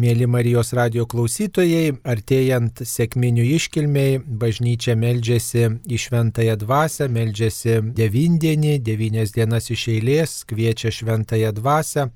Mėly 0.00 0.24
Marijos 0.30 0.70
radio 0.72 1.02
klausytojai, 1.04 1.90
artėjant 2.08 2.78
sėkminių 2.88 3.42
iškilmiai, 3.58 4.20
bažnyčia 4.40 4.94
meldžiasi 4.96 5.66
į 5.92 5.98
šventąją 6.00 6.54
dvasę, 6.62 7.08
meldžiasi 7.12 7.74
devindienį, 7.98 8.78
devynias 8.86 9.34
dienas 9.34 9.68
iš 9.74 9.88
eilės, 9.92 10.38
kviečia 10.48 10.94
šventąją 10.94 11.50
dvasę. 11.58 12.06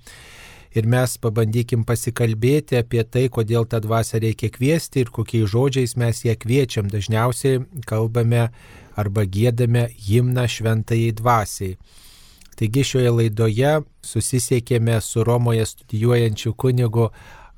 Ir 0.78 0.88
mes 0.88 1.18
pabandykim 1.20 1.84
pasikalbėti 1.84 2.80
apie 2.80 3.04
tai, 3.04 3.26
kodėl 3.28 3.68
tą 3.68 3.82
dvasę 3.84 4.22
reikia 4.24 4.48
kviesti 4.54 5.04
ir 5.04 5.12
kokiais 5.12 5.52
žodžiais 5.52 5.96
mes 6.00 6.24
ją 6.24 6.38
kviečiam. 6.40 6.88
Dažniausiai 6.88 7.66
kalbame 7.90 8.48
arba 8.96 9.28
gėdame 9.28 9.90
himną 10.08 10.48
šventajai 10.56 11.12
dvasiai. 11.20 11.76
Taigi 12.54 12.84
šioje 12.86 13.10
laidoje 13.10 13.78
susisiekėme 14.06 15.00
su 15.02 15.24
Romoje 15.26 15.66
studijuojančiu 15.66 16.54
kunigu 16.54 17.10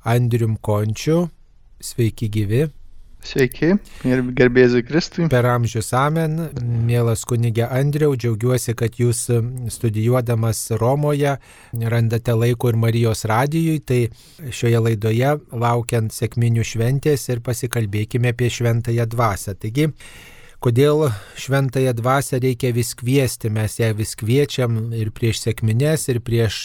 Andrium 0.07 0.57
Končiu. 0.63 1.27
Sveiki 1.83 2.29
gyvi. 2.33 2.65
Sveiki 3.27 3.73
ir 4.07 4.21
gerbėsiu 4.37 4.83
Kristui. 4.87 5.25
Per 5.31 5.45
amžius 5.49 5.89
amen, 5.97 6.37
mielas 6.87 7.25
kunigė 7.27 7.65
Andriau, 7.65 8.15
džiaugiuosi, 8.15 8.75
kad 8.77 8.95
jūs 9.01 9.25
studijuodamas 9.73 10.61
Romoje 10.79 11.35
randate 11.93 12.37
laiko 12.37 12.71
ir 12.71 12.79
Marijos 12.79 13.25
radijui, 13.27 13.81
tai 13.83 13.99
šioje 14.47 14.83
laidoje 14.85 15.35
laukiant 15.51 16.15
sėkminių 16.15 16.63
šventės 16.71 17.27
ir 17.33 17.43
pasikalbėkime 17.43 18.31
apie 18.31 18.51
šventąją 18.53 19.09
dvasę. 19.11 19.57
Taigi, 19.59 19.89
kodėl 20.63 21.07
šventąją 21.37 21.93
dvasę 21.97 22.39
reikia 22.41 22.71
vis 22.73 22.93
kviesti, 22.97 23.49
mes 23.53 23.77
ją 23.79 23.91
vis 23.97 24.15
kviečiam 24.17 24.91
ir 24.97 25.11
prieš 25.15 25.43
sėkmines, 25.45 26.07
ir 26.09 26.21
prieš 26.25 26.63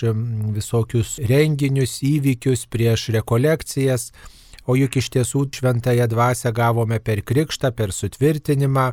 visokius 0.56 1.18
renginius, 1.30 1.98
įvykius, 2.06 2.66
prieš 2.72 3.10
rekolekcijas, 3.18 4.10
o 4.66 4.76
juk 4.78 4.96
iš 5.00 5.10
tiesų 5.16 5.46
šventąją 5.58 6.08
dvasę 6.08 6.52
gavome 6.56 7.00
per 7.04 7.22
krikštą, 7.26 7.72
per 7.76 7.92
sutvirtinimą, 7.92 8.92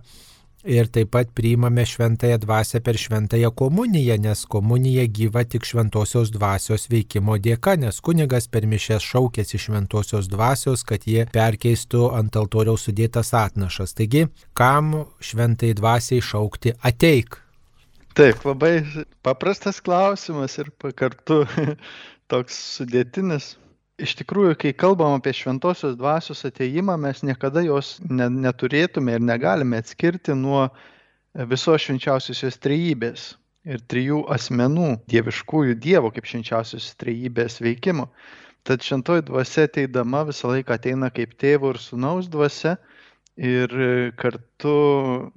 Ir 0.67 0.89
taip 0.91 1.13
pat 1.15 1.29
priimame 1.31 1.85
šventąją 1.87 2.37
dvasę 2.37 2.81
per 2.83 2.97
šventąją 2.99 3.51
komuniją, 3.51 4.17
nes 4.19 4.45
komunija 4.45 5.05
gyva 5.07 5.45
tik 5.47 5.63
šventosios 5.63 6.33
dvasios 6.35 6.89
veikimo 6.91 7.37
dėka, 7.39 7.77
nes 7.79 8.01
kunigas 8.03 8.49
per 8.51 8.67
mišęs 8.67 9.05
šaukėsi 9.07 9.55
šventosios 9.55 10.27
dvasios, 10.27 10.83
kad 10.83 11.07
jie 11.07 11.23
perkeistų 11.31 12.09
ant 12.17 12.35
altoriaus 12.35 12.89
sudėtas 12.89 13.31
atnašas. 13.31 13.95
Taigi, 13.95 14.25
kam 14.53 14.91
šventai 15.23 15.71
dvasiai 15.79 16.19
šaukti 16.19 16.75
ateik? 16.83 17.39
Taip, 18.19 18.43
labai 18.43 18.83
paprastas 19.23 19.79
klausimas 19.79 20.59
ir 20.59 20.73
kartu 20.91 21.45
toks 22.31 22.59
sudėtinis 22.75 23.53
iš 24.03 24.15
tikrųjų 24.21 24.55
kai 24.59 24.71
kalbam 24.77 25.17
apie 25.17 25.33
šventosios 25.35 25.97
dvasios 25.99 26.45
atėjimą 26.47 26.95
mes 27.01 27.21
niekada 27.27 27.63
jos 27.65 27.97
ne, 28.07 28.29
neturėtume 28.45 29.17
ir 29.17 29.23
negalime 29.23 29.79
atskirti 29.81 30.35
nuo 30.37 30.67
visos 31.51 31.85
švenčiausiosios 31.85 32.59
trejybės 32.63 33.25
ir 33.69 33.83
trijų 33.91 34.23
asmenų 34.33 34.91
dieviškųjų 35.11 35.75
dievo 35.83 36.11
kaip 36.15 36.29
švenčiausios 36.29 36.93
trejybės 37.01 37.59
veikimo. 37.63 38.07
Tad 38.67 38.83
šventoji 38.83 39.27
dvasia 39.29 39.67
ateidama 39.69 40.25
visą 40.27 40.51
laiką 40.53 40.75
ateina 40.79 41.11
kaip 41.13 41.35
tėvo 41.39 41.73
ir 41.73 41.81
sunaus 41.83 42.27
dvasia 42.31 42.77
ir 43.39 43.71
kartu 44.19 45.31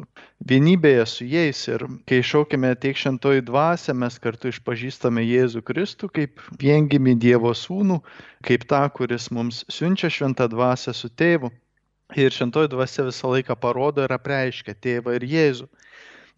vienybėje 0.48 1.04
su 1.06 1.26
jais. 1.28 1.60
Ir 1.70 1.84
kai 2.08 2.20
šaukime 2.26 2.72
tiek 2.82 2.98
šentoji 2.98 3.44
dvasia, 3.46 3.94
mes 3.94 4.18
kartu 4.22 4.50
išpažįstame 4.50 5.22
Jėzų 5.24 5.62
Kristų 5.68 6.10
kaip 6.18 6.42
viengimi 6.60 7.14
Dievo 7.14 7.54
sūnų, 7.54 8.00
kaip 8.46 8.66
tą, 8.70 8.82
kuris 8.96 9.30
mums 9.30 9.62
siunčia 9.70 10.10
šventą 10.10 10.48
dvasę 10.50 10.94
su 10.96 11.10
tėvu. 11.10 11.52
Ir 12.18 12.34
šentoji 12.34 12.68
dvasia 12.74 13.06
visą 13.06 13.30
laiką 13.32 13.56
parodo 13.56 14.04
ir 14.04 14.12
apreiškia 14.12 14.74
tėvą 14.74 15.16
ir 15.16 15.28
Jėzų. 15.30 15.70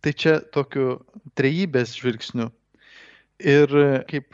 Tai 0.05 0.12
čia 0.12 0.37
tokiu 0.53 1.01
trejybės 1.35 1.97
žvilgsniu 1.97 2.53
Ir 3.44 3.68
kaip 4.08 4.32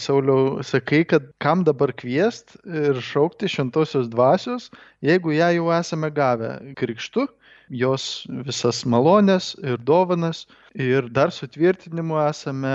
Sauliau 0.00 0.62
sakai, 0.64 1.02
kad 1.04 1.26
kam 1.44 1.64
dabar 1.64 1.92
kviest 1.92 2.56
ir 2.64 2.96
šaukti 3.04 3.50
šventosios 3.52 4.08
dvasios, 4.08 4.70
jeigu 5.04 5.34
ją 5.36 5.50
jau 5.58 5.66
esame 5.76 6.08
gavę 6.16 6.54
krikštu, 6.80 7.26
jos 7.70 8.26
visas 8.48 8.80
malonės 8.88 9.52
ir 9.60 9.76
dovanas 9.76 10.46
ir 10.74 11.10
dar 11.12 11.34
sutvirtinimu 11.36 12.16
esame 12.24 12.74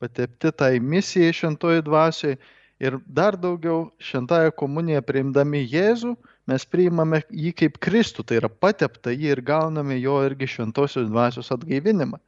patepti 0.00 0.50
tai 0.56 0.80
misijai 0.80 1.36
šventoji 1.36 1.84
dvasiai 1.86 2.38
ir 2.82 2.98
dar 3.06 3.36
daugiau 3.38 3.92
šventąją 4.02 4.50
komuniją 4.58 5.02
priimdami 5.06 5.62
Jėzų, 5.70 6.16
mes 6.50 6.64
priimame 6.66 7.22
jį 7.30 7.52
kaip 7.60 7.78
Kristų, 7.84 8.24
tai 8.26 8.40
yra 8.40 8.50
patepta 8.50 9.14
jį 9.14 9.36
ir 9.36 9.42
gauname 9.46 10.00
jo 10.00 10.18
irgi 10.26 10.48
šventosios 10.56 11.10
dvasios 11.12 11.52
atgaivinimą. 11.54 12.18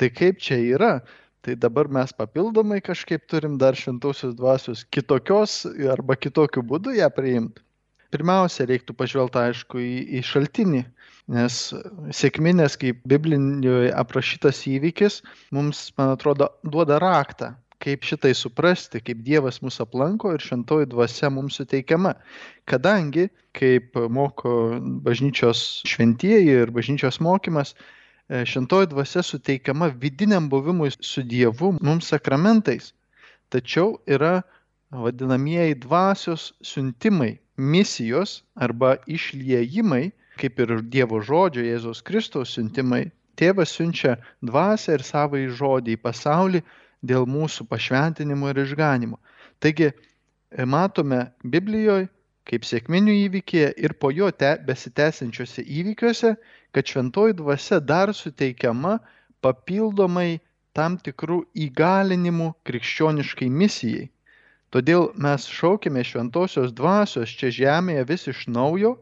Tai 0.00 0.08
kaip 0.10 0.40
čia 0.42 0.58
yra? 0.74 0.94
Tai 1.42 1.56
dabar 1.58 1.90
mes 1.90 2.14
papildomai 2.14 2.80
kažkaip 2.84 3.26
turim 3.26 3.58
dar 3.58 3.74
šventosios 3.78 4.36
dvasios 4.38 4.84
kitokios 4.94 5.62
arba 5.90 6.16
kitokiu 6.16 6.62
būdu 6.62 6.94
ją 6.96 7.10
priimti. 7.14 7.62
Pirmiausia, 8.12 8.66
reiktų 8.68 8.92
pažvelgti, 8.92 9.40
aišku, 9.40 9.80
į, 9.80 9.92
į 10.18 10.20
šaltinį, 10.28 10.82
nes 11.32 11.54
sėkminės, 12.12 12.76
kaip 12.76 12.98
Biblijoje 13.08 13.88
aprašytas 13.96 14.60
įvykis, 14.68 15.22
mums, 15.56 15.86
man 15.96 16.12
atrodo, 16.12 16.50
duoda 16.60 16.98
raktą, 17.00 17.54
kaip 17.82 18.04
šitai 18.06 18.34
suprasti, 18.36 19.00
kaip 19.02 19.24
Dievas 19.26 19.62
mus 19.64 19.80
aplanko 19.82 20.34
ir 20.36 20.44
šventoji 20.44 20.90
dvasia 20.92 21.32
mums 21.32 21.56
suteikiama. 21.58 22.12
Kadangi, 22.68 23.30
kaip 23.56 23.96
moko 24.12 24.76
bažnyčios 25.08 25.82
šventieji 25.88 26.52
ir 26.62 26.74
bažnyčios 26.74 27.18
mokymas, 27.24 27.72
E, 28.32 28.46
šventoji 28.46 28.86
dvasia 28.86 29.22
suteikiama 29.22 29.86
vidiniam 29.86 30.48
buvimui 30.48 30.90
su 31.00 31.22
Dievu 31.22 31.74
mums 31.80 32.06
sakramentais. 32.08 32.94
Tačiau 33.52 33.98
yra 34.08 34.40
vadinamieji 35.04 35.74
dvasios 35.82 36.46
siuntimai, 36.64 37.34
misijos 37.56 38.38
arba 38.54 38.94
išliejimai, 39.06 40.06
kaip 40.40 40.64
ir 40.64 40.72
Dievo 40.94 41.20
žodžio 41.20 41.66
Jėzaus 41.66 42.00
Kristaus 42.08 42.54
siuntimai. 42.56 43.10
Tėvas 43.36 43.76
siunčia 43.76 44.16
dvasę 44.40 44.96
ir 44.96 45.04
savo 45.04 45.36
į 45.36 45.50
žodį 45.60 45.98
į 45.98 46.02
pasaulį 46.06 46.64
dėl 47.12 47.28
mūsų 47.36 47.68
pašventinimo 47.68 48.48
ir 48.48 48.62
išganimo. 48.64 49.20
Taigi 49.60 49.90
e, 49.90 49.94
matome 50.64 51.26
Biblijoje 51.44 52.08
kaip 52.48 52.64
sėkminių 52.66 53.14
įvykėje 53.26 53.72
ir 53.86 53.94
po 54.02 54.10
jo 54.14 54.30
te, 54.34 54.52
besitęsiančiuose 54.66 55.62
įvykiuose, 55.62 56.34
kad 56.74 56.88
šventoji 56.88 57.36
dvasia 57.38 57.78
dar 57.80 58.12
suteikiama 58.16 58.98
papildomai 59.44 60.40
tam 60.76 60.96
tikrų 61.06 61.42
įgalinimų 61.66 62.52
krikščioniškai 62.68 63.48
misijai. 63.62 64.08
Todėl 64.72 65.10
mes 65.20 65.44
šaukime 65.52 66.02
šventosios 66.08 66.72
dvasios 66.72 67.34
čia 67.38 67.50
žemėje 67.52 68.06
vis 68.08 68.24
iš 68.32 68.46
naujo, 68.48 68.94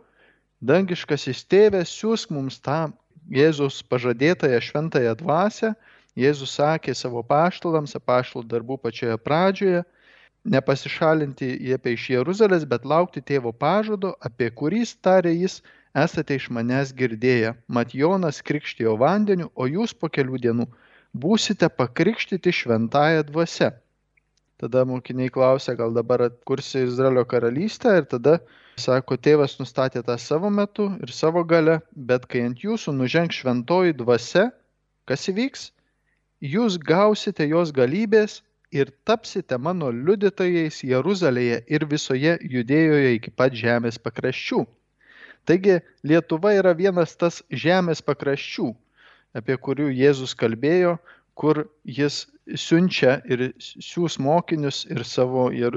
dangiškasis 0.60 1.44
tėvės 1.46 1.92
siūsk 1.94 2.34
mums 2.34 2.58
tą 2.64 2.88
Jėzus 3.30 3.78
pažadėtąją 3.86 4.58
šventąją 4.66 5.14
dvasę, 5.20 5.74
Jėzus 6.18 6.56
sakė 6.58 6.96
savo 6.98 7.22
paštalams, 7.22 7.94
apaštalų 7.94 8.48
darbų 8.50 8.80
pačioje 8.82 9.14
pradžioje, 9.22 9.84
nepasišalinti 10.44 11.48
jie 11.60 11.78
iš 11.92 12.08
Jeruzalės, 12.10 12.64
bet 12.64 12.84
laukti 12.84 13.20
tėvo 13.20 13.52
pažado, 13.52 14.14
apie 14.20 14.50
kurį 14.50 14.84
tarė 15.02 15.34
jis, 15.34 15.60
esate 15.94 16.36
iš 16.36 16.50
manęs 16.50 16.94
girdėję. 16.94 17.54
Mat 17.68 17.94
Jonas 17.94 18.42
krikštijo 18.42 18.96
vandeniu, 18.96 19.50
o 19.54 19.66
jūs 19.66 19.92
po 19.92 20.08
kelių 20.08 20.38
dienų 20.38 20.66
būsite 21.12 21.68
pakrikštyti 21.68 22.52
šventąją 22.52 23.24
dvasę. 23.28 23.72
Tada 24.60 24.84
mokiniai 24.84 25.32
klausia, 25.32 25.74
gal 25.74 25.92
dabar 25.96 26.22
atkursi 26.28 26.84
Izraelio 26.84 27.24
karalystę 27.24 27.96
ir 27.96 28.04
tada 28.04 28.40
sako, 28.76 29.16
tėvas 29.16 29.56
nustatė 29.60 30.02
tą 30.04 30.18
savo 30.20 30.50
metu 30.50 30.90
ir 31.00 31.12
savo 31.12 31.44
gale, 31.44 31.80
bet 31.96 32.26
kai 32.28 32.44
ant 32.44 32.60
jūsų 32.60 32.92
nuženg 32.92 33.32
šventoji 33.32 33.96
dvasia, 33.96 34.50
kas 35.08 35.28
įvyks? 35.32 35.70
Jūs 36.40 36.76
gausite 36.80 37.48
jos 37.48 37.72
galybės 37.72 38.40
ir 38.70 38.90
tapsite 39.04 39.58
mano 39.58 39.90
liudytojais 39.90 40.82
Jeruzalėje 40.86 41.62
ir 41.66 41.86
visoje 41.90 42.36
judėjoje 42.54 43.14
iki 43.16 43.32
pat 43.34 43.56
žemės 43.56 43.98
pakraščių. 43.98 44.64
Taigi 45.48 45.80
Lietuva 46.06 46.52
yra 46.54 46.74
vienas 46.76 47.16
tas 47.16 47.40
žemės 47.50 48.02
pakraščių, 48.06 48.68
apie 49.34 49.56
kurių 49.56 49.88
Jėzus 49.96 50.36
kalbėjo, 50.38 50.98
kur 51.34 51.64
jis 51.84 52.26
siunčia 52.54 53.18
ir 53.24 53.50
siūs 53.58 54.18
mokinius 54.20 54.84
ir 54.90 55.02
savo 55.08 55.48
ir, 55.54 55.76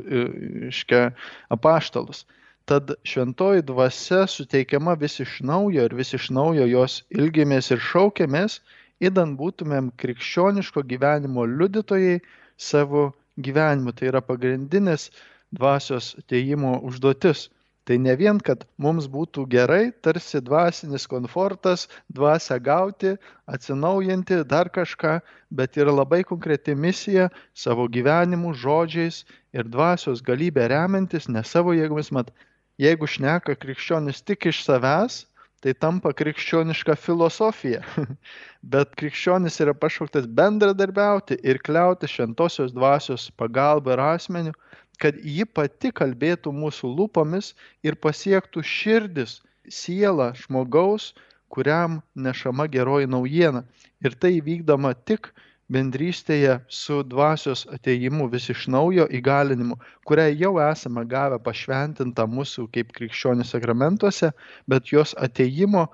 iškia 0.70 1.14
apaštalus. 1.56 2.26
Tad 2.70 2.94
šventoji 3.08 3.66
dvasia 3.68 4.24
suteikiama 4.28 4.96
vis 5.00 5.20
iš 5.24 5.40
naujo 5.44 5.88
ir 5.88 5.96
vis 5.96 6.14
iš 6.16 6.30
naujo 6.32 6.68
jos 6.70 7.02
ilgimės 7.12 7.72
ir 7.76 7.82
šaukėmės, 7.84 8.62
įdant 9.04 9.36
būtumėm 9.40 9.90
krikščioniško 10.00 10.86
gyvenimo 10.92 11.44
liudytojai, 11.58 12.22
savo 12.58 13.12
gyvenimu. 13.38 13.94
Tai 13.96 14.12
yra 14.12 14.22
pagrindinis 14.22 15.10
dvasios 15.54 16.16
teimo 16.28 16.80
užduotis. 16.84 17.50
Tai 17.84 17.98
ne 18.00 18.14
vien, 18.16 18.38
kad 18.40 18.62
mums 18.80 19.10
būtų 19.12 19.44
gerai, 19.52 19.92
tarsi 20.06 20.40
dvasinis 20.40 21.04
komfortas, 21.12 21.90
dvasę 22.16 22.56
gauti, 22.64 23.12
atsinaujinti, 23.56 24.38
dar 24.48 24.70
kažką, 24.72 25.18
bet 25.52 25.76
yra 25.76 25.92
labai 25.92 26.22
konkreti 26.24 26.78
misija 26.80 27.28
savo 27.52 27.90
gyvenimu, 27.92 28.54
žodžiais 28.56 29.26
ir 29.52 29.68
dvasios 29.68 30.24
galybė 30.24 30.70
remiantis, 30.72 31.28
ne 31.28 31.44
savo 31.44 31.76
jėgomis, 31.76 32.14
mat, 32.16 32.32
jeigu 32.80 33.10
šneka 33.16 33.58
krikščionis 33.60 34.24
tik 34.24 34.48
iš 34.54 34.64
savęs, 34.64 35.26
tai 35.64 35.74
tampa 35.80 36.12
krikščioniška 36.12 36.96
filosofija. 37.00 37.82
Bet 38.74 38.96
krikščionis 39.00 39.62
yra 39.64 39.74
pašauktas 39.78 40.28
bendradarbiauti 40.28 41.38
ir 41.44 41.62
kliauti 41.64 42.10
šventosios 42.12 42.74
dvasios 42.76 43.30
pagalba 43.40 43.96
ir 43.96 44.04
asmeniu, 44.04 44.54
kad 45.00 45.16
ji 45.24 45.46
pati 45.48 45.94
kalbėtų 45.96 46.52
mūsų 46.56 46.92
lūpomis 46.98 47.54
ir 47.88 47.96
pasiektų 47.96 48.64
širdis, 48.68 49.40
sielą 49.72 50.34
žmogaus, 50.44 51.14
kuriam 51.54 52.02
nešama 52.16 52.68
geroji 52.68 53.08
naujiena. 53.08 53.64
Ir 54.04 54.20
tai 54.20 54.36
vykdoma 54.44 54.94
tik 55.08 55.32
bendrystėje 55.74 56.58
su 56.70 57.02
dvasios 57.10 57.66
ateimu 57.76 58.28
vis 58.32 58.50
iš 58.54 58.68
naujo 58.76 59.06
įgalinimu, 59.20 59.78
kurią 60.08 60.30
jau 60.44 60.54
esame 60.66 61.06
gavę 61.10 61.40
pašventintą 61.44 62.28
mūsų 62.30 62.68
kaip 62.76 62.94
krikščionių 62.98 63.48
sakramentuose, 63.50 64.32
bet 64.70 64.94
jos 64.94 65.16
ateimo, 65.28 65.88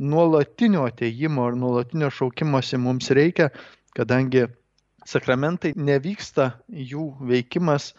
nuolatinio 0.00 0.86
ateimo 0.90 1.48
ir 1.50 1.58
nuolatinio 1.58 2.10
šaukimosi 2.10 2.80
mums 2.82 3.10
reikia, 3.14 3.50
kadangi 3.94 4.46
sakramentai 5.06 5.74
nevyksta 5.76 6.50
jų 6.92 7.10
veikimas 7.28 7.92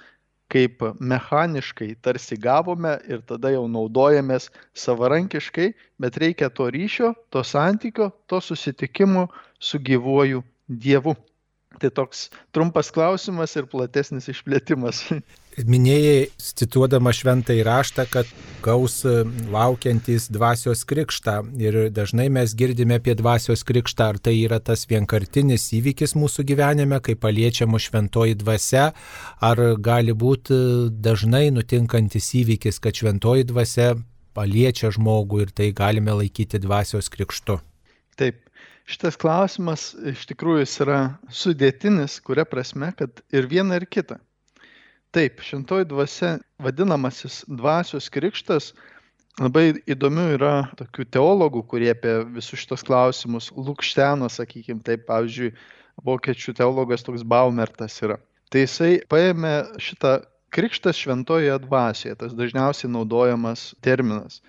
kaip 0.51 0.83
mechaniškai 0.99 1.95
tarsi 2.05 2.37
gavome 2.37 2.91
ir 3.09 3.23
tada 3.29 3.49
jau 3.53 3.65
naudojamės 3.71 4.51
savarankiškai, 4.77 5.71
bet 5.99 6.19
reikia 6.21 6.51
to 6.53 6.69
ryšio, 6.69 7.13
to 7.33 7.41
santykio, 7.43 8.11
to 8.29 8.41
susitikimo 8.41 9.27
su 9.59 9.81
gyvuoju 9.81 10.43
Dievu. 10.67 11.15
Tai 11.75 11.89
toks 11.91 12.29
trumpas 12.55 12.87
klausimas 12.93 13.51
ir 13.59 13.65
platesnis 13.67 14.29
išplėtimas. 14.31 15.01
Minėjai, 15.71 16.29
cituodama 16.39 17.11
šventą 17.15 17.55
įraštą, 17.55 18.05
kad 18.11 18.29
gaus 18.63 18.97
e, 19.07 19.23
laukiantys 19.51 20.27
dvasios 20.31 20.83
krikštą. 20.87 21.35
Ir 21.59 21.77
dažnai 21.95 22.27
mes 22.31 22.55
girdime 22.55 22.99
apie 22.99 23.15
dvasios 23.15 23.63
krikštą, 23.67 24.09
ar 24.13 24.19
tai 24.23 24.37
yra 24.41 24.59
tas 24.63 24.83
vienkartinis 24.87 25.67
įvykis 25.75 26.15
mūsų 26.19 26.47
gyvenime, 26.51 26.99
kai 27.03 27.15
paliečiama 27.19 27.79
šventoji 27.79 28.39
dvasia, 28.39 28.89
ar 29.43 29.63
gali 29.83 30.15
būti 30.15 30.55
e, 30.55 30.89
dažnai 30.91 31.49
nutinkantis 31.55 32.31
įvykis, 32.43 32.79
kad 32.83 32.95
šventoji 33.03 33.47
dvasia 33.51 33.93
paliečia 34.35 34.91
žmogų 34.95 35.45
ir 35.45 35.55
tai 35.55 35.71
galime 35.75 36.15
laikyti 36.19 36.59
dvasios 36.63 37.11
krikštu. 37.11 37.61
Taip, 38.19 38.44
šitas 38.89 39.17
klausimas 39.19 39.93
iš 40.13 40.25
tikrųjų 40.29 40.65
yra 40.85 40.99
sudėtinis, 41.33 42.19
kuria 42.25 42.45
prasme, 42.47 42.91
kad 42.97 43.21
ir 43.33 43.49
viena 43.51 43.79
ir 43.79 43.87
kita. 43.89 44.19
Taip, 45.15 45.39
šventoji 45.39 45.87
dvasia, 45.87 46.35
vadinamasis 46.59 47.43
dvasios 47.47 48.09
krikštas, 48.11 48.73
labai 49.39 49.77
įdomių 49.87 50.25
yra 50.35 50.53
tokių 50.79 51.07
teologų, 51.15 51.63
kurie 51.71 51.89
apie 51.93 52.17
visus 52.35 52.61
šitos 52.61 52.83
klausimus, 52.85 53.49
Lukšteno, 53.55 54.27
sakykime, 54.31 54.83
taip, 54.83 55.05
pavyzdžiui, 55.07 55.53
vokiečių 56.05 56.55
teologas 56.59 57.05
toks 57.07 57.23
Baumertas 57.23 57.95
yra. 58.03 58.19
Tai 58.51 58.65
jisai 58.65 58.91
paėmė 59.09 59.55
šitą 59.81 60.17
krikštas 60.55 60.99
šventojoje 60.99 61.57
dvasioje, 61.65 62.15
tas 62.19 62.35
dažniausiai 62.35 62.91
naudojamas 62.91 63.73
terminas, 63.83 64.41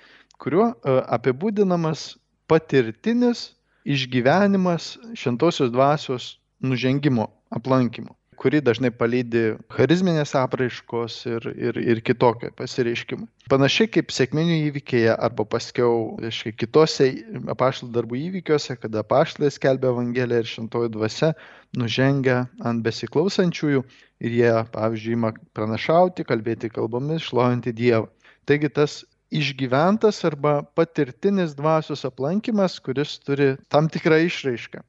kuriuo 0.43 0.69
e, 0.75 0.99
apibūdinamas 1.17 2.13
patirtinis 2.51 3.56
išgyvenimas 3.87 4.97
šventosios 5.15 5.71
dvasios 5.71 6.37
nužengimo, 6.61 7.29
aplankimo, 7.55 8.17
kuri 8.37 8.61
dažnai 8.65 8.91
palydi 8.91 9.55
charizminės 9.73 10.35
apraiškos 10.39 11.19
ir, 11.31 11.47
ir, 11.55 11.79
ir 11.79 12.01
kitokio 12.05 12.51
pasireiškimo. 12.59 13.29
Panašiai 13.53 13.91
kaip 13.95 14.11
sėkminių 14.13 14.59
įvykėje 14.71 15.15
arba 15.15 15.47
paskiau, 15.49 16.17
reiškia, 16.23 16.53
kitose 16.59 17.09
apaštalų 17.55 17.95
darbų 17.95 18.21
įvykiuose, 18.25 18.77
kada 18.83 19.05
apaštalai 19.05 19.53
skelbia 19.55 19.93
Evangeliją 19.95 20.43
ir 20.43 20.51
šventoji 20.51 20.93
dvasia 20.97 21.33
nužengia 21.79 22.43
ant 22.67 22.85
besiklausančiųjų 22.87 23.85
ir 24.27 24.39
jie, 24.41 24.53
pavyzdžiui, 24.75 25.17
ima 25.17 25.33
pranašauti, 25.57 26.27
kalbėti 26.27 26.73
kalbomis, 26.75 27.29
šlovinti 27.31 27.75
Dievą. 27.77 28.11
Taigi 28.47 28.71
tas 28.71 29.01
išgyventas 29.35 30.23
arba 30.25 30.61
patirtinis 30.77 31.55
dvasios 31.59 32.05
aplankimas, 32.07 32.79
kuris 32.81 33.19
turi 33.25 33.55
tam 33.73 33.89
tikrą 33.93 34.21
išraišką. 34.27 34.83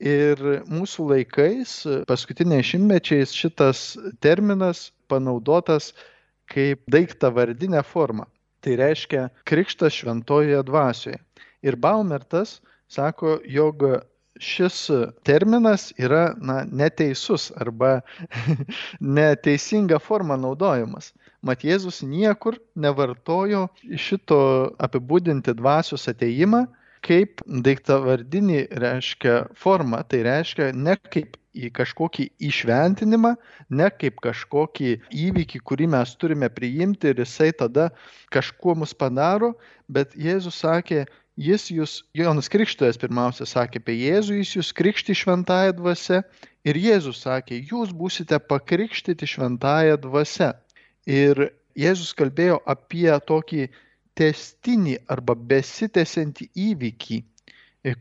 Ir 0.00 0.40
mūsų 0.68 1.06
laikais, 1.12 1.72
paskutiniais 2.08 2.68
šimtmečiais, 2.68 3.32
šitas 3.32 3.94
terminas 4.20 4.90
panaudotas 5.08 5.94
kaip 6.52 6.82
daikta 6.92 7.30
vardinė 7.32 7.80
forma. 7.84 8.26
Tai 8.60 8.76
reiškia 8.80 9.28
krikštas 9.48 9.96
šventojoje 9.96 10.60
dvasioje. 10.68 11.20
Ir 11.64 11.76
Baumertas 11.80 12.60
sako, 12.92 13.38
jog 13.44 13.82
šis 14.42 14.90
terminas 15.24 15.92
yra 15.96 16.34
na, 16.36 16.64
neteisus 16.68 17.48
arba 17.56 18.00
neteisinga 19.18 19.98
forma 19.98 20.36
naudojamas. 20.36 21.12
Mat 21.42 21.64
Jėzus 21.66 22.02
niekur 22.06 22.56
nevartojo 22.74 23.66
šito 23.96 24.40
apibūdinti 24.88 25.54
dvasios 25.58 26.08
ateimą 26.12 26.66
kaip 27.06 27.42
daiktavardinį 27.46 28.62
reiškia 28.82 29.34
formą. 29.58 30.02
Tai 30.10 30.22
reiškia 30.26 30.72
ne 30.74 30.96
kaip 30.96 31.36
į 31.56 31.70
kažkokį 31.76 32.26
išventinimą, 32.50 33.34
ne 33.80 33.86
kaip 34.00 34.18
kažkokį 34.24 34.90
įvykį, 35.26 35.60
kurį 35.70 35.88
mes 35.94 36.16
turime 36.20 36.50
priimti 36.52 37.12
ir 37.12 37.22
jisai 37.22 37.52
tada 37.56 37.88
kažkuo 38.34 38.76
mus 38.82 38.92
padaro, 38.92 39.54
bet 39.88 40.12
Jėzus 40.26 40.60
sakė, 40.64 41.06
jis 41.40 41.70
jūs, 41.72 41.96
Jonas 42.16 42.50
Krikštojas 42.52 43.00
pirmiausia 43.00 43.48
sakė 43.48 43.80
apie 43.80 43.96
Jėzų, 44.02 44.40
jis 44.42 44.52
jūs 44.58 44.74
krikšti 44.76 45.16
šventąją 45.16 45.78
dvasę 45.80 46.22
ir 46.68 46.80
Jėzus 46.80 47.24
sakė, 47.24 47.62
jūs 47.72 47.92
būsite 47.96 48.40
pakrikštyti 48.52 49.28
šventąją 49.36 49.96
dvasę. 50.04 50.52
Ir 51.06 51.50
Jėzus 51.78 52.12
kalbėjo 52.18 52.58
apie 52.66 53.10
tokį 53.30 53.68
testinį 54.18 54.96
arba 55.12 55.36
besitęsiantį 55.36 56.48
įvykį, 56.66 57.18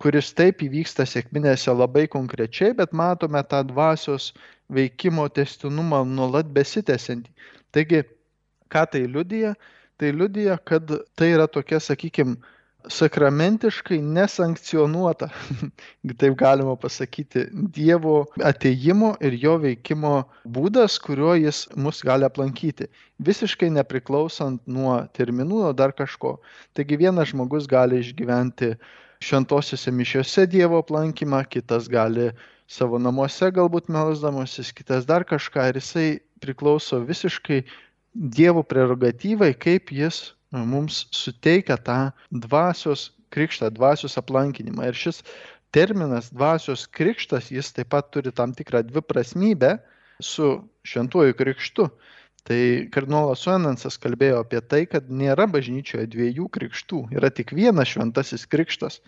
kuris 0.01 0.31
taip 0.33 0.63
įvyksta 0.65 1.05
sėkminėse 1.05 1.73
labai 1.75 2.07
konkrečiai, 2.09 2.73
bet 2.73 2.95
matome 2.95 3.43
tą 3.51 3.61
dvasios 3.67 4.31
veikimo 4.73 5.27
testinumą 5.29 6.01
nuolat 6.07 6.49
besitęsiantį. 6.55 7.29
Taigi, 7.75 8.01
ką 8.71 8.85
tai 8.91 9.03
liudija? 9.05 9.53
Tai 9.99 10.11
liudija, 10.11 10.57
kad 10.57 10.89
tai 11.15 11.29
yra 11.35 11.45
tokia, 11.47 11.79
sakykime, 11.79 12.39
sakramentiškai 12.91 13.97
nesankcionuota, 14.01 15.29
taip 16.19 16.35
galima 16.39 16.75
pasakyti, 16.79 17.47
Dievo 17.51 18.25
ateimo 18.43 19.13
ir 19.21 19.37
jo 19.41 19.55
veikimo 19.61 20.13
būdas, 20.57 20.97
kuriuo 21.03 21.35
jis 21.39 21.65
mus 21.75 22.01
gali 22.05 22.27
aplankyti, 22.27 22.89
visiškai 23.25 23.71
nepriklausant 23.77 24.61
nuo 24.67 24.97
terminų, 25.17 25.63
nuo 25.65 25.73
dar 25.73 25.95
kažko. 25.95 26.37
Taigi 26.77 26.99
vienas 27.01 27.31
žmogus 27.33 27.69
gali 27.71 28.01
išgyventi 28.03 28.75
šventosiuose 29.25 29.91
mišiuose 29.95 30.45
Dievo 30.51 30.83
aplankymą, 30.83 31.43
kitas 31.49 31.89
gali 31.91 32.31
savo 32.67 32.99
namuose 32.99 33.51
galbūt 33.53 33.89
melzdamasis, 33.93 34.73
kitas 34.75 35.05
dar 35.09 35.25
kažką 35.25 35.69
ir 35.71 35.81
jisai 35.81 36.07
priklauso 36.43 37.01
visiškai 37.05 37.63
Dievo 38.15 38.63
prerogatyvai, 38.63 39.53
kaip 39.59 39.91
jis 39.91 40.35
mums 40.63 41.05
suteikia 41.11 41.77
tą 41.77 41.99
dvasios 42.31 43.09
krikštą, 43.35 43.69
dvasios 43.75 44.17
aplankinimą. 44.21 44.87
Ir 44.89 44.97
šis 44.97 45.21
terminas 45.75 46.31
dvasios 46.31 46.85
krikštas, 46.87 47.51
jis 47.51 47.73
taip 47.75 47.91
pat 47.91 48.11
turi 48.15 48.31
tam 48.31 48.53
tikrą 48.55 48.83
dviprasmybę 48.87 49.77
su 50.23 50.63
šventuoju 50.87 51.35
krikštu. 51.35 51.89
Tai 52.45 52.57
kardinolas 52.93 53.41
Suenansas 53.41 53.95
kalbėjo 53.97 54.43
apie 54.43 54.59
tai, 54.61 54.83
kad 54.85 55.07
nėra 55.09 55.47
bažnyčioje 55.49 56.05
dviejų 56.13 56.45
krikštų, 56.53 56.99
yra 57.17 57.31
tik 57.33 57.55
vienas 57.57 57.89
šventasis 57.95 58.45
krikštas. 58.51 58.99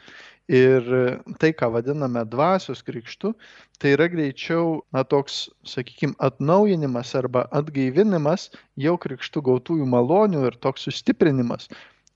Ir 0.50 0.88
tai, 1.38 1.52
ką 1.54 1.70
vadiname 1.76 2.24
dvasios 2.32 2.82
krikštu, 2.88 3.36
tai 3.78 3.92
yra 3.94 4.08
greičiau, 4.10 4.80
na, 4.96 5.04
toks, 5.06 5.52
sakykime, 5.70 6.16
atnaujinimas 6.24 7.14
arba 7.20 7.46
atgaivinimas 7.60 8.48
jau 8.80 8.96
krikštų 9.06 9.44
gautųjų 9.52 9.86
malonių 9.92 10.46
ir 10.48 10.58
toks 10.64 10.88
sustiprinimas. 10.88 11.70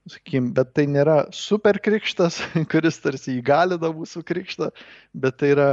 Sakykim, 0.09 0.49
bet 0.57 0.73
tai 0.73 0.87
nėra 0.89 1.27
super 1.35 1.77
krikštas, 1.85 2.41
kuris 2.71 2.97
tarsi 3.03 3.37
įgalina 3.37 3.93
mūsų 3.93 4.25
krikštą, 4.25 4.73
bet 5.13 5.37
tai 5.37 5.53
yra 5.53 5.71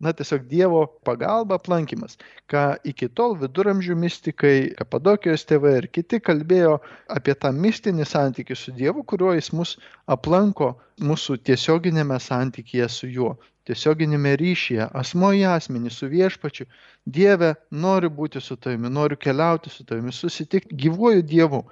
na, 0.00 0.12
tiesiog 0.16 0.46
Dievo 0.48 0.82
pagalba 1.04 1.58
aplankimas, 1.60 2.16
ką 2.50 2.64
iki 2.92 3.08
tol 3.20 3.36
viduramžių 3.40 3.96
mystikai, 4.04 4.54
Kapadokijos 4.78 5.44
tėvai 5.50 5.76
ir 5.82 5.88
kiti 5.98 6.20
kalbėjo 6.24 6.78
apie 7.16 7.36
tą 7.44 7.52
mistinį 7.56 8.08
santykį 8.08 8.56
su 8.56 8.74
Dievu, 8.80 9.04
kuriuo 9.12 9.36
jis 9.36 9.52
mus 9.56 9.76
aplanko 10.16 10.72
mūsų 11.10 11.38
tiesioginėme 11.48 12.18
santykėje 12.20 12.88
su 12.96 13.12
juo 13.12 13.34
tiesioginėme 13.70 14.34
ryšyje, 14.40 14.90
asmo 15.00 15.30
į 15.36 15.44
asmenį 15.54 15.92
su 15.94 16.10
viešpačiu, 16.10 16.66
Dieve, 17.08 17.54
noriu 17.72 18.10
būti 18.12 18.42
su 18.44 18.58
tavimi, 18.60 18.90
noriu 18.92 19.16
keliauti 19.16 19.70
su 19.72 19.86
tavimi, 19.88 20.12
susitikti 20.12 20.76
gyvuoju 20.82 21.22
Dievu. 21.26 21.62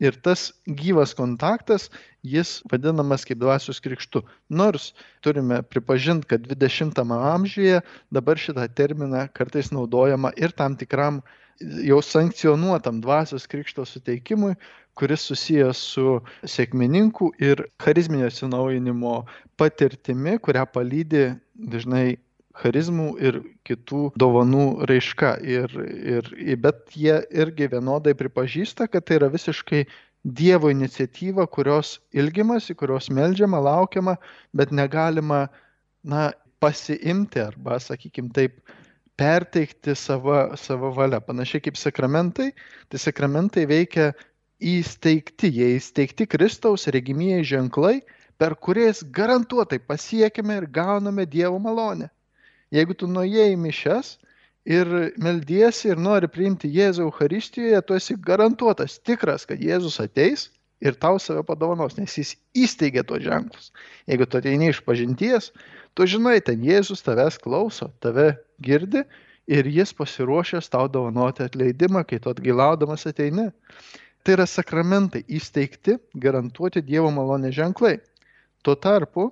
Ir 0.00 0.16
tas 0.24 0.46
gyvas 0.64 1.12
kontaktas, 1.18 1.90
jis 2.24 2.54
vadinamas 2.72 3.26
kaip 3.28 3.40
dvasios 3.42 3.82
krikštu. 3.84 4.24
Nors 4.48 4.94
turime 5.20 5.60
pripažinti, 5.62 6.30
kad 6.32 6.48
20-ame 6.48 7.20
amžiuje 7.34 7.82
dabar 8.14 8.40
šitą 8.40 8.64
terminą 8.80 9.26
kartais 9.36 9.70
naudojama 9.74 10.32
ir 10.40 10.56
tam 10.56 10.78
tikram 10.80 11.20
jau 11.60 12.00
sankcionuotam 12.02 13.02
dvasios 13.02 13.46
krikšto 13.50 13.84
suteikimui, 13.84 14.54
kuris 14.98 15.26
susijęs 15.30 15.80
su 15.94 16.18
sėkmininkų 16.42 17.30
ir 17.42 17.62
charizminio 17.82 18.28
atsinaujinimo 18.28 19.20
patirtimi, 19.60 20.38
kurią 20.42 20.64
palydi 20.74 21.28
dažnai 21.74 22.18
charizmų 22.58 23.12
ir 23.22 23.40
kitų 23.68 24.08
dovanų 24.18 24.66
raiška. 24.90 25.36
Ir, 25.46 25.72
ir, 26.14 26.32
bet 26.62 26.96
jie 26.98 27.20
irgi 27.30 27.70
vienodai 27.70 28.16
pripažįsta, 28.18 28.88
kad 28.90 29.06
tai 29.06 29.20
yra 29.22 29.32
visiškai 29.32 29.86
Dievo 30.28 30.68
iniciatyva, 30.72 31.44
kurios 31.46 31.94
ilgimasi, 32.10 32.74
kurios 32.76 33.06
melžiama, 33.14 33.60
laukiama, 33.62 34.16
bet 34.52 34.72
negalima 34.74 35.44
na, 36.02 36.32
pasiimti 36.58 37.38
arba, 37.38 37.78
sakykime 37.78 38.32
taip, 38.34 38.58
perteikti 39.18 39.94
savo, 39.98 40.34
savo 40.58 40.90
valią. 40.94 41.20
Panašiai 41.26 41.62
kaip 41.64 41.78
sakramentai, 41.78 42.50
tai 42.90 43.00
sakramentai 43.02 43.64
veikia 43.70 44.10
įsteigti, 44.60 45.50
jie 45.54 45.74
įsteigti 45.76 46.26
Kristaus 46.26 46.86
regimieji 46.90 47.44
ženklai, 47.54 48.00
per 48.38 48.54
kuriais 48.54 49.02
garantuotai 49.02 49.78
pasiekime 49.78 50.60
ir 50.60 50.66
gauname 50.66 51.26
Dievo 51.26 51.58
malonę. 51.62 52.10
Jeigu 52.74 52.94
tu 52.94 53.08
nuėjai 53.08 53.54
į 53.54 53.60
mišes 53.62 54.16
ir 54.68 54.90
meldiesi 55.16 55.88
ir 55.92 55.98
nori 55.98 56.28
priimti 56.28 56.68
Jėzų 56.70 57.06
Euharistijoje, 57.08 57.80
tu 57.86 57.96
esi 57.96 58.16
garantuotas, 58.28 58.98
tikras, 59.00 59.46
kad 59.48 59.62
Jėzus 59.62 59.98
ateis 60.02 60.50
ir 60.84 60.98
tau 61.00 61.18
save 61.18 61.42
padovanos, 61.46 61.96
nes 61.98 62.18
jis 62.18 62.34
įsteigė 62.54 63.06
tuos 63.06 63.24
ženklus. 63.24 63.72
Jeigu 64.10 64.28
tu 64.28 64.38
ateini 64.38 64.70
iš 64.70 64.82
pažinties, 64.86 65.50
tu 65.94 66.06
žinai, 66.06 66.38
ten 66.44 66.62
Jėzus 66.62 67.02
tavęs 67.06 67.40
klauso, 67.42 67.90
tave 68.04 68.36
girdi 68.62 69.06
ir 69.48 69.70
jis 69.72 69.94
pasiruošęs 69.96 70.68
tau 70.70 70.86
dovanoti 70.92 71.46
atleidimą, 71.46 72.04
kai 72.04 72.20
tu 72.22 72.30
atgailaudamas 72.30 73.08
ateini. 73.08 73.48
Tai 74.24 74.34
yra 74.36 74.46
sakramentai 74.46 75.22
įsteigti, 75.38 75.96
garantuoti 76.24 76.82
Dievo 76.84 77.10
malonės 77.14 77.54
ženklai. 77.58 77.96
Tuo 78.66 78.74
tarpu 78.76 79.28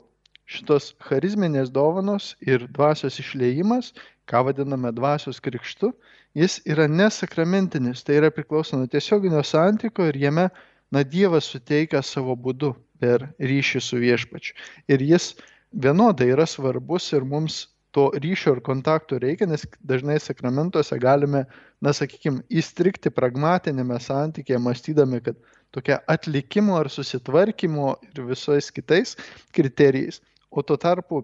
šitos 0.46 0.92
charizminės 1.08 1.72
dovanos 1.74 2.34
ir 2.46 2.68
dvasios 2.76 3.18
išleimas, 3.22 3.92
ką 4.30 4.44
vadiname 4.48 4.92
dvasios 4.94 5.42
krikštu, 5.42 5.90
jis 6.38 6.60
yra 6.70 6.86
nesakramentinis, 6.90 8.02
tai 8.06 8.20
yra 8.20 8.30
priklauso 8.34 8.78
nuo 8.78 8.88
tiesioginio 8.90 9.42
santykio 9.46 10.08
ir 10.10 10.18
jame, 10.22 10.48
na, 10.94 11.02
Dievas 11.02 11.50
suteikia 11.50 12.02
savo 12.02 12.36
būdu 12.38 12.72
per 13.02 13.28
ryšį 13.42 13.82
su 13.82 13.98
viešpačiu. 14.02 14.54
Ir 14.88 15.02
jis 15.02 15.32
vienodai 15.72 16.30
yra 16.34 16.46
svarbus 16.46 17.10
ir 17.12 17.26
mums 17.26 17.66
to 17.96 18.10
ryšio 18.12 18.52
ir 18.56 18.60
kontakto 18.60 19.16
reikia, 19.16 19.46
nes 19.48 19.62
dažnai 19.80 20.18
sakramentuose 20.20 20.98
galime, 21.00 21.46
na, 21.80 21.94
sakykime, 21.96 22.42
įstrikti 22.52 23.08
pragmatinėme 23.08 23.96
santykėje, 24.04 24.60
mąstydami, 24.60 25.22
kad 25.24 25.38
tokia 25.72 26.02
atlikimo 26.12 26.76
ar 26.76 26.90
susitvarkymo 26.92 27.94
ir 28.10 28.20
visais 28.28 28.68
kitais 28.68 29.16
kriterijais. 29.56 30.20
O 30.52 30.60
tuo 30.60 30.76
tarpu 30.76 31.22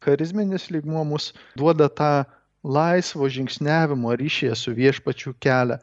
charizminis 0.00 0.70
lygmuo 0.72 1.04
mus 1.04 1.34
duoda 1.60 1.90
tą 1.92 2.10
laisvo 2.64 3.28
žingsniavimo 3.28 4.16
ryšyje 4.16 4.56
su 4.56 4.72
viešpačiu 4.76 5.36
kelią. 5.44 5.76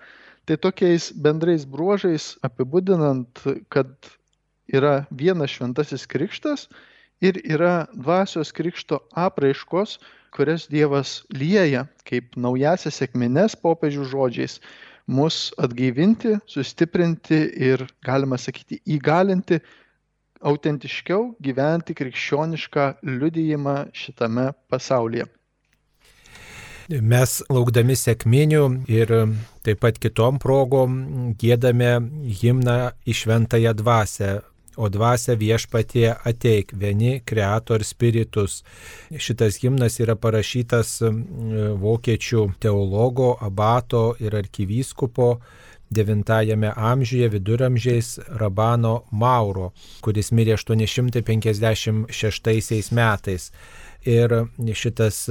Tai 0.50 0.57
tokiais 0.65 1.12
bendrais 1.13 1.69
bruožais 1.69 2.31
apibūdinant, 2.47 3.45
kad 3.69 3.93
yra 4.65 5.03
vienas 5.13 5.53
šventasis 5.53 6.09
krikštas, 6.09 6.69
ir 7.21 7.39
yra 7.43 7.88
dvasios 7.93 8.51
krikšto 8.51 9.00
apraiškos, 9.17 9.97
kurias 10.36 10.67
Dievas 10.69 11.24
lieja 11.33 11.88
kaip 12.07 12.38
naujasias 12.38 13.00
sėkmines 13.01 13.57
popiežių 13.62 14.05
žodžiais, 14.12 14.59
mus 15.07 15.51
atgaivinti, 15.57 16.38
sustiprinti 16.51 17.39
ir, 17.69 17.86
galima 18.03 18.38
sakyti, 18.38 18.81
įgalinti 18.97 19.62
autentiškiau 20.45 21.31
gyventi 21.41 21.95
krikščionišką 21.97 22.88
liudijimą 23.07 23.77
šitame 23.95 24.51
pasaulyje. 24.69 25.25
Mes 26.88 27.31
laukdami 27.51 27.97
sėkminių 28.00 28.62
ir 28.88 29.09
taip 29.65 29.81
pat 29.83 29.97
kitom 30.00 30.38
progom 30.39 30.93
gėdame 31.39 31.97
himną 32.39 32.77
į 33.03 33.15
šventąją 33.21 33.74
dvasę 33.81 34.29
o 34.77 34.89
dvasia 34.93 35.36
viešpatie 35.36 36.13
ateik, 36.29 36.74
vieni 36.74 37.22
kreator 37.25 37.84
spiritus. 37.84 38.63
Šitas 39.17 39.57
himnas 39.62 40.00
yra 40.00 40.15
parašytas 40.15 41.01
vokiečių 41.81 42.51
teologo, 42.62 43.38
abato 43.41 44.13
ir 44.22 44.36
arkivyskupo 44.38 45.39
9-ame 45.91 46.74
amžiuje 46.75 47.29
viduramžiais 47.29 48.19
Rabano 48.39 49.03
Mauro, 49.12 49.72
kuris 50.03 50.31
mirė 50.36 50.53
856 50.60 52.91
metais. 52.91 53.51
Ir 54.08 54.32
šitas 54.77 55.24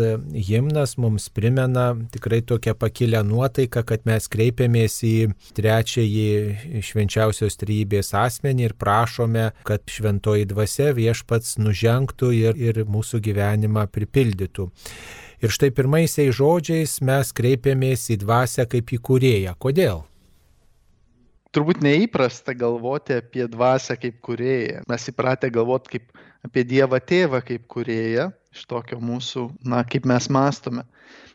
himnas 0.49 0.97
mums 1.01 1.29
primena 1.33 1.95
tikrai 2.13 2.43
tokią 2.43 2.75
pakilę 2.75 3.23
nuotaiką, 3.25 3.85
kad 3.87 4.03
mes 4.09 4.27
kreipiamės 4.33 4.99
į 5.07 5.15
trečiąjį 5.57 6.83
švenčiausios 6.85 7.57
trybės 7.63 8.13
asmenį 8.17 8.67
ir 8.69 8.75
prašome, 8.77 9.51
kad 9.69 9.87
šventoji 9.89 10.49
dvasia 10.51 10.91
viešpats 10.97 11.57
nužengtų 11.63 12.33
ir, 12.37 12.59
ir 12.59 12.83
mūsų 12.85 13.23
gyvenimą 13.29 13.87
pripildytų. 13.95 14.69
Ir 15.45 15.53
štai 15.53 15.71
pirmaisiais 15.77 16.35
žodžiais 16.37 16.99
mes 17.05 17.33
kreipiamės 17.37 18.11
į 18.13 18.21
dvasę 18.25 18.69
kaip 18.73 18.93
į 18.93 19.01
kūrėją. 19.09 19.57
Kodėl? 19.61 20.05
turbūt 21.57 21.81
neįprasta 21.85 22.53
galvoti 22.57 23.17
apie 23.17 23.47
dvasę 23.49 23.97
kaip 24.01 24.19
kurėją. 24.25 24.83
Mes 24.91 25.09
įpratę 25.13 25.49
galvoti 25.53 25.97
kaip 25.97 26.25
apie 26.45 26.65
Dievą 26.69 27.01
tėvą 27.01 27.41
kaip 27.47 27.65
kurėją, 27.73 28.29
iš 28.57 28.65
tokio 28.71 28.99
mūsų, 29.05 29.47
na, 29.69 29.83
kaip 29.85 30.09
mes 30.09 30.31
mastome. 30.33 30.87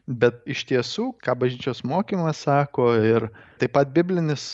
Bet 0.09 0.41
iš 0.49 0.65
tiesų, 0.71 1.11
ką 1.21 1.35
bažnyčios 1.43 1.83
mokymas 1.87 2.41
sako 2.47 2.89
ir 2.97 3.29
taip 3.61 3.75
pat 3.77 3.93
biblinis 3.95 4.45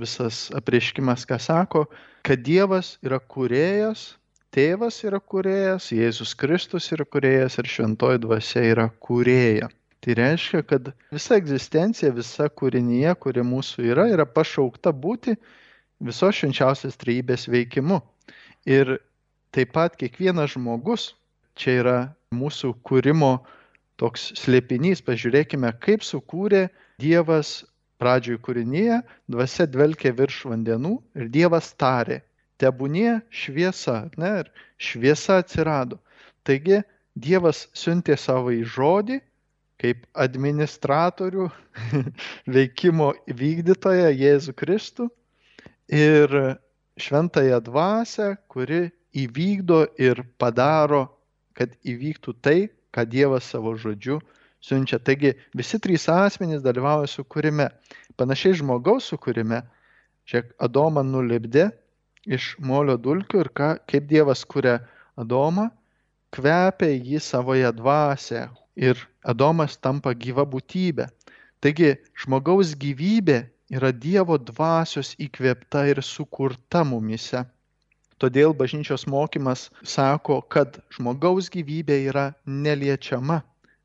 visas 0.00 0.48
apreiškimas, 0.56 1.26
ką 1.28 1.38
sako, 1.38 1.84
kad 2.24 2.42
Dievas 2.46 2.96
yra 3.04 3.20
kurėjas, 3.20 4.14
tėvas 4.54 5.02
yra 5.04 5.20
kurėjas, 5.20 5.90
Jėzus 5.92 6.34
Kristus 6.40 6.88
yra 6.96 7.04
kurėjas 7.04 7.60
ir 7.60 7.68
šventoji 7.68 8.22
dvasia 8.24 8.64
yra 8.72 8.88
kurėja. 9.04 9.68
Tai 10.04 10.16
reiškia, 10.18 10.60
kad 10.68 10.90
visa 11.14 11.38
egzistencija, 11.40 12.12
visa 12.12 12.50
kūrinyje, 12.52 13.14
kuri 13.20 13.44
mūsų 13.44 13.86
yra, 13.92 14.04
yra 14.12 14.26
pašaukta 14.28 14.92
būti 14.92 15.36
visos 16.04 16.40
švenčiausios 16.40 16.98
trejybės 17.00 17.46
veikimu. 17.48 18.02
Ir 18.68 18.98
taip 19.56 19.72
pat 19.76 19.96
kiekvienas 20.00 20.56
žmogus 20.56 21.12
čia 21.58 21.76
yra 21.82 21.98
mūsų 22.34 22.74
kūrimo 22.86 23.36
toks 24.00 24.32
slėpinys. 24.38 25.02
Pažiūrėkime, 25.06 25.70
kaip 25.84 26.04
sukūrė 26.06 26.68
Dievas 27.02 27.62
pradžioj 28.02 28.40
kūrinyje, 28.44 29.00
dvasia 29.30 29.66
dvelkė 29.70 30.14
virš 30.18 30.44
vandenų 30.50 30.96
ir 31.18 31.30
Dievas 31.34 31.72
tarė, 31.78 32.20
tebūnie 32.60 33.20
šviesa, 33.30 34.08
ne, 34.18 34.32
ir 34.42 34.50
šviesa 34.78 35.40
atsirado. 35.42 36.00
Taigi 36.44 36.82
Dievas 37.14 37.68
siuntė 37.76 38.18
savo 38.18 38.52
į 38.54 38.64
žodį 38.74 39.20
kaip 39.80 40.04
administratorių 40.16 41.48
veikimo 42.56 43.12
vykdytoją 43.26 44.10
Jėzų 44.14 44.54
Kristų 44.58 45.08
ir 45.92 46.34
šventąją 47.00 47.58
dvasę, 47.66 48.28
kuri 48.48 48.86
įvykdo 49.14 49.84
ir 50.00 50.22
padaro 50.38 51.04
kad 51.58 51.74
įvyktų 51.86 52.34
tai, 52.44 52.58
ką 52.94 53.06
Dievas 53.10 53.46
savo 53.50 53.74
žodžiu 53.78 54.20
siunčia. 54.64 54.98
Taigi 54.98 55.34
visi 55.56 55.80
trys 55.82 56.08
asmenys 56.10 56.64
dalyvauja 56.64 57.10
sukūrime. 57.10 57.70
Panašiai 58.18 58.58
žmogaus 58.60 59.10
sukūrime, 59.12 59.62
čia 60.28 60.44
Adomą 60.62 61.04
nulipdė 61.06 61.70
iš 62.26 62.54
molio 62.58 62.96
dulkių 62.96 63.44
ir 63.44 63.50
ką, 63.54 63.70
kaip 63.90 64.10
Dievas 64.10 64.44
kuria 64.48 64.78
Adomą, 65.20 65.70
kvepia 66.34 66.90
jį 66.94 67.20
savoje 67.22 67.70
dvasę, 67.76 68.48
ir 68.76 68.98
Adomas 69.22 69.76
tampa 69.78 70.12
gyva 70.14 70.44
būtybė. 70.46 71.08
Taigi 71.62 71.94
žmogaus 72.20 72.74
gyvybė 72.76 73.38
yra 73.72 73.90
Dievo 73.92 74.36
dvasios 74.38 75.14
įkvėpta 75.22 75.86
ir 75.88 76.02
sukurta 76.02 76.84
mumise. 76.84 77.44
Todėl 78.22 78.54
bažnyčios 78.54 79.06
mokymas 79.10 79.68
sako, 79.82 80.38
kad 80.54 80.78
žmogaus 80.94 81.50
gyvybė 81.50 81.98
yra 82.10 82.28
neliečiama, 82.46 83.40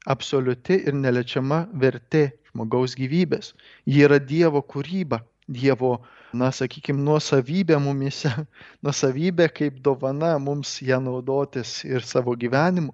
absoliuti 0.05 0.77
ir 0.85 0.95
neliečiama 0.95 1.63
vertė 1.81 2.29
žmogaus 2.51 2.95
gyvybės. 2.99 3.53
Ji 3.89 4.05
yra 4.05 4.19
Dievo 4.21 4.61
kūryba, 4.61 5.21
Dievo, 5.49 5.95
na, 6.37 6.51
sakykime, 6.53 7.01
nuosavybė 7.05 7.79
mumise, 7.81 8.31
nuosavybė 8.85 9.49
kaip 9.59 9.79
dovana 9.85 10.35
mums 10.37 10.77
ją 10.85 11.01
naudotis 11.01 11.79
ir 11.89 12.05
savo 12.05 12.35
gyvenimu, 12.37 12.93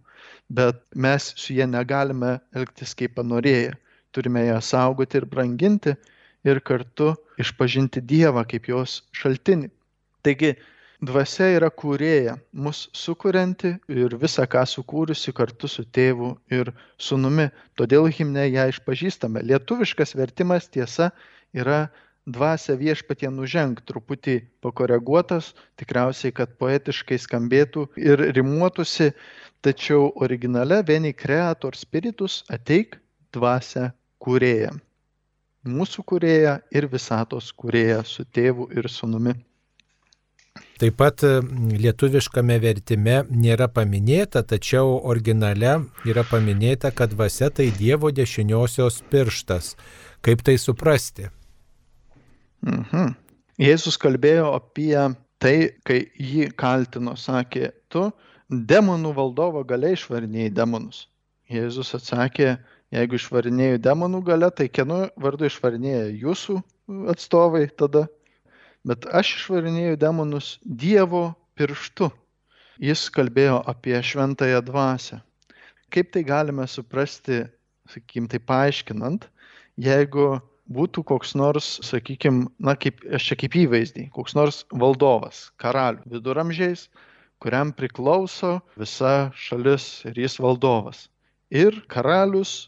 bet 0.50 0.80
mes 0.96 1.34
su 1.36 1.58
ją 1.58 1.68
negalime 1.68 2.38
elgtis 2.56 2.96
kaip 2.96 3.18
panorėję. 3.20 3.76
Turime 4.16 4.46
ją 4.46 4.62
saugoti 4.64 5.20
ir 5.20 5.26
branginti 5.28 5.98
ir 6.48 6.62
kartu 6.64 7.12
išpažinti 7.42 8.00
Dievą 8.00 8.46
kaip 8.48 8.70
jos 8.72 9.02
šaltinį. 9.20 9.68
Taigi, 10.24 10.54
dvasia 11.04 11.50
yra 11.58 11.70
kūrėja, 11.72 12.38
mus 12.54 12.86
sukurianti 12.96 13.76
ir 13.92 14.16
visą 14.22 14.46
ką 14.48 14.64
sukūrusi 14.70 15.34
kartu 15.36 15.68
su 15.72 15.84
tėvu 15.84 16.36
ir 16.54 16.72
sunumi. 16.98 17.50
Todėl 17.76 18.08
himne 18.08 18.48
ją 18.50 18.70
išpažįstame. 18.72 19.44
Lietuviškas 19.44 20.16
vertimas 20.16 20.70
tiesa 20.72 21.12
yra 21.54 21.88
dvasią 22.26 22.78
viešpatie 22.80 23.30
nuženk 23.30 23.84
truputį 23.86 24.40
pakoreguotas, 24.66 25.54
tikriausiai, 25.78 26.34
kad 26.34 26.56
poetiškai 26.58 27.20
skambėtų 27.22 27.88
ir 28.02 28.24
rimuotųsi, 28.38 29.12
tačiau 29.62 30.12
originale 30.22 30.82
vieni 30.86 31.14
creator 31.14 31.78
spiritus 31.78 32.44
ateik 32.50 32.98
dvasią 33.34 33.92
kūrėją. 34.22 34.74
Mūsų 35.66 36.04
kūrėja 36.06 36.60
ir 36.78 36.86
visatos 36.90 37.52
kūrėja 37.54 38.04
su 38.06 38.26
tėvu 38.26 38.70
ir 38.78 38.90
sunumi. 38.90 39.34
Taip 40.80 40.98
pat 41.00 41.24
lietuviškame 41.24 42.58
vertime 42.64 43.22
nėra 43.32 43.68
paminėta, 43.72 44.42
tačiau 44.44 44.98
originale 45.08 45.74
yra 46.08 46.24
paminėta, 46.28 46.92
kad 46.92 47.14
dvasia 47.16 47.48
tai 47.52 47.70
Dievo 47.76 48.12
dešiniosios 48.12 49.02
pirštas. 49.12 49.76
Kaip 50.26 50.44
tai 50.44 50.58
suprasti? 50.60 51.30
Mhm. 52.66 53.16
Jėzus 53.62 53.96
kalbėjo 54.02 54.50
apie 54.58 54.96
tai, 55.40 55.56
kai 55.88 56.02
jį 56.20 56.50
kaltino, 56.60 57.16
sakė, 57.16 57.70
tu 57.88 58.10
demonų 58.50 59.14
valdovo 59.16 59.64
galiai 59.68 59.96
išvarinėjai 59.96 60.52
demonus. 60.58 61.06
Jėzus 61.52 61.94
atsakė, 61.96 62.58
jeigu 62.96 63.20
išvarinėjai 63.20 63.80
demonų 63.86 64.24
gale, 64.28 64.50
tai 64.52 64.68
kieno 64.68 65.06
vardu 65.16 65.48
išvarinėja 65.48 66.10
jūsų 66.26 66.60
atstovai 67.14 67.68
tada. 67.80 68.08
Bet 68.86 69.08
aš 69.18 69.32
išvarinėjau 69.40 69.96
demonus 69.98 70.56
Dievo 70.62 71.32
pirštu. 71.58 72.12
Jis 72.78 73.08
kalbėjo 73.16 73.62
apie 73.72 73.96
šventąją 74.04 74.60
dvasę. 74.68 75.22
Kaip 75.90 76.12
tai 76.14 76.26
galime 76.28 76.68
suprasti, 76.68 77.46
sakykim, 77.90 78.28
tai 78.30 78.42
paaiškinant, 78.44 79.26
jeigu 79.82 80.28
būtų 80.76 81.04
koks 81.08 81.34
nors, 81.40 81.70
sakykime, 81.86 82.50
na, 82.60 82.76
kaip, 82.78 83.02
aš 83.14 83.32
čia 83.32 83.40
kaip 83.46 83.58
įvaizdį, 83.64 84.08
koks 84.14 84.36
nors 84.38 84.64
valdovas, 84.74 85.48
karalių 85.62 86.18
viduramžiais, 86.18 86.88
kuriam 87.42 87.74
priklauso 87.76 88.60
visa 88.80 89.32
šalis 89.34 90.06
ir 90.10 90.18
jis 90.26 90.40
valdovas. 90.42 91.08
Ir 91.54 91.78
karalius 91.92 92.68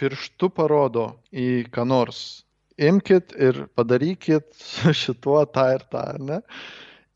pirštu 0.00 0.50
parodo 0.52 1.10
į 1.32 1.66
ką 1.72 1.84
nors. 1.88 2.44
Imkit 2.80 3.34
ir 3.36 3.66
padarykit 3.76 4.46
su 4.56 4.94
šituo 4.96 5.42
tą 5.52 5.66
ir 5.76 5.84
tą, 5.92 6.04
ne? 6.24 6.40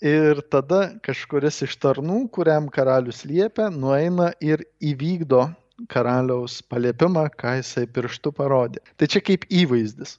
Ir 0.04 0.42
tada 0.52 0.80
kažkuris 1.06 1.62
iš 1.64 1.78
tarnų, 1.80 2.26
kuriam 2.34 2.66
karalius 2.68 3.22
liepia, 3.24 3.70
nueina 3.72 4.32
ir 4.44 4.66
įvykdo 4.84 5.46
karaliaus 5.88 6.58
paliepimą, 6.68 7.30
ką 7.40 7.56
jisai 7.60 7.86
pirštu 7.88 8.34
parodė. 8.36 8.82
Tai 9.00 9.08
čia 9.08 9.22
kaip 9.24 9.46
įvaizdis. 9.48 10.18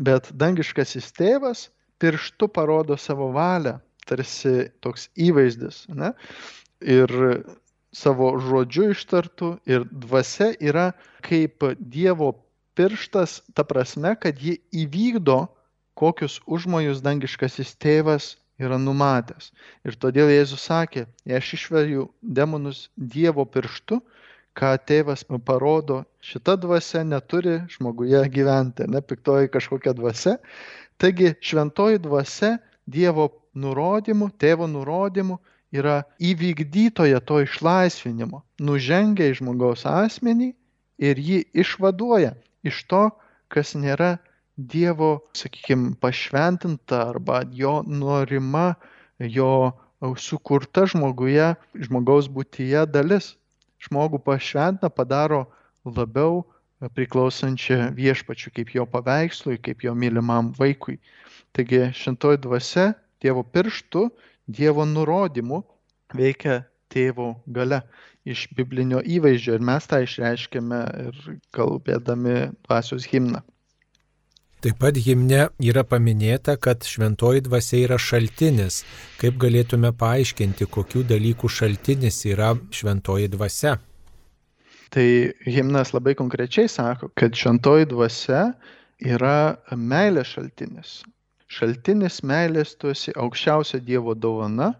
Bet 0.00 0.30
dangiškasis 0.40 1.10
tėvas 1.18 1.66
pirštu 2.00 2.48
parodo 2.48 2.96
savo 2.96 3.28
valią, 3.34 3.76
tarsi 4.08 4.70
toks 4.80 5.08
įvaizdis. 5.20 5.84
Ne? 5.92 6.14
Ir 6.80 7.12
savo 7.92 8.32
žodžiu 8.40 8.92
ištartų 8.94 9.56
ir 9.68 9.86
dvasia 9.90 10.52
yra 10.60 10.92
kaip 11.26 11.64
Dievo 11.78 12.32
pirštas, 12.78 13.40
ta 13.54 13.64
prasme, 13.66 14.14
kad 14.22 14.38
ji 14.38 14.60
įvykdo, 14.84 15.48
kokius 15.98 16.38
užmojus 16.46 17.02
dangiškasis 17.02 17.74
tėvas 17.82 18.36
yra 18.62 18.78
numatęs. 18.78 19.50
Ir 19.86 19.98
todėl 19.98 20.30
Jėzus 20.30 20.68
sakė, 20.70 21.06
jei 21.26 21.40
aš 21.40 21.52
išveju 21.58 22.06
demonus 22.22 22.86
Dievo 22.94 23.46
pirštu, 23.46 23.98
ką 24.58 24.72
tėvas 24.90 25.24
parodo, 25.46 26.04
šita 26.22 26.56
dvasia 26.58 27.04
neturi 27.06 27.58
žmoguje 27.74 28.22
gyventi, 28.34 28.86
ne 28.86 29.02
piktoji 29.02 29.50
kažkokia 29.54 29.94
dvasia. 29.98 30.38
Taigi 30.98 31.34
šventoji 31.42 32.02
dvasia 32.02 32.56
Dievo 32.86 33.30
nurodymu, 33.54 34.30
tėvo 34.38 34.66
nurodymu 34.70 35.38
yra 35.74 36.02
įvykdytoja 36.18 37.20
to 37.26 37.42
išlaisvinimo, 37.44 38.42
nužengia 38.58 39.30
į 39.30 39.38
žmogaus 39.42 39.84
asmenį 39.86 40.54
ir 40.98 41.18
jį 41.22 41.42
išvaduoja 41.62 42.34
iš 42.66 42.84
to, 42.90 43.08
kas 43.52 43.74
nėra 43.78 44.16
Dievo, 44.58 45.20
sakykime, 45.38 45.92
pašventinta 46.02 47.04
arba 47.12 47.44
jo 47.54 47.78
norima, 47.86 48.72
jo 49.22 49.70
sukurta 50.18 50.82
žmoguje, 50.90 51.52
žmogaus 51.78 52.26
būtyje 52.26 52.82
dalis 52.90 53.36
žmogų 53.86 54.20
pašventina, 54.26 54.90
padaro 54.90 55.46
labiau 55.86 56.42
priklausančią 56.94 57.92
viešpačiu, 57.94 58.52
kaip 58.54 58.74
jo 58.74 58.86
paveikslui, 58.86 59.58
kaip 59.62 59.82
jo 59.86 59.94
mylimam 59.94 60.52
vaikui. 60.58 60.98
Taigi 61.54 61.88
šintoji 61.94 62.42
dvasia 62.44 62.92
Dievo 63.22 63.42
pirštų, 63.42 64.04
Dievo 64.46 64.84
nurodymų 64.86 65.62
veikia 66.14 66.60
tėvo 66.92 67.32
gale 67.46 67.82
iš 68.32 68.46
biblinio 68.56 69.02
įvaizdžio 69.16 69.58
ir 69.58 69.64
mes 69.70 69.86
tą 69.90 70.02
išreiškėme 70.04 70.80
ir 71.04 71.22
kalbėdami 71.56 72.36
dvasios 72.66 73.08
himną. 73.12 73.42
Taip 74.58 74.80
pat 74.82 74.96
himne 74.98 75.44
yra 75.62 75.84
paminėta, 75.86 76.56
kad 76.58 76.82
šventoji 76.82 77.44
dvasia 77.46 77.84
yra 77.84 77.98
šaltinis. 78.02 78.80
Kaip 79.20 79.36
galėtume 79.38 79.92
paaiškinti, 80.00 80.66
kokių 80.74 81.04
dalykų 81.12 81.50
šaltinis 81.58 82.24
yra 82.26 82.56
šventoji 82.74 83.30
dvasia? 83.36 83.76
Tai 84.90 85.06
himnas 85.46 85.92
labai 85.94 86.16
konkrečiai 86.18 86.66
sako, 86.72 87.12
kad 87.14 87.38
šventoji 87.38 87.86
dvasia 87.92 88.42
yra 88.98 89.36
meilės 89.78 90.34
šaltinis. 90.34 90.98
Šaltinis 91.46 92.18
meilės 92.26 92.74
tu 92.80 92.90
esi 92.90 93.14
aukščiausia 93.14 93.78
Dievo 93.84 94.16
dovana, 94.18 94.72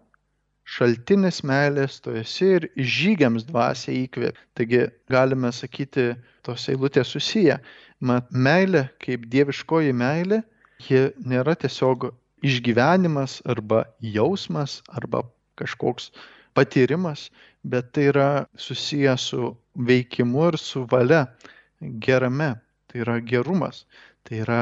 šaltinis 0.69 1.41
meilės 1.49 1.99
tu 2.05 2.13
esi 2.21 2.49
ir 2.59 2.69
žygiams 2.77 3.47
dvasia 3.49 3.95
įkvėp. 4.05 4.39
Taigi 4.59 4.85
galime 5.11 5.53
sakyti, 5.55 6.11
tos 6.45 6.69
eilutės 6.73 7.15
susiję 7.15 7.59
Mat, 8.01 8.29
meilė 8.31 8.85
kaip 9.03 9.25
dieviškoji 9.33 9.95
meilė, 10.01 10.43
ji 10.87 11.09
nėra 11.27 11.57
tiesiog 11.59 12.13
išgyvenimas 12.47 13.41
arba 13.55 13.81
jausmas 13.99 14.77
arba 14.95 15.25
kažkoks 15.59 16.13
patyrimas, 16.55 17.25
bet 17.67 17.91
tai 17.93 18.05
yra 18.13 18.29
susijęs 18.55 19.25
su 19.33 19.51
veikimu 19.91 20.47
ir 20.53 20.59
su 20.63 20.85
valia 20.93 21.25
gerame. 22.07 22.55
Tai 22.89 23.03
yra 23.03 23.19
gerumas, 23.21 23.83
tai 24.25 24.39
yra 24.45 24.61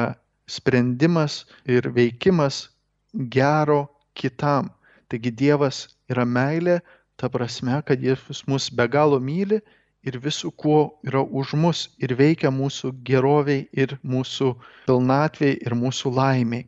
sprendimas 0.49 1.45
ir 1.63 1.91
veikimas 1.95 2.65
gero 3.13 3.85
kitam. 4.17 4.73
Taigi 5.07 5.31
Dievas 5.31 5.85
yra 6.11 6.25
meilė, 6.25 6.79
ta 7.17 7.29
prasme, 7.33 7.81
kad 7.85 8.01
Jis 8.03 8.43
mus 8.47 8.69
be 8.69 8.87
galo 8.87 9.19
myli 9.19 9.61
ir 10.07 10.19
visu, 10.23 10.51
kuo 10.51 10.99
yra 11.03 11.23
už 11.23 11.53
mus 11.59 11.87
ir 11.99 12.13
veikia 12.15 12.51
mūsų 12.53 12.93
geroviai 13.07 13.67
ir 13.73 13.97
mūsų 14.03 14.53
pilnatviai 14.87 15.57
ir 15.65 15.75
mūsų 15.75 16.13
laimiai. 16.15 16.67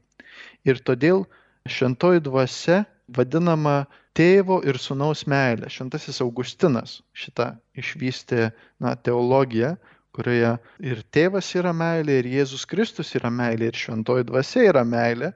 Ir 0.67 0.81
todėl 0.83 1.23
šventoji 1.69 2.23
dvasia 2.25 2.83
vadinama 3.15 3.85
tėvo 4.17 4.59
ir 4.67 4.79
sunaus 4.81 5.23
meilė. 5.29 5.69
Šventasis 5.71 6.19
Augustinas 6.25 6.99
šitą 7.15 7.53
išvystė 7.79 8.49
na, 8.83 8.95
teologiją, 8.95 9.75
kurioje 10.15 10.55
ir 10.91 11.03
tėvas 11.13 11.53
yra 11.55 11.71
meilė, 11.75 12.19
ir 12.19 12.31
Jėzus 12.33 12.65
Kristus 12.67 13.13
yra 13.15 13.31
meilė, 13.31 13.69
ir 13.69 13.79
šventoji 13.79 14.27
dvasia 14.27 14.65
yra 14.73 14.83
meilė. 14.83 15.31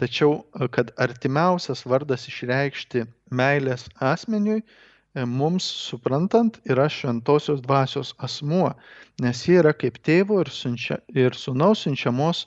Tačiau, 0.00 0.38
kad 0.72 0.92
artimiausias 1.04 1.82
vardas 1.84 2.24
išreikšti 2.30 3.04
meilės 3.36 3.82
asmeniui 4.10 4.62
e, 4.62 5.24
mums 5.28 5.66
suprantant 5.88 6.56
yra 6.72 6.86
šventosios 6.88 7.60
dvasios 7.66 8.14
asmuo, 8.28 8.70
nes 9.20 9.42
ji 9.44 9.58
yra 9.60 9.74
kaip 9.76 9.98
tėvo 10.08 10.40
ir, 10.40 10.52
siunčia, 10.56 11.02
ir 11.12 11.36
sunaus 11.36 11.84
siunčiamos 11.84 12.46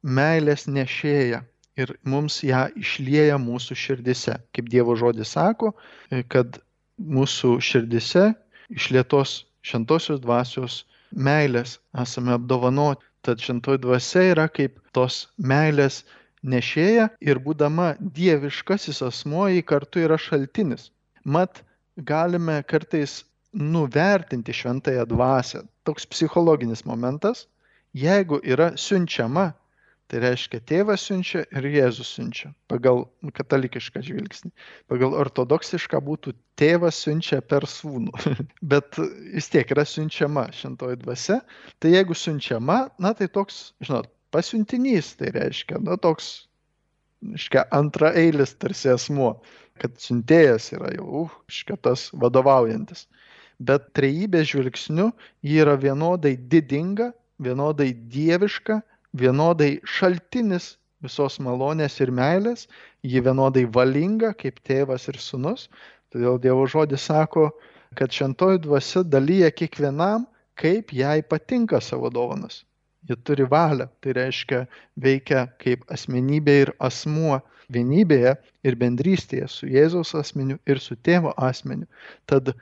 meilės 0.00 0.64
nešėja 0.68 1.42
ir 1.76 1.92
mums 2.08 2.40
ją 2.46 2.64
išlieja 2.80 3.36
mūsų 3.42 3.76
širdise. 3.84 4.38
Kaip 4.56 4.70
Dievo 4.72 4.96
žodis 4.98 5.34
sako, 5.36 5.74
e, 6.10 6.22
kad 6.22 6.60
mūsų 6.96 7.58
širdise 7.68 8.30
išlietos 8.72 9.42
šventosios 9.66 10.22
dvasios 10.24 10.84
meilės 11.12 11.78
esame 12.00 12.34
apdovanoti. 12.38 13.04
Tad 13.24 13.40
šventoji 13.40 13.80
dvasia 13.80 14.24
yra 14.34 14.48
kaip 14.52 14.76
tos 14.92 15.24
meilės 15.40 16.02
nešėja 16.44 17.08
ir 17.24 17.40
būdama 17.46 17.94
dieviškasis 17.98 19.02
asmuo 19.08 19.48
jį 19.52 19.64
kartu 19.66 20.04
yra 20.04 20.18
šaltinis. 20.20 20.90
Mat, 21.24 21.62
galime 21.96 22.60
kartais 22.68 23.22
nuvertinti 23.54 24.52
šventąją 24.52 25.06
dvasę. 25.06 25.64
Toks 25.84 26.06
psichologinis 26.06 26.84
momentas, 26.84 27.46
jeigu 27.94 28.40
yra 28.42 28.72
siunčiama, 28.76 29.52
tai 30.10 30.20
reiškia 30.20 30.60
tėvas 30.68 31.04
siunčia 31.08 31.44
ir 31.56 31.66
Jėzus 31.70 32.10
siunčia, 32.16 32.50
pagal 32.68 33.06
katalikišką 33.36 34.02
žvilgsnį. 34.04 34.50
Pagal 34.90 35.16
ortodoksišką 35.22 36.00
būtų 36.04 36.34
tėvas 36.60 36.98
siunčia 37.06 37.40
per 37.40 37.66
sūnų, 37.70 38.12
bet 38.74 38.98
vis 38.98 39.48
tiek 39.52 39.70
yra 39.72 39.86
siunčiama 39.88 40.50
šventoji 40.52 41.00
dvasia. 41.04 41.40
Tai 41.80 41.94
jeigu 41.94 42.16
siunčiama, 42.18 42.80
na 43.00 43.14
tai 43.16 43.30
toks, 43.32 43.72
žinot, 43.84 44.10
pasiuntinys, 44.34 45.14
tai 45.18 45.30
reiškia, 45.34 45.78
na 45.86 45.96
toks, 46.00 46.30
reiškia, 47.22 47.66
antraeilis 47.78 48.56
tarsi 48.58 48.90
asmuo, 48.94 49.34
kad 49.82 49.94
siuntėjas 50.02 50.72
yra 50.74 50.90
jau, 50.96 51.26
reiškia, 51.46 51.78
tas 51.86 52.08
vadovaujantis. 52.24 53.06
Bet 53.62 53.92
trejybės 53.94 54.50
žvilgsniu 54.50 55.12
ji 55.46 55.60
yra 55.62 55.76
vienodai 55.78 56.34
didinga, 56.50 57.12
vienodai 57.46 57.92
dieviška, 58.14 58.80
vienodai 59.22 59.70
šaltinis 59.86 60.74
visos 61.04 61.38
malonės 61.46 62.00
ir 62.02 62.10
meilės, 62.18 62.66
ji 63.06 63.22
vienodai 63.22 63.64
valinga 63.78 64.32
kaip 64.40 64.58
tėvas 64.66 65.06
ir 65.12 65.20
sunus. 65.22 65.68
Todėl 66.10 66.38
Dievo 66.42 66.66
žodis 66.70 67.06
sako, 67.10 67.48
kad 67.98 68.14
šentoji 68.14 68.62
dvasia 68.66 69.02
dalyja 69.06 69.50
kiekvienam, 69.54 70.26
kaip 70.58 70.94
jai 70.94 71.18
patinka 71.22 71.82
savo 71.82 72.10
dovanas 72.10 72.62
jie 73.08 73.16
turi 73.24 73.46
valią, 73.50 73.88
tai 74.00 74.14
reiškia 74.18 74.60
veikia 75.06 75.46
kaip 75.62 75.84
asmenybė 75.96 76.54
ir 76.66 76.72
asmuo 76.88 77.40
vienybėje 77.72 78.36
ir 78.64 78.76
bendrystėje 78.80 79.48
su 79.48 79.68
Jėzaus 79.70 80.14
asmeniu 80.20 80.58
ir 80.66 80.80
su 80.80 80.96
tėvo 80.96 81.32
asmeniu. 81.48 81.88
Tad 82.26 82.54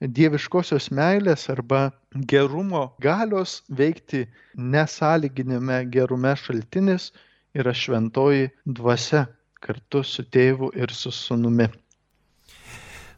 dieviškosios 0.00 0.90
meilės 0.96 1.48
arba 1.52 1.90
gerumo 2.32 2.86
galios 3.00 3.60
veikti 3.68 4.26
nesąlyginėme 4.56 5.84
gerume 5.92 6.32
šaltinis 6.36 7.10
yra 7.54 7.74
šventoji 7.74 8.50
dvasia 8.64 9.26
kartu 9.60 10.02
su 10.04 10.24
tėvu 10.24 10.72
ir 10.76 10.92
su 10.92 11.12
sunumi. 11.12 11.68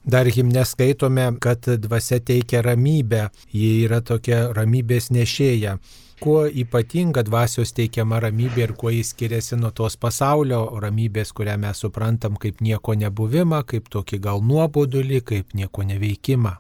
Dar 0.03 0.27
himne 0.27 0.65
skaitome, 0.67 1.29
kad 1.39 1.63
dvasia 1.79 2.19
teikia 2.19 2.63
ramybę, 2.67 3.29
ji 3.55 3.85
yra 3.85 4.01
tokia 4.03 4.49
ramybės 4.57 5.13
nešėja 5.15 5.77
kuo 6.23 6.43
ypatinga 6.47 7.25
dvasios 7.27 7.73
teikiama 7.75 8.21
ramybė 8.23 8.61
ir 8.63 8.73
kuo 8.79 8.93
jis 8.95 9.09
skiriasi 9.11 9.57
nuo 9.59 9.73
tos 9.75 9.97
pasaulio 9.99 10.61
ramybės, 10.85 11.33
kurią 11.35 11.57
mes 11.65 11.81
suprantam 11.83 12.37
kaip 12.45 12.61
nieko 12.63 12.95
nebuvimą, 13.01 13.65
kaip 13.67 13.89
tokį 13.91 14.21
gal 14.27 14.45
nuobodulį, 14.47 15.19
kaip 15.33 15.57
nieko 15.59 15.83
neveikimą. 15.89 16.53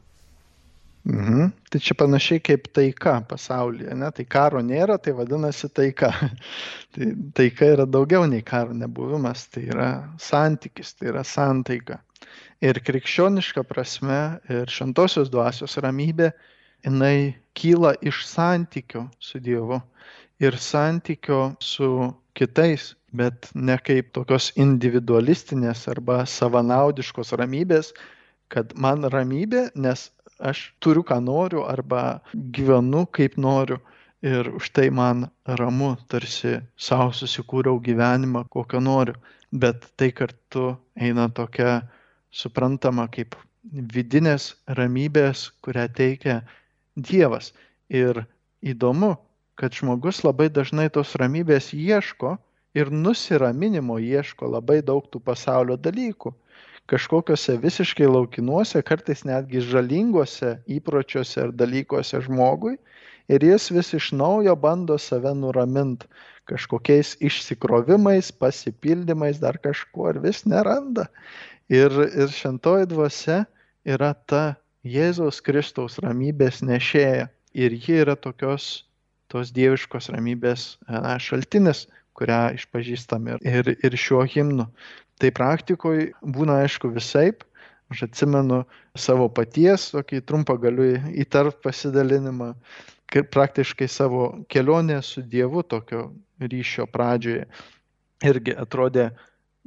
Mhm. 1.04 1.52
Tai 1.70 1.80
čia 1.82 1.94
panašiai 1.98 2.42
kaip 2.46 2.66
taika 2.74 3.14
pasaulyje, 3.30 3.94
ne? 3.98 4.10
tai 4.14 4.26
karo 4.34 4.62
nėra, 4.66 4.98
tai 5.02 5.14
vadinasi 5.18 5.70
taika. 5.74 6.10
tai 6.94 7.12
taika 7.38 7.70
yra 7.76 7.86
daugiau 7.86 8.26
nei 8.30 8.42
karo 8.46 8.74
nebuvimas, 8.74 9.46
tai 9.54 9.68
yra 9.70 9.90
santykis, 10.22 10.94
tai 10.98 11.12
yra 11.14 11.22
santaika. 11.26 12.00
Ir 12.62 12.78
krikščioniška 12.86 13.62
prasme 13.66 14.22
ir 14.50 14.70
šventosios 14.70 15.30
dvasios 15.30 15.78
ramybė 15.82 16.32
jinai 16.84 17.34
kyla 17.54 17.94
iš 18.02 18.24
santykio 18.26 19.06
su 19.20 19.40
Dievu 19.40 19.80
ir 20.42 20.58
santykio 20.58 21.54
su 21.60 22.12
kitais, 22.34 22.94
bet 23.12 23.50
ne 23.54 23.76
kaip 23.78 24.10
tokios 24.16 24.50
individualistinės 24.56 25.86
arba 25.92 26.22
savanaudiškos 26.26 27.34
ramybės, 27.38 27.92
kad 28.52 28.72
man 28.74 29.04
ramybė, 29.14 29.68
nes 29.76 30.10
aš 30.42 30.72
turiu, 30.82 31.04
ką 31.06 31.20
noriu 31.24 31.64
arba 31.68 32.20
gyvenu 32.56 33.04
kaip 33.18 33.36
noriu 33.38 33.78
ir 34.22 34.48
už 34.54 34.70
tai 34.70 34.88
man 34.90 35.28
ramu, 35.46 35.94
tarsi 36.08 36.58
savo 36.76 37.10
susikūriau 37.12 37.80
gyvenimą, 37.82 38.46
kokio 38.50 38.80
noriu. 38.80 39.14
Bet 39.52 39.90
tai 39.96 40.10
kartu 40.16 40.76
eina 40.96 41.28
tokia 41.28 41.82
suprantama 42.30 43.08
kaip 43.12 43.36
vidinės 43.94 44.54
ramybės, 44.78 45.50
kurią 45.62 45.88
teikia 45.98 46.40
Dievas. 46.96 47.52
Ir 47.88 48.24
įdomu, 48.62 49.16
kad 49.56 49.74
žmogus 49.76 50.22
labai 50.24 50.48
dažnai 50.52 50.88
tos 50.92 51.14
ramybės 51.20 51.72
ieško 51.76 52.36
ir 52.74 52.90
nusiraminimo 52.92 53.98
ieško 54.00 54.48
labai 54.56 54.80
daug 54.82 55.06
tų 55.12 55.20
pasaulio 55.24 55.76
dalykų. 55.76 56.32
Kažkokiuose 56.90 57.56
visiškai 57.62 58.08
laukinuose, 58.10 58.82
kartais 58.82 59.22
netgi 59.24 59.62
žalinguose 59.62 60.56
įpročiuose 60.66 61.46
ar 61.46 61.52
dalykuose 61.54 62.20
žmogui. 62.26 62.76
Ir 63.30 63.44
jis 63.46 63.70
vis 63.70 63.92
iš 63.94 64.10
naujo 64.18 64.56
bando 64.58 64.98
save 64.98 65.30
nuraminti 65.38 66.08
kažkokiais 66.50 67.14
išsikrovimais, 67.22 68.32
pasipildymais, 68.34 69.38
dar 69.38 69.60
kažkuo 69.62 70.10
ir 70.10 70.18
vis 70.24 70.42
neranda. 70.44 71.06
Ir, 71.70 71.92
ir 71.92 72.34
šentoji 72.34 72.90
dvasia 72.90 73.44
yra 73.86 74.12
ta 74.26 74.56
Jėzaus 74.82 75.38
Kristaus 75.44 76.00
ramybės 76.02 76.62
nešėja. 76.66 77.28
Ir 77.54 77.74
ji 77.76 78.00
yra 78.02 78.16
tokios 78.16 78.84
tos 79.30 79.52
dieviškos 79.54 80.10
ramybės 80.12 80.76
šaltinis, 81.22 81.86
kurią 82.16 82.40
išpažįstam 82.56 83.28
ir, 83.30 83.44
ir, 83.46 83.70
ir 83.78 83.96
šiuo 83.96 84.24
himnu. 84.28 84.66
Tai 85.20 85.30
praktikoje 85.36 86.10
būna 86.22 86.62
aišku 86.64 86.90
visaip. 86.96 87.44
Aš 87.92 88.06
atsimenu 88.08 88.62
savo 88.96 89.28
paties, 89.28 89.90
tokį 89.92 90.22
trumpą 90.24 90.56
galiu 90.60 90.94
įtart 91.12 91.58
pasidalinimą, 91.64 92.54
praktiškai 93.12 93.88
savo 93.88 94.22
kelionę 94.48 95.02
su 95.04 95.20
Dievu 95.20 95.62
tokio 95.62 96.06
ryšio 96.40 96.86
pradžioje. 96.88 97.44
Irgi 98.24 98.54
atrodė, 98.56 99.10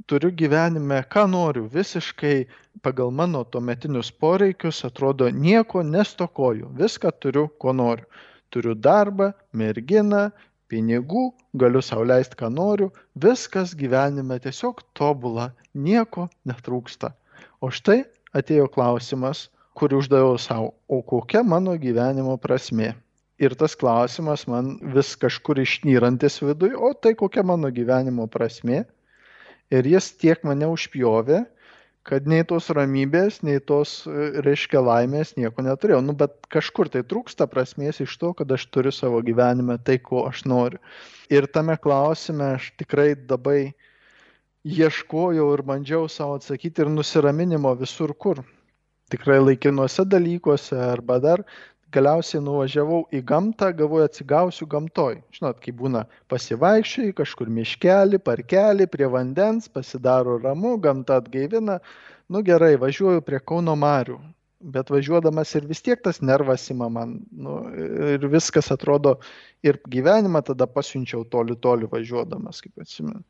turiu 0.07 0.31
gyvenime, 0.31 0.99
ką 1.13 1.25
noriu, 1.31 1.65
visiškai 1.71 2.45
pagal 2.83 3.11
mano 3.11 3.43
tuometinius 3.43 4.11
poreikius, 4.11 4.83
atrodo, 4.87 5.29
nieko 5.29 5.83
nestokoju, 5.83 6.71
viską 6.79 7.11
turiu, 7.19 7.47
ko 7.59 7.73
noriu. 7.73 8.05
Turiu 8.53 8.75
darbą, 8.75 9.31
merginą, 9.51 10.29
pinigų, 10.71 11.25
galiu 11.61 11.81
sauliaisti, 11.83 12.37
ką 12.39 12.51
noriu, 12.53 12.91
viskas 13.25 13.73
gyvenime 13.79 14.37
tiesiog 14.43 14.83
tobula, 14.97 15.49
nieko 15.73 16.27
netrūksta. 16.47 17.11
O 17.61 17.71
štai 17.71 18.03
atėjo 18.37 18.67
klausimas, 18.71 19.47
kurį 19.75 19.99
uždaviau 20.01 20.37
savo, 20.39 20.73
o 20.87 21.01
kokia 21.01 21.43
mano 21.43 21.75
gyvenimo 21.79 22.37
prasme? 22.41 22.93
Ir 23.43 23.55
tas 23.59 23.75
klausimas 23.75 24.45
man 24.47 24.77
vis 24.95 25.15
kažkur 25.19 25.59
išnyrantis 25.59 26.39
viduje, 26.43 26.77
o 26.77 26.93
tai 26.93 27.15
kokia 27.19 27.43
mano 27.43 27.71
gyvenimo 27.71 28.29
prasme? 28.31 28.85
Ir 29.73 29.87
jis 29.89 30.11
tiek 30.21 30.43
mane 30.47 30.67
užpjovė, 30.69 31.43
kad 32.05 32.27
nei 32.29 32.45
tos 32.45 32.67
ramybės, 32.77 33.39
nei 33.45 33.57
tos, 33.57 34.03
e, 34.05 34.27
reiškia, 34.45 34.81
laimės 34.85 35.33
nieko 35.39 35.63
neturėjau. 35.65 36.03
Nu, 36.05 36.13
bet 36.17 36.37
kažkur 36.53 36.91
tai 36.93 37.01
trūksta 37.01 37.47
prasmės 37.49 38.01
iš 38.03 38.13
to, 38.21 38.31
kad 38.37 38.51
aš 38.53 38.67
turiu 38.69 38.93
savo 38.93 39.23
gyvenime 39.25 39.79
tai, 39.81 39.97
ko 39.97 40.27
aš 40.29 40.43
noriu. 40.45 40.81
Ir 41.33 41.49
tame 41.49 41.77
klausime 41.81 42.53
aš 42.59 42.69
tikrai 42.77 43.15
labai 43.17 43.73
ieškojau 44.65 45.47
ir 45.55 45.65
bandžiau 45.65 46.05
savo 46.09 46.37
atsakyti 46.37 46.85
ir 46.85 46.93
nusiraminimo 46.93 47.73
visur 47.81 48.13
kur. 48.13 48.43
Tikrai 49.09 49.39
laikinuose 49.41 50.05
dalykuose 50.09 50.77
arba 50.81 51.19
dar 51.21 51.43
galiausiai 51.95 52.43
nuvažiavau 52.43 53.01
į 53.15 53.21
gamtą, 53.29 53.71
galvoju 53.79 54.09
atsigausiu 54.09 54.67
gamtoj. 54.71 55.17
Žinot, 55.35 55.61
kai 55.63 55.73
būna 55.79 56.03
pasivaikščiai 56.31 57.15
kažkur 57.17 57.51
miškelį, 57.57 58.19
parkelį, 58.25 58.87
prie 58.91 59.09
vandens, 59.11 59.69
pasidaro 59.71 60.37
ramu, 60.43 60.75
gamta 60.83 61.21
atgaivina. 61.21 61.79
Nu 62.29 62.41
gerai, 62.45 62.75
važiuoju 62.81 63.23
prie 63.25 63.39
Kauno 63.39 63.77
Marių. 63.79 64.19
Bet 64.75 64.89
važiuodamas 64.89 65.51
ir 65.59 65.65
vis 65.69 65.83
tiek 65.85 65.99
tas 66.01 66.21
nervas 66.25 66.63
ima 66.73 66.87
man. 66.89 67.19
Nu, 67.31 67.57
ir 68.15 68.23
viskas 68.31 68.71
atrodo, 68.73 69.17
ir 69.65 69.77
gyvenimą 69.91 70.41
tada 70.47 70.65
pasiunčiau 70.65 71.25
toli, 71.29 71.57
toli 71.61 71.89
važiuodamas, 71.91 72.63
kaip 72.65 72.85
atsimenu. 72.85 73.21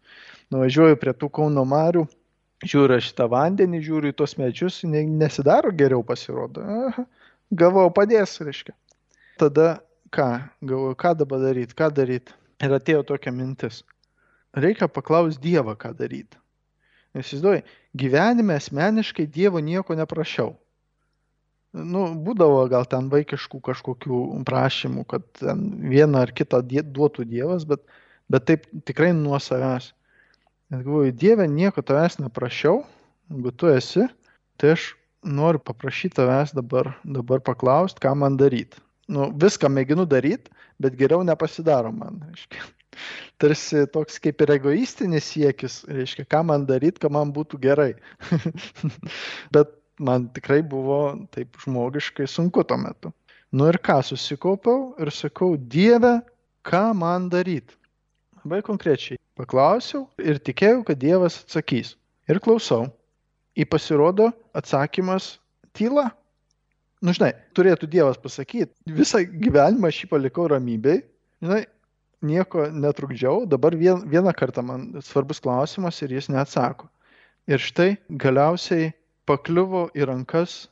Nuvažiuoju 0.54 1.02
prie 1.02 1.16
tų 1.18 1.32
Kauno 1.40 1.66
Marių 1.68 2.06
žiūriu 2.64 3.02
šitą 3.04 3.28
vandenį, 3.32 3.82
žiūriu 3.84 4.14
į 4.14 4.18
tos 4.22 4.36
medžius, 4.40 4.80
nesidaro 4.86 5.74
geriau 5.76 6.04
pasirodo. 6.08 6.64
Aha, 6.64 7.06
gavau 7.52 7.90
padės, 7.94 8.38
reiškia. 8.42 8.74
Tada 9.42 9.80
ką, 10.16 10.30
galvoju, 10.64 10.96
ką 11.00 11.14
dabar 11.20 11.44
daryti, 11.44 11.76
ką 11.78 11.92
daryti. 11.94 12.36
Ir 12.64 12.74
atėjo 12.78 13.04
tokia 13.04 13.34
mintis. 13.36 13.84
Reikia 14.56 14.88
paklausti 14.88 15.44
Dievą, 15.44 15.76
ką 15.76 15.92
daryti. 15.98 16.40
Nes 17.16 17.28
įsivaizduoju, 17.28 17.64
gyvenime 17.96 18.56
asmeniškai 18.60 19.28
Dievo 19.32 19.60
nieko 19.64 19.96
neprašiau. 19.96 20.54
Nu, 21.76 22.06
būdavo 22.24 22.62
gal 22.72 22.88
ten 22.88 23.10
vaikiškų 23.12 23.60
kažkokių 23.64 24.20
prašymų, 24.48 25.04
kad 25.12 25.26
vieną 25.44 26.24
ar 26.24 26.32
kitą 26.36 26.62
duotų 26.64 27.28
Dievas, 27.28 27.66
bet, 27.68 27.84
bet 28.32 28.48
taip 28.48 28.68
tikrai 28.88 29.12
nuo 29.16 29.40
savęs. 29.44 29.92
Nes 30.72 30.86
galvoju, 30.86 31.12
Dieve, 31.12 31.48
nieko 31.52 31.84
tavęs 31.84 32.16
neprašiau, 32.24 32.80
jeigu 33.30 33.52
tu 33.52 33.68
esi, 33.70 34.08
tai 34.58 34.72
aš 34.78 34.94
noriu 35.26 35.60
paprašyti 35.60 36.16
tavęs 36.20 36.54
dabar, 36.56 36.94
dabar 37.04 37.42
paklausti, 37.44 38.02
ką 38.04 38.14
man 38.22 38.38
daryti. 38.38 38.82
Nu, 39.12 39.30
viską 39.42 39.70
mėginu 39.70 40.06
daryti, 40.10 40.54
bet 40.82 40.96
geriau 40.98 41.26
nepasidaro 41.26 41.92
man. 41.94 42.22
Reiškia. 42.30 42.64
Tarsi 43.42 43.84
toks 43.92 44.22
kaip 44.24 44.42
ir 44.42 44.54
egoistinis 44.56 45.28
siekis, 45.34 45.82
reiškia, 45.92 46.26
ką 46.32 46.42
man 46.48 46.66
daryti, 46.70 47.02
kad 47.04 47.14
man 47.14 47.34
būtų 47.36 47.60
gerai. 47.62 47.92
bet 49.56 49.76
man 50.00 50.30
tikrai 50.36 50.62
buvo 50.66 51.02
taip 51.36 51.60
žmogiškai 51.64 52.28
sunku 52.30 52.64
tuo 52.68 52.80
metu. 52.80 53.12
Nu 53.56 53.70
ir 53.72 53.80
ką, 53.84 54.02
susikaupiau 54.04 54.96
ir 55.00 55.12
sakau, 55.16 55.54
Dieve, 55.56 56.18
ką 56.66 56.90
man 56.98 57.30
daryti? 57.32 57.78
Labai 58.42 58.62
konkrečiai. 58.66 59.20
Paklausiau 59.36 60.06
ir 60.20 60.40
tikėjau, 60.40 60.84
kad 60.88 61.00
Dievas 61.00 61.42
atsakys. 61.44 61.96
Ir 62.32 62.40
klausau. 62.44 62.88
Į 63.56 63.66
pasirodo 63.72 64.32
atsakymas 64.58 65.36
tyla. 65.76 66.10
Nu, 67.06 67.14
žinai, 67.16 67.34
turėtų 67.56 67.88
Dievas 67.92 68.18
pasakyti, 68.20 68.74
visą 68.98 69.22
gyvenimą 69.24 69.92
aš 69.92 70.04
jį 70.04 70.10
palikau 70.12 70.48
ramybei, 70.52 71.04
žinai, 71.44 71.66
nieko 72.26 72.68
netrukdžiau, 72.72 73.46
dabar 73.50 73.76
vien, 73.78 74.02
vieną 74.10 74.34
kartą 74.38 74.64
man 74.66 74.88
svarbus 75.04 75.42
klausimas 75.44 76.02
ir 76.02 76.16
jis 76.16 76.30
neatsako. 76.34 76.90
Ir 77.46 77.62
štai 77.62 77.96
galiausiai 78.10 78.90
pakliuvo 79.30 79.90
į 79.94 80.08
rankas, 80.10 80.66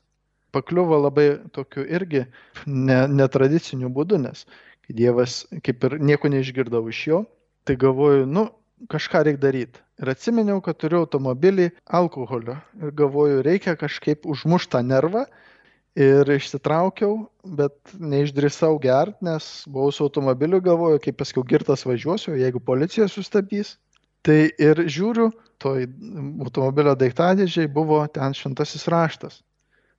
pakliuvo 0.54 0.98
labai 1.04 1.28
tokiu 1.54 1.86
irgi 1.86 2.26
ne, 2.66 3.04
netradiciniu 3.10 3.92
būdu, 3.94 4.22
nes 4.22 4.48
Dievas 4.94 5.46
kaip 5.64 5.86
ir 5.88 5.96
nieko 6.04 6.28
neišgirdau 6.28 6.84
iš 6.92 7.06
jo, 7.08 7.20
tai 7.64 7.78
galvoju, 7.80 8.26
nu, 8.28 8.50
kažką 8.92 9.24
reikia 9.24 9.42
daryti. 9.46 9.80
Ir 10.02 10.10
atsiminiau, 10.10 10.58
kad 10.66 10.80
turiu 10.82 11.04
automobilį 11.04 11.70
alkoholio. 11.86 12.58
Ir 12.82 12.94
galvoju, 12.98 13.44
reikia 13.46 13.76
kažkaip 13.78 14.26
užmuštą 14.26 14.82
nervą. 14.86 15.28
Ir 15.94 16.26
išsitraukiau, 16.34 17.28
bet 17.46 17.76
neišdrįsau 18.02 18.80
gert, 18.82 19.20
nes 19.22 19.50
buvau 19.70 19.92
su 19.94 20.08
automobiliu, 20.08 20.58
galvoju, 20.66 20.98
kaip 21.04 21.20
paskui 21.20 21.44
girtas 21.46 21.86
važiuosiu, 21.86 22.34
jeigu 22.40 22.58
policija 22.58 23.06
sustabdys. 23.06 23.76
Tai 24.26 24.40
ir 24.50 24.82
žiūriu, 24.90 25.28
toj 25.62 25.86
automobilio 26.42 26.96
daiktadėžiai 26.98 27.70
buvo 27.70 28.02
ten 28.16 28.34
šventasis 28.34 28.88
raštas. 28.90 29.44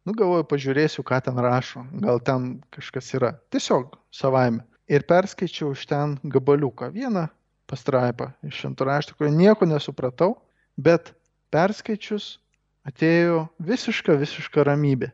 Nu, 0.05 0.17
galvoju, 0.19 0.49
pažiūrėsiu, 0.51 1.05
ką 1.07 1.21
ten 1.29 1.39
rašo, 1.41 1.85
gal 2.03 2.19
ten 2.21 2.51
kažkas 2.75 3.15
yra. 3.15 3.31
Tiesiog 3.55 3.95
savaime. 4.13 4.67
Ir 4.91 5.07
perskaičiau 5.09 5.71
iš 5.73 5.87
ten 5.89 6.19
gabaliuką. 6.27 6.91
Vieną 6.93 7.29
pastraipą 7.67 8.31
iš 8.45 8.61
švento 8.61 8.85
rašto, 8.85 9.15
kurio 9.19 9.33
nieko 9.33 9.67
nesupratau, 9.69 10.35
bet 10.77 11.13
perskaičius 11.55 12.39
atėjo 12.89 13.47
visiška, 13.59 14.17
visiška 14.21 14.65
ramybė. 14.69 15.11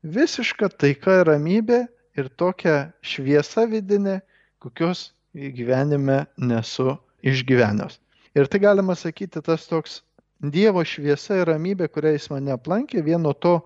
Visiška 0.00 0.70
taika 0.80 1.20
ir 1.20 1.30
ramybė 1.32 1.80
ir 2.18 2.30
tokia 2.40 2.92
šviesa 3.02 3.66
vidinė, 3.70 4.20
kokios 4.62 5.10
gyvenime 5.34 6.24
nesu 6.38 6.96
išgyvenęs. 7.26 7.98
Ir 8.38 8.46
tai 8.46 8.62
galima 8.62 8.94
sakyti, 8.94 9.42
tas 9.42 9.66
toks 9.70 10.00
Dievo 10.40 10.80
šviesa 10.88 11.42
ir 11.42 11.50
ramybė, 11.50 11.90
kuria 11.92 12.14
jis 12.14 12.30
mane 12.32 12.54
aplankė, 12.54 13.02
vieno 13.04 13.34
to 13.36 13.58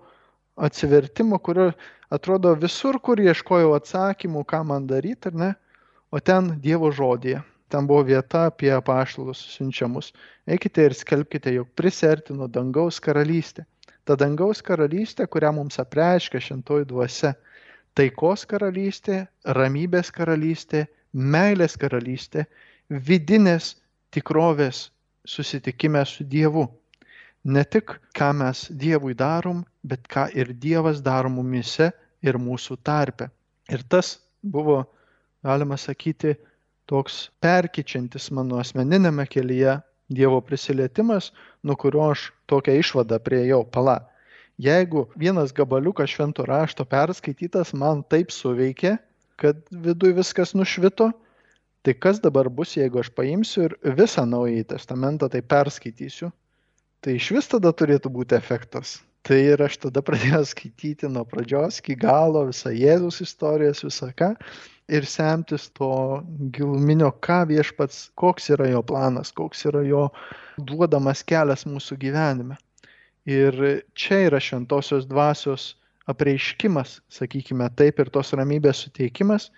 atsivertimo, 0.59 1.39
kurio 1.39 1.69
atrodo 2.11 2.51
visur, 2.59 2.99
kur 2.99 3.21
ieškojau 3.23 3.71
atsakymų, 3.77 4.43
ką 4.43 4.59
man 4.67 4.89
daryti, 4.89 5.31
ar 5.31 5.39
ne, 5.39 5.51
o 6.11 6.19
ten 6.19 6.57
Dievo 6.59 6.91
žodėje 6.91 7.45
ten 7.69 7.87
buvo 7.87 8.03
vieta 8.07 8.45
apie 8.49 8.71
apaštalus 8.73 9.41
siunčiamus. 9.55 10.11
Eikite 10.47 10.85
ir 10.89 10.93
skelbkite, 10.93 11.53
jog 11.55 11.71
prisertino 11.75 12.47
dangaus 12.47 12.99
karalystė. 13.01 13.65
Ta 14.05 14.17
dangaus 14.19 14.61
karalystė, 14.61 15.25
kurią 15.25 15.51
mums 15.57 15.79
apreiškia 15.81 16.41
šintoji 16.49 16.85
dvasia. 16.91 17.33
Taikos 17.95 18.43
karalystė, 18.45 19.23
ramybės 19.57 20.11
karalystė, 20.13 20.85
meilės 21.13 21.77
karalystė, 21.79 22.45
vidinės 22.89 23.75
tikrovės 24.13 24.89
susitikime 25.25 26.03
su 26.05 26.23
Dievu. 26.23 26.67
Ne 27.45 27.63
tik, 27.63 27.95
ką 28.17 28.31
mes 28.33 28.65
Dievui 28.69 29.15
darom, 29.17 29.63
bet 29.83 30.07
ką 30.11 30.27
ir 30.33 30.53
Dievas 30.53 31.01
daro 31.05 31.29
mumise 31.29 31.91
ir 32.21 32.37
mūsų 32.41 32.77
tarpe. 32.83 33.29
Ir 33.69 33.83
tas 33.89 34.17
buvo, 34.41 34.83
galima 35.45 35.77
sakyti, 35.77 36.35
toks 36.89 37.29
perkyčiantis 37.43 38.31
mano 38.31 38.61
asmeninėme 38.61 39.27
kelyje 39.29 39.79
Dievo 40.05 40.37
prisilietimas, 40.45 41.31
nuo 41.65 41.73
kurio 41.81 42.03
aš 42.11 42.27
tokią 42.45 42.75
išvadą 42.77 43.17
priejau. 43.25 43.63
Pala, 43.65 43.95
jeigu 44.61 45.07
vienas 45.17 45.53
gabaliukas 45.57 46.11
švento 46.13 46.45
rašto 46.45 46.85
perskaitytas 46.85 47.73
man 47.73 48.03
taip 48.05 48.29
suveikė, 48.29 48.99
kad 49.41 49.63
viduj 49.71 50.13
viskas 50.19 50.53
nušvito, 50.53 51.09
tai 51.81 51.95
kas 51.97 52.21
dabar 52.21 52.51
bus, 52.53 52.75
jeigu 52.77 53.01
aš 53.01 53.09
paimsiu 53.17 53.65
ir 53.65 53.75
visą 53.97 54.27
Naująjį 54.29 54.67
Testamentą 54.75 55.31
tai 55.33 55.41
perskaitysiu? 55.41 56.29
Tai 57.01 57.17
iš 57.17 57.31
vis 57.33 57.49
tada 57.49 57.73
turėtų 57.73 58.13
būti 58.13 58.37
efektas. 58.37 58.99
Tai 59.25 59.41
ir 59.41 59.61
aš 59.65 59.79
tada 59.87 60.05
pradėjau 60.05 60.43
skaityti 60.53 61.09
nuo 61.09 61.25
pradžios 61.25 61.81
iki 61.81 61.97
galo 61.97 62.45
visą 62.45 62.69
Jėzus 62.69 63.23
istorijas, 63.25 63.81
visą 63.81 64.11
ką 64.13 64.35
ir 64.87 65.05
semtis 65.09 65.69
to 65.73 66.21
giluminio, 66.53 67.09
ką 67.25 67.45
viešpats, 67.49 68.09
koks 68.19 68.51
yra 68.53 68.69
jo 68.69 68.83
planas, 68.85 69.31
koks 69.33 69.65
yra 69.69 69.81
jo 69.85 70.03
duodamas 70.57 71.23
kelias 71.25 71.65
mūsų 71.65 71.97
gyvenime. 72.01 72.57
Ir 73.25 73.57
čia 73.97 74.27
yra 74.27 74.39
šventosios 74.41 75.07
dvasios 75.09 75.73
apreiškimas, 76.05 76.99
sakykime 77.09 77.71
taip, 77.73 77.99
ir 77.99 78.11
tos 78.13 78.35
ramybės 78.37 78.83
suteikimas, 78.85 79.49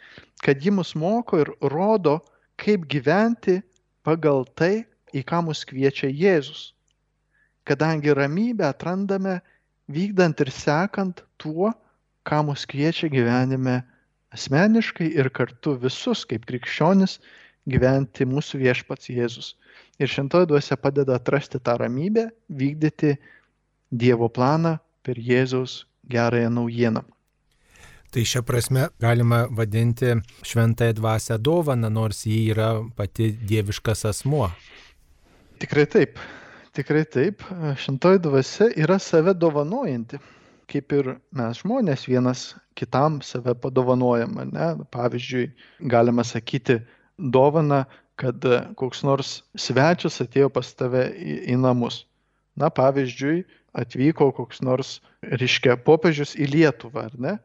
kad 0.43 0.63
ji 0.63 0.71
mus 0.71 0.93
moko 0.95 1.41
ir 1.43 1.51
rodo, 1.73 2.21
kaip 2.55 2.87
gyventi 2.87 3.59
pagal 4.07 4.47
tai, 4.55 4.85
į 5.11 5.23
ką 5.27 5.41
mus 5.49 5.65
kviečia 5.67 6.07
Jėzus. 6.07 6.71
Kadangi 7.67 8.15
ramybę 8.15 8.63
atrandame 8.69 9.41
vykdant 9.91 10.39
ir 10.39 10.51
sekant 10.55 11.19
tuo, 11.41 11.73
ką 12.23 12.41
mus 12.47 12.63
kviečia 12.67 13.11
gyvenime 13.11 13.81
asmeniškai 14.35 15.09
ir 15.19 15.29
kartu 15.29 15.75
visus 15.81 16.25
kaip 16.29 16.45
krikščionis 16.49 17.19
gyventi 17.67 18.27
mūsų 18.27 18.61
viešpats 18.63 19.11
Jėzus. 19.11 19.55
Ir 19.99 20.11
šintoji 20.11 20.49
dvasia 20.51 20.77
padeda 20.79 21.17
atrasti 21.17 21.59
tą 21.59 21.77
ramybę, 21.81 22.29
vykdyti 22.49 23.17
Dievo 23.91 24.27
planą 24.29 24.77
per 25.03 25.19
Jėzaus 25.19 25.85
gerąją 26.11 26.49
naujieną. 26.49 27.03
Tai 28.11 28.23
šią 28.23 28.41
prasme 28.47 28.87
galima 29.03 29.45
vadinti 29.51 30.13
šventąją 30.43 30.93
dvasę 30.93 31.39
dovaną, 31.39 31.89
nors 31.89 32.25
ji 32.25 32.51
yra 32.51 32.69
pati 32.95 33.31
dieviškas 33.31 34.05
asmuo. 34.07 34.47
Tikrai 35.59 35.87
taip. 35.87 36.19
Tikrai 36.77 37.03
taip, 37.09 37.43
šintoji 37.83 38.21
dvasia 38.23 38.69
yra 38.77 38.99
save 38.99 39.33
dovanojanti. 39.33 40.19
Kaip 40.67 40.91
ir 40.91 41.13
mes 41.31 41.61
žmonės 41.61 42.07
vienas 42.09 42.41
kitam 42.75 43.21
save 43.23 43.55
padovanojam. 43.63 44.35
Ne? 44.51 44.67
Pavyzdžiui, 44.91 45.47
galima 45.93 46.25
sakyti 46.27 46.81
dovana, 47.17 47.85
kad 48.17 48.43
koks 48.77 49.03
nors 49.05 49.37
svečias 49.57 50.19
atėjo 50.23 50.49
pas 50.53 50.69
tave 50.75 51.07
į, 51.13 51.37
į 51.53 51.57
namus. 51.61 52.01
Na, 52.57 52.71
pavyzdžiui, 52.73 53.43
atvyko 53.77 54.31
koks 54.33 54.63
nors, 54.65 54.97
reiškia, 55.21 55.77
popiežius 55.85 56.33
į 56.37 56.49
Lietuvą, 56.55 57.05
ar 57.11 57.15
ne? 57.21 57.35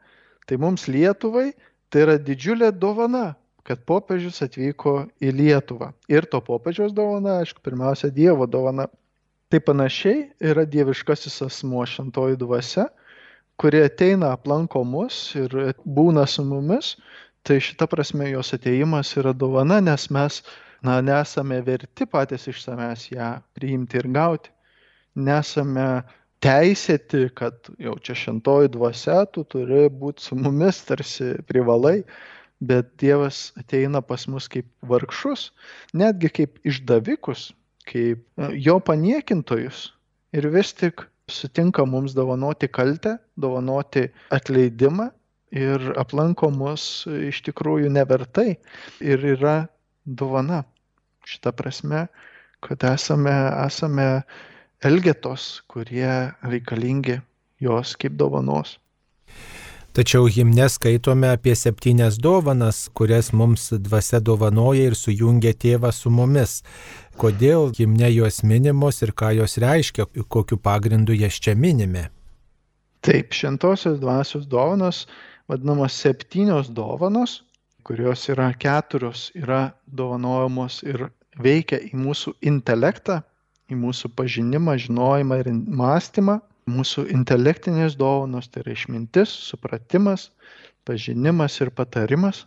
Tai 0.49 0.59
mums 0.63 0.89
Lietuvai 0.89 1.51
tai 1.93 2.07
yra 2.07 2.17
didžiulė 2.17 2.73
dovana, 2.73 3.35
kad 3.69 3.85
popiežius 3.87 4.41
atvyko 4.45 4.95
į 5.23 5.35
Lietuvą. 5.37 5.93
Ir 6.11 6.27
to 6.33 6.41
popiežiaus 6.43 6.95
dovana, 6.97 7.43
aišku, 7.43 7.61
pirmiausia, 7.65 8.11
Dievo 8.11 8.49
dovana. 8.49 8.89
Tai 9.53 9.61
panašiai 9.61 10.31
yra 10.41 10.65
dieviškasis 10.65 11.43
asmuo 11.45 11.85
šventoji 11.85 12.39
dvasia, 12.41 12.89
kuri 13.61 13.83
ateina 13.87 14.33
aplanko 14.37 14.85
mus 14.85 15.35
ir 15.39 15.75
būna 15.85 16.27
su 16.29 16.45
mumis. 16.45 16.97
Tai 17.43 17.59
šita 17.59 17.89
prasme 17.91 18.29
jos 18.31 18.53
ateimas 18.55 19.17
yra 19.19 19.33
dovana, 19.35 19.81
nes 19.83 20.09
mes 20.15 20.43
na, 20.87 21.01
nesame 21.03 21.59
verti 21.67 22.07
patys 22.07 22.47
iš 22.51 22.63
savęs 22.63 23.09
ją 23.11 23.33
priimti 23.57 23.99
ir 23.99 24.11
gauti. 24.15 24.51
nesame 25.15 26.03
teisėti, 26.43 27.27
kad 27.37 27.71
jau 27.79 27.95
čia 28.03 28.17
šentoji 28.19 28.73
dvasia, 28.75 29.23
tu 29.31 29.45
turi 29.45 29.87
būti 29.89 30.25
su 30.27 30.39
mumis 30.39 30.81
tarsi 30.89 31.35
privalai, 31.47 32.03
bet 32.63 32.95
Dievas 33.03 33.51
ateina 33.59 34.03
pas 34.03 34.27
mus 34.31 34.49
kaip 34.51 34.67
vargšus, 34.87 35.51
netgi 35.95 36.31
kaip 36.41 36.59
išdavikus, 36.67 37.51
kaip 37.91 38.23
e, 38.39 38.51
jo 38.63 38.79
paniekintojus 38.81 39.91
ir 40.33 40.49
vis 40.55 40.73
tik 40.79 41.07
sutinka 41.33 41.85
mums 41.89 42.15
dovanoti 42.17 42.69
kaltę, 42.69 43.17
dovanoti 43.37 44.07
atleidimą 44.31 45.09
ir 45.53 45.93
aplanko 46.01 46.51
mus 46.51 47.07
iš 47.29 47.43
tikrųjų 47.49 47.91
nevertai 47.93 48.57
ir 49.05 49.27
yra 49.35 49.57
dovana. 50.05 50.63
Šitą 51.29 51.53
prasme, 51.55 52.07
kad 52.65 52.83
esame, 52.89 53.35
esame 53.67 54.07
elgetos, 54.83 55.63
kurie 55.71 56.33
reikalingi 56.43 57.21
jos 57.63 57.95
kaip 57.97 58.17
dovanos. 58.19 58.79
Tačiau 59.93 60.25
himne 60.25 60.65
skaitome 60.73 61.29
apie 61.29 61.53
septynias 61.53 62.15
dovanas, 62.17 62.87
kurias 62.97 63.27
mums 63.37 63.67
dvasia 63.77 64.23
dovanoja 64.25 64.87
ir 64.89 64.95
sujungia 64.97 65.51
tėvą 65.53 65.91
su 65.93 66.09
mumis. 66.09 66.55
Kodėl 67.21 67.69
himne 67.77 68.09
jos 68.09 68.39
minimos 68.41 69.03
ir 69.05 69.13
ką 69.13 69.35
jos 69.37 69.59
reiškia, 69.61 70.07
kokiu 70.33 70.57
pagrindu 70.57 71.13
jas 71.13 71.37
čia 71.37 71.53
minime? 71.53 72.07
Taip, 73.05 73.37
šventosios 73.37 73.99
dvasios 74.01 74.47
dovanos, 74.49 75.03
vadinamos 75.53 75.93
septynios 75.93 76.71
dovanos, 76.73 77.43
kurios 77.85 78.25
yra 78.33 78.49
keturios, 78.57 79.27
yra 79.37 79.75
dovanojamos 79.85 80.81
ir 80.89 81.11
veikia 81.37 81.83
į 81.85 82.01
mūsų 82.01 82.33
intelektą, 82.49 83.21
į 83.69 83.77
mūsų 83.85 84.09
pažinimą, 84.17 84.79
žinojimą 84.87 85.43
ir 85.45 85.53
mąstymą 85.53 86.39
mūsų 86.71 87.07
intelektinės 87.11 87.97
dovanos, 87.99 88.49
tai 88.49 88.63
yra 88.63 88.75
išmintis, 88.77 89.33
supratimas, 89.51 90.31
pažinimas 90.87 91.61
ir 91.61 91.73
patarimas. 91.75 92.47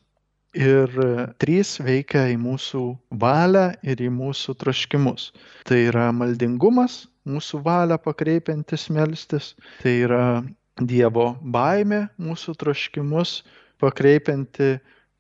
Ir 0.56 0.88
trys 1.36 1.74
veikia 1.84 2.30
į 2.32 2.38
mūsų 2.40 2.82
valią 3.20 3.66
ir 3.84 4.00
į 4.00 4.08
mūsų 4.16 4.56
troškimus. 4.62 5.34
Tai 5.68 5.80
yra 5.90 6.14
maldingumas, 6.16 7.10
mūsų 7.28 7.60
valią 7.66 7.98
pakreipiantis 8.00 8.88
melstis, 8.88 9.52
tai 9.82 9.98
yra 10.06 10.44
Dievo 10.76 11.38
baime, 11.40 12.06
mūsų 12.20 12.56
troškimus 12.60 13.42
pakreipianti 13.84 14.78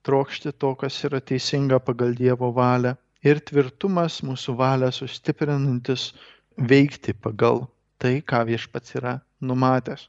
trokšti 0.08 0.52
to, 0.60 0.74
kas 0.80 1.04
yra 1.08 1.20
teisinga 1.20 1.80
pagal 1.84 2.16
Dievo 2.16 2.54
valią. 2.56 2.96
Ir 3.26 3.40
tvirtumas 3.44 4.22
mūsų 4.24 4.56
valią 4.60 4.92
sustiprinantis 4.94 6.14
veikti 6.56 7.16
pagal 7.16 7.66
tai, 8.02 8.20
ką 8.22 8.44
viešpats 8.50 8.98
yra 9.00 9.20
numatęs. 9.42 10.08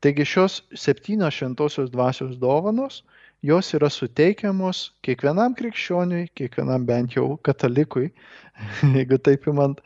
Taigi 0.00 0.24
šios 0.24 0.60
septynios 0.72 1.36
šventosios 1.36 1.90
dvasios 1.92 2.38
dovanos, 2.40 3.02
jos 3.42 3.72
yra 3.76 3.90
suteikiamos 3.92 4.90
kiekvienam 5.04 5.56
krikščioniui, 5.58 6.28
kiekvienam 6.36 6.86
bent 6.88 7.16
jau 7.16 7.34
katalikui, 7.48 8.10
jeigu 8.96 9.18
taip 9.18 9.48
įmant, 9.52 9.82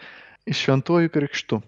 šventuoju 0.50 1.12
krikštu. 1.14 1.62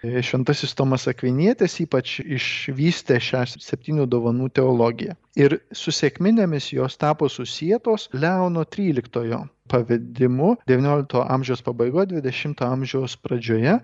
Šventasis 0.00 0.72
Tomas 0.72 1.02
Akvinėtis 1.10 1.74
ypač 1.82 2.14
išvystė 2.24 3.18
šią 3.20 3.42
septynių 3.60 4.06
dovanų 4.08 4.46
teologiją. 4.56 5.12
Ir 5.36 5.58
su 5.76 5.92
sėkminėmis 5.92 6.70
jos 6.72 6.96
tapo 6.96 7.28
susijėtos 7.28 8.08
Leono 8.16 8.64
XIII 8.64 9.42
pavedimu 9.68 10.54
XIX 10.64 11.26
amžiaus 11.36 11.60
pabaigoje, 11.66 12.22
XX 12.24 12.64
amžiaus 12.64 13.18
pradžioje, 13.20 13.76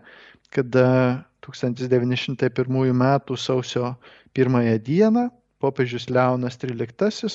kada 0.53 1.25
1901 1.47 2.93
m. 2.93 3.05
sausio 3.37 3.95
1 4.35 4.79
dieną 4.79 5.31
popiežius 5.63 6.11
Leonas 6.11 6.59
XIII 6.61 7.31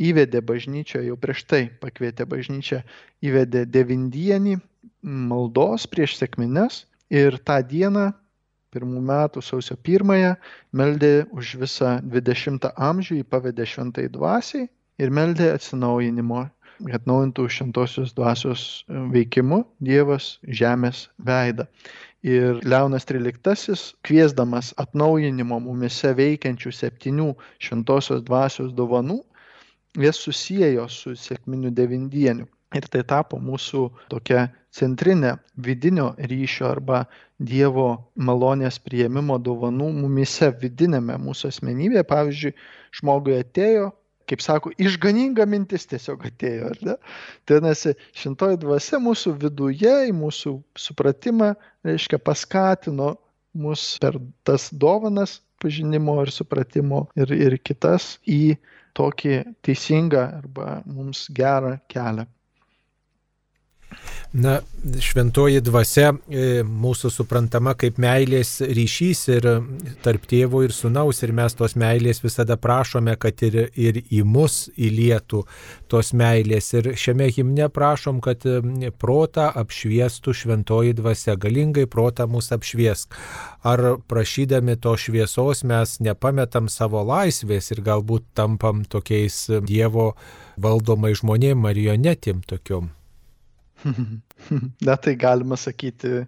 įvedė 0.00 0.40
bažnyčią, 0.40 1.02
jau 1.04 1.16
prieš 1.20 1.44
tai 1.44 1.62
pakvietė 1.82 2.26
bažnyčią, 2.28 2.80
įvedė 3.22 3.66
devindienį 3.68 4.56
maldos 5.02 5.86
prieš 5.90 6.16
sėkmines 6.20 6.84
ir 7.12 7.38
tą 7.44 7.60
dieną, 7.66 8.10
pirmų 8.70 9.02
metų 9.02 9.42
sausio 9.42 9.76
pirmąją, 9.76 10.36
meldė 10.72 11.26
už 11.34 11.56
visą 11.60 11.98
20 12.06 12.70
amžių, 12.76 13.20
jį 13.20 13.26
pavedė 13.26 13.66
šventai 13.66 14.06
dvasiai 14.14 14.68
ir 15.02 15.10
meldė 15.10 15.50
atsinaujinimo, 15.56 16.44
atnaujintų 16.96 17.48
šventosios 17.50 18.14
dvasios 18.16 18.84
veikimu 18.88 19.64
Dievas 19.84 20.38
žemės 20.46 21.08
veidą. 21.18 21.66
Ir 22.22 22.60
Leonas 22.68 23.06
XIII, 23.08 23.96
kviesdamas 24.04 24.74
atnaujinimo 24.76 25.56
mumise 25.64 26.12
veikiančių 26.18 26.72
septynių 26.76 27.28
šventosios 27.64 28.20
dvasios 28.26 28.74
dovanų, 28.76 29.22
jas 29.96 30.20
susijėjo 30.20 30.84
su 30.92 31.14
sėkminiu 31.16 31.72
devindieniu. 31.72 32.44
Ir 32.76 32.84
tai 32.92 33.00
tapo 33.02 33.40
mūsų 33.42 33.86
tokia 34.12 34.50
centrinė 34.70 35.38
vidinio 35.56 36.12
ryšio 36.18 36.68
arba 36.68 37.06
Dievo 37.40 37.88
malonės 38.20 38.76
prieimimo 38.84 39.38
dovanų 39.40 39.88
mumise 40.02 40.50
vidinėme 40.60 41.16
mūsų 41.24 41.48
asmenybėje. 41.54 42.04
Pavyzdžiui, 42.12 42.52
žmogui 43.00 43.38
atėjo 43.40 43.88
kaip 44.30 44.42
sako, 44.44 44.70
išganinga 44.78 45.46
mintis 45.50 45.88
tiesiog 45.90 46.22
atėjo, 46.30 46.70
ar 46.70 46.82
ne? 46.86 46.96
Nesi, 47.64 47.96
šintoji 48.16 48.60
dvasia 48.62 49.00
mūsų 49.02 49.34
viduje, 49.42 49.94
į 50.10 50.14
mūsų 50.16 50.54
supratimą, 50.78 51.52
reiškia, 51.86 52.20
paskatino 52.22 53.16
mus 53.58 53.96
per 54.02 54.20
tas 54.46 54.68
dovanas 54.70 55.40
pažinimo 55.60 56.20
ir 56.24 56.30
supratimo 56.32 57.04
ir, 57.18 57.32
ir 57.34 57.58
kitas 57.58 58.14
į 58.28 58.56
tokį 58.98 59.40
teisingą 59.66 60.22
arba 60.40 60.80
mums 60.86 61.26
gerą 61.34 61.76
kelią. 61.90 62.26
Na, 64.32 64.60
šventoji 65.02 65.58
dvasia 65.66 66.12
e, 66.14 66.62
mūsų 66.62 67.10
suprantama 67.10 67.72
kaip 67.74 67.96
meilės 67.98 68.60
ryšys 68.62 69.22
ir 69.34 69.48
tarp 70.04 70.28
tėvo 70.30 70.62
ir 70.62 70.70
sunaus 70.70 71.24
ir 71.26 71.32
mes 71.34 71.56
tos 71.58 71.74
meilės 71.74 72.22
visada 72.22 72.54
prašome, 72.54 73.16
kad 73.18 73.42
ir, 73.42 73.56
ir 73.74 73.98
į 74.06 74.20
mus 74.22 74.68
įlietų 74.78 75.42
tos 75.90 76.12
meilės. 76.14 76.68
Ir 76.78 76.92
šiame 76.94 77.26
himne 77.34 77.66
prašom, 77.74 78.20
kad 78.22 78.46
e, 78.46 78.92
protą 78.94 79.48
apšviestų 79.64 80.36
šventoji 80.42 80.94
dvasia, 81.00 81.34
galingai 81.34 81.88
protą 81.90 82.28
mus 82.30 82.52
apšviesk. 82.54 83.18
Ar 83.66 83.84
prašydami 84.06 84.78
to 84.78 84.94
šviesos 84.94 85.64
mes 85.66 85.98
nepametam 85.98 86.70
savo 86.70 87.02
laisvės 87.10 87.72
ir 87.74 87.82
galbūt 87.90 88.30
tampam 88.38 88.86
tokiais 88.86 89.42
Dievo 89.66 90.12
valdomai 90.62 91.16
žmonėm, 91.18 91.66
marionetėm 91.66 92.46
tokiom. 92.46 92.94
Na 94.86 94.96
tai 94.96 95.14
galima 95.16 95.56
sakyti, 95.58 96.24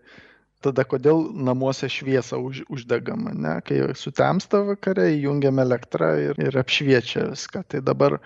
tada 0.62 0.84
kodėl 0.86 1.24
namuose 1.34 1.88
šviesa 1.90 2.38
už, 2.38 2.62
uždegama, 2.72 3.34
ne? 3.34 3.56
kai 3.66 3.82
sutemsta 3.98 4.62
vakare, 4.66 5.08
įjungiam 5.16 5.60
elektrą 5.62 6.12
ir, 6.30 6.40
ir 6.40 6.58
apšviečia 6.60 7.26
viską. 7.32 7.64
Tai 7.68 7.82
dabar 7.84 8.18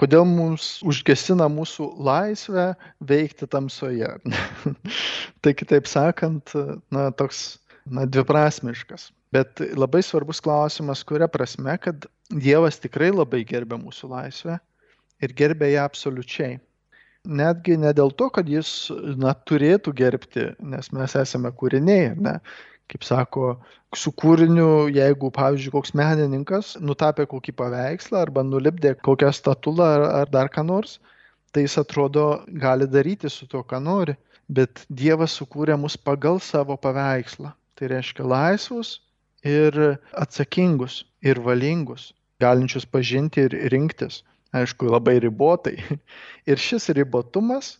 kodėl 0.00 0.24
mums 0.28 0.78
užgesina 0.88 1.48
mūsų 1.52 1.90
laisvę 2.02 2.72
veikti 3.12 3.48
tamsoje. 3.50 4.14
tai 5.44 5.54
kitaip 5.58 5.90
sakant, 5.90 6.54
na, 6.94 7.10
toks 7.12 7.60
na, 7.84 8.06
dviprasmiškas. 8.08 9.10
Bet 9.32 9.62
labai 9.76 10.02
svarbus 10.04 10.42
klausimas, 10.44 11.04
kuria 11.08 11.28
prasme, 11.32 11.78
kad 11.80 12.04
Dievas 12.32 12.78
tikrai 12.80 13.10
labai 13.12 13.42
gerbia 13.48 13.78
mūsų 13.80 14.08
laisvę 14.12 14.58
ir 15.24 15.32
gerbia 15.36 15.70
ją 15.72 15.86
absoliučiai 15.88 16.58
netgi 17.28 17.76
ne 17.78 17.92
dėl 17.94 18.10
to, 18.18 18.28
kad 18.34 18.48
jis 18.50 18.90
na, 19.18 19.34
turėtų 19.34 19.94
gerbti, 19.94 20.48
nes 20.58 20.90
mes 20.92 21.14
esame 21.18 21.52
kūriniai, 21.54 22.12
ne? 22.18 22.38
Kaip 22.90 23.06
sako, 23.06 23.52
su 23.96 24.10
kūriniu, 24.12 24.90
jeigu, 24.92 25.30
pavyzdžiui, 25.32 25.72
koks 25.72 25.94
menininkas 25.96 26.74
nutapė 26.82 27.28
kokį 27.30 27.54
paveikslą 27.56 28.24
arba 28.26 28.42
nulipdė 28.44 28.96
kokią 29.06 29.30
statulą 29.32 29.86
ar, 29.96 30.04
ar 30.22 30.32
dar 30.32 30.50
ką 30.52 30.66
nors, 30.66 30.98
tai 31.54 31.64
jis 31.64 31.78
atrodo 31.80 32.42
gali 32.48 32.88
daryti 32.90 33.30
su 33.30 33.46
to, 33.46 33.62
ką 33.62 33.80
nori, 33.80 34.16
bet 34.48 34.84
Dievas 34.90 35.38
sukūrė 35.38 35.78
mus 35.78 35.96
pagal 35.96 36.42
savo 36.42 36.76
paveikslą. 36.76 37.54
Tai 37.78 37.88
reiškia 37.88 38.26
laisvus 38.28 38.98
ir 39.46 39.78
atsakingus 40.12 41.04
ir 41.24 41.40
valingus, 41.40 42.10
galinčius 42.42 42.84
pažinti 42.84 43.46
ir 43.46 43.56
rinktis 43.72 44.20
aišku, 44.56 44.88
labai 44.92 45.18
ribotai. 45.24 45.76
Ir 46.50 46.60
šis 46.60 46.90
ribotumas, 46.96 47.76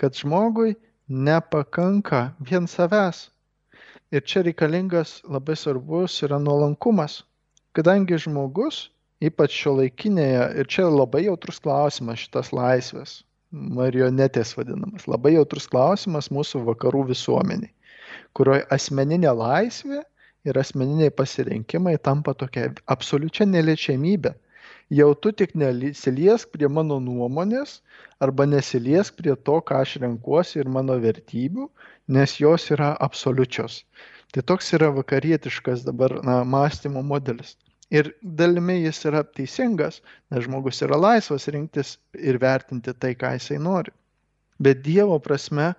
kad 0.00 0.16
žmogui 0.16 0.76
nepakanka 1.08 2.30
vien 2.50 2.68
savęs. 2.70 3.28
Ir 4.10 4.22
čia 4.26 4.42
reikalingas 4.46 5.20
labai 5.28 5.56
svarbus 5.56 6.18
yra 6.26 6.38
nuolankumas, 6.42 7.20
kadangi 7.78 8.18
žmogus, 8.18 8.88
ypač 9.22 9.54
šio 9.54 9.76
laikinėje, 9.78 10.46
ir 10.58 10.70
čia 10.70 10.88
labai 10.90 11.26
jautrus 11.26 11.60
klausimas 11.62 12.22
šitas 12.24 12.50
laisvės, 12.56 13.20
marionetės 13.52 14.56
vadinamas, 14.58 15.06
labai 15.10 15.36
jautrus 15.36 15.68
klausimas 15.70 16.30
mūsų 16.34 16.64
vakarų 16.70 17.04
visuomeniai. 17.12 17.70
kurioje 18.34 18.66
asmeninė 18.74 19.30
laisvė 19.34 20.02
ir 20.48 20.58
asmeniniai 20.58 21.12
pasirinkimai 21.14 21.96
tampa 21.98 22.34
tokia 22.34 22.70
absoliučia 22.94 23.46
neliečiamybė. 23.46 24.34
Jau 24.90 25.12
tu 25.14 25.30
tik 25.30 25.52
nesiliesk 25.54 26.48
prie 26.54 26.68
mano 26.76 26.96
nuomonės 27.02 27.76
arba 28.26 28.46
nesiliesk 28.52 29.20
prie 29.20 29.36
to, 29.48 29.58
ką 29.68 29.82
aš 29.84 29.92
renkuosi 30.02 30.58
ir 30.62 30.70
mano 30.76 30.96
vertybių, 31.04 31.66
nes 32.16 32.34
jos 32.42 32.64
yra 32.74 32.88
absoliučios. 33.06 33.84
Tai 34.34 34.42
toks 34.50 34.72
yra 34.78 34.88
vakarietiškas 34.96 35.84
dabar 35.86 36.16
na, 36.26 36.40
mąstymo 36.54 37.04
modelis. 37.06 37.54
Ir 37.90 38.10
dalimi 38.40 38.80
jis 38.80 39.00
yra 39.10 39.22
teisingas, 39.38 40.00
nes 40.30 40.44
žmogus 40.48 40.82
yra 40.86 40.98
laisvas 41.04 41.46
rinktis 41.54 41.96
ir 42.32 42.40
vertinti 42.42 42.94
tai, 42.94 43.14
ką 43.22 43.32
jisai 43.38 43.60
nori. 43.62 43.94
Bet 44.58 44.82
Dievo 44.82 45.20
prasme, 45.22 45.70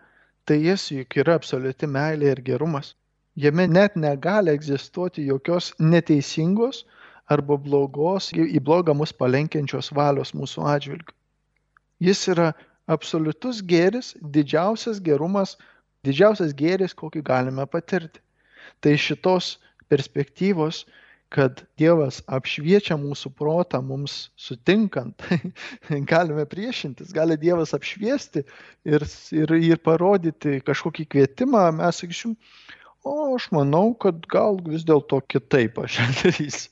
tai 0.47 0.62
jis 0.70 0.88
juk 0.95 1.20
yra 1.24 1.36
absoliuti 1.39 1.88
meilė 1.97 2.32
ir 2.36 2.43
gerumas. 2.47 2.95
Jame 3.36 3.68
net 3.68 3.99
negali 3.99 4.55
egzistuoti 4.55 5.28
jokios 5.28 5.74
neteisingos 5.80 6.86
arba 7.32 7.58
blogos, 7.58 8.32
į 8.36 8.60
blogą 8.64 8.96
mus 8.98 9.14
palenkiančios 9.16 9.92
valios 9.96 10.36
mūsų 10.38 10.66
atžvilgių. 10.76 11.16
Jis 12.02 12.26
yra 12.34 12.52
absoliutus 12.92 13.62
gėris, 13.62 14.16
didžiausias 14.36 15.02
gerumas, 15.06 15.56
didžiausias 16.08 16.56
gėris, 16.58 16.98
kokį 16.98 17.24
galime 17.28 17.68
patirti. 17.70 18.24
Tai 18.82 18.96
šitos 18.98 19.56
perspektyvos, 19.92 20.86
kad 21.32 21.62
Dievas 21.80 22.20
apšviečia 22.28 22.98
mūsų 23.00 23.32
protą 23.40 23.80
mums 23.86 24.18
sutinkant, 24.40 25.24
galime 26.12 26.44
priešintis, 26.50 27.14
gali 27.16 27.38
Dievas 27.40 27.72
apšviesti 27.78 28.44
ir, 28.90 29.06
ir, 29.38 29.56
ir 29.56 29.80
parodyti 29.86 30.60
kažkokį 30.68 31.08
kvietimą, 31.14 31.70
mes 31.78 32.02
sakysim, 32.04 32.36
o 33.08 33.16
aš 33.38 33.48
manau, 33.56 33.94
kad 33.96 34.26
gal 34.32 34.60
vis 34.66 34.84
dėlto 34.88 35.22
kitaip 35.32 35.80
aš 35.86 36.02
darysiu. 36.20 36.70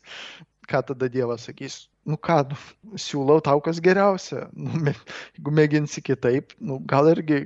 Ką 0.69 0.83
tada 0.85 1.09
Dievas 1.09 1.47
sakys? 1.47 1.87
Nu 2.05 2.17
ką, 2.17 2.43
nu, 2.51 2.97
siūlau 3.01 3.41
tau 3.45 3.61
kas 3.65 3.81
geriausia. 3.81 4.47
Nu, 4.53 4.69
me, 4.85 4.93
jeigu 5.37 5.53
mėginsi 5.57 6.03
kitaip, 6.05 6.53
nu, 6.61 6.77
gal 6.89 7.09
irgi 7.11 7.43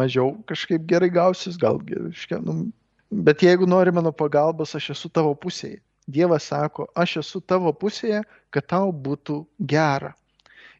mažiau 0.00 0.34
kažkaip 0.48 0.84
gerai 0.90 1.08
gausis, 1.12 1.56
gal 1.60 1.80
geriškia. 1.88 2.42
Nu, 2.44 2.70
bet 3.10 3.44
jeigu 3.44 3.68
nori 3.68 3.92
mano 3.94 4.12
pagalbos, 4.12 4.76
aš 4.76 4.92
esu 4.96 5.10
tavo 5.12 5.32
pusėje. 5.34 5.80
Dievas 6.08 6.46
sako, 6.48 6.86
aš 6.96 7.18
esu 7.20 7.40
tavo 7.44 7.72
pusėje, 7.76 8.22
kad 8.52 8.64
tau 8.68 8.92
būtų 8.92 9.42
gera. 9.68 10.14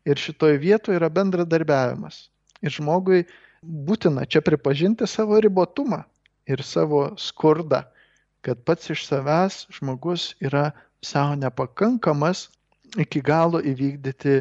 Ir 0.09 0.17
šitoje 0.17 0.57
vietoje 0.61 0.97
yra 0.97 1.11
bendradarbiavimas. 1.13 2.29
Ir 2.65 2.73
žmogui 2.73 3.27
būtina 3.63 4.25
čia 4.25 4.41
pripažinti 4.45 5.07
savo 5.07 5.37
ribotumą 5.41 6.05
ir 6.49 6.63
savo 6.65 7.11
skurdą, 7.21 7.83
kad 8.41 8.65
pats 8.65 8.89
iš 8.95 9.05
savęs 9.05 9.67
žmogus 9.75 10.31
yra 10.41 10.71
savo 11.05 11.37
nepakankamas 11.39 12.49
iki 12.99 13.21
galo 13.23 13.61
įvykdyti 13.61 14.41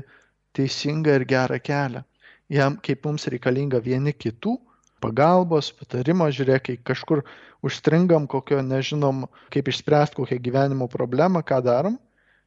teisingą 0.57 1.19
ir 1.19 1.25
gerą 1.29 1.59
kelią. 1.61 2.03
Jam, 2.49 2.77
kaip 2.79 3.03
mums 3.05 3.27
reikalinga 3.27 3.81
vieni 3.83 4.13
kitų 4.15 4.55
pagalbos, 5.03 5.69
patarimo, 5.75 6.29
žiūrėk, 6.31 6.63
kai 6.69 6.77
kažkur 6.91 7.23
užstringam 7.65 8.27
kokio, 8.31 8.61
nežinom, 8.63 9.25
kaip 9.53 9.67
išspręsti 9.69 10.17
kokią 10.17 10.37
gyvenimo 10.41 10.87
problemą, 10.89 11.43
ką 11.45 11.59
darom, 11.65 11.97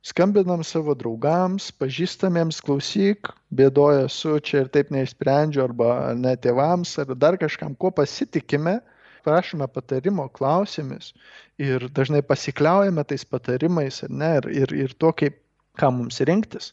skambinam 0.03 0.65
savo 0.65 0.95
draugams, 0.97 1.69
pažįstamiems, 1.77 2.63
klausyk, 2.65 3.31
bėdoja 3.53 4.09
su 4.09 4.39
čia 4.41 4.65
ir 4.65 4.73
taip 4.73 4.91
neišsprendžiu, 4.95 5.67
arba 5.69 6.15
net 6.17 6.43
tėvams, 6.47 6.97
ar 7.03 7.13
dar 7.15 7.37
kažkam, 7.41 7.77
kuo 7.77 7.93
pasitikime, 7.93 8.81
prašome 9.25 9.67
patarimo 9.75 10.29
klausimais 10.37 11.13
ir 11.59 11.89
dažnai 11.99 12.23
pasikliaujame 12.27 13.05
tais 13.05 13.25
patarimais 13.25 14.03
ne, 14.09 14.33
ir, 14.41 14.49
ir, 14.63 14.75
ir 14.87 14.97
to, 15.03 15.13
kaip, 15.13 15.39
ką 15.81 15.93
mums 15.97 16.21
rinktis, 16.29 16.73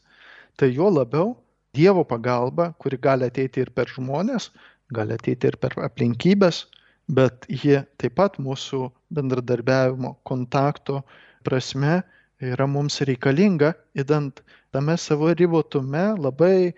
tai 0.56 0.72
jo 0.74 0.90
labiau 0.92 1.36
Dievo 1.76 2.02
pagalba, 2.08 2.72
kuri 2.80 2.96
gali 2.96 3.26
ateiti 3.28 3.60
ir 3.60 3.68
per 3.76 3.90
žmonės, 3.92 4.48
gali 4.96 5.14
ateiti 5.14 5.50
ir 5.50 5.56
per 5.60 5.76
aplinkybės, 5.84 6.62
bet 7.08 7.44
ji 7.48 7.82
taip 8.00 8.16
pat 8.16 8.38
mūsų 8.40 8.88
bendradarbiavimo, 9.14 10.14
kontakto 10.28 11.02
prasme 11.44 12.00
yra 12.40 12.66
mums 12.66 13.00
reikalinga, 13.08 13.74
įdant 14.00 14.42
tame 14.72 14.96
savo 14.96 15.30
ribotume 15.34 16.04
labai 16.18 16.72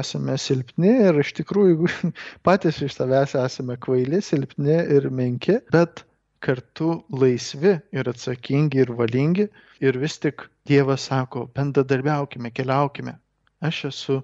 esame 0.00 0.36
silpni 0.40 0.92
ir 1.08 1.20
iš 1.22 1.32
tikrųjų 1.40 1.88
patys 2.46 2.82
iš 2.86 2.96
savęs 2.98 3.36
esame 3.40 3.78
kvaili, 3.82 4.22
silpni 4.24 4.78
ir 4.96 5.08
menki, 5.10 5.60
bet 5.72 6.04
kartu 6.46 7.02
laisvi 7.10 7.76
ir 7.96 8.10
atsakingi 8.12 8.84
ir 8.84 8.92
valingi. 8.98 9.48
Ir 9.84 9.98
vis 10.00 10.16
tik 10.22 10.46
Dievas 10.66 11.08
sako, 11.10 11.46
bendradarbiaukime, 11.56 12.50
keliaukime. 12.56 13.18
Aš 13.60 13.84
esu 13.90 14.16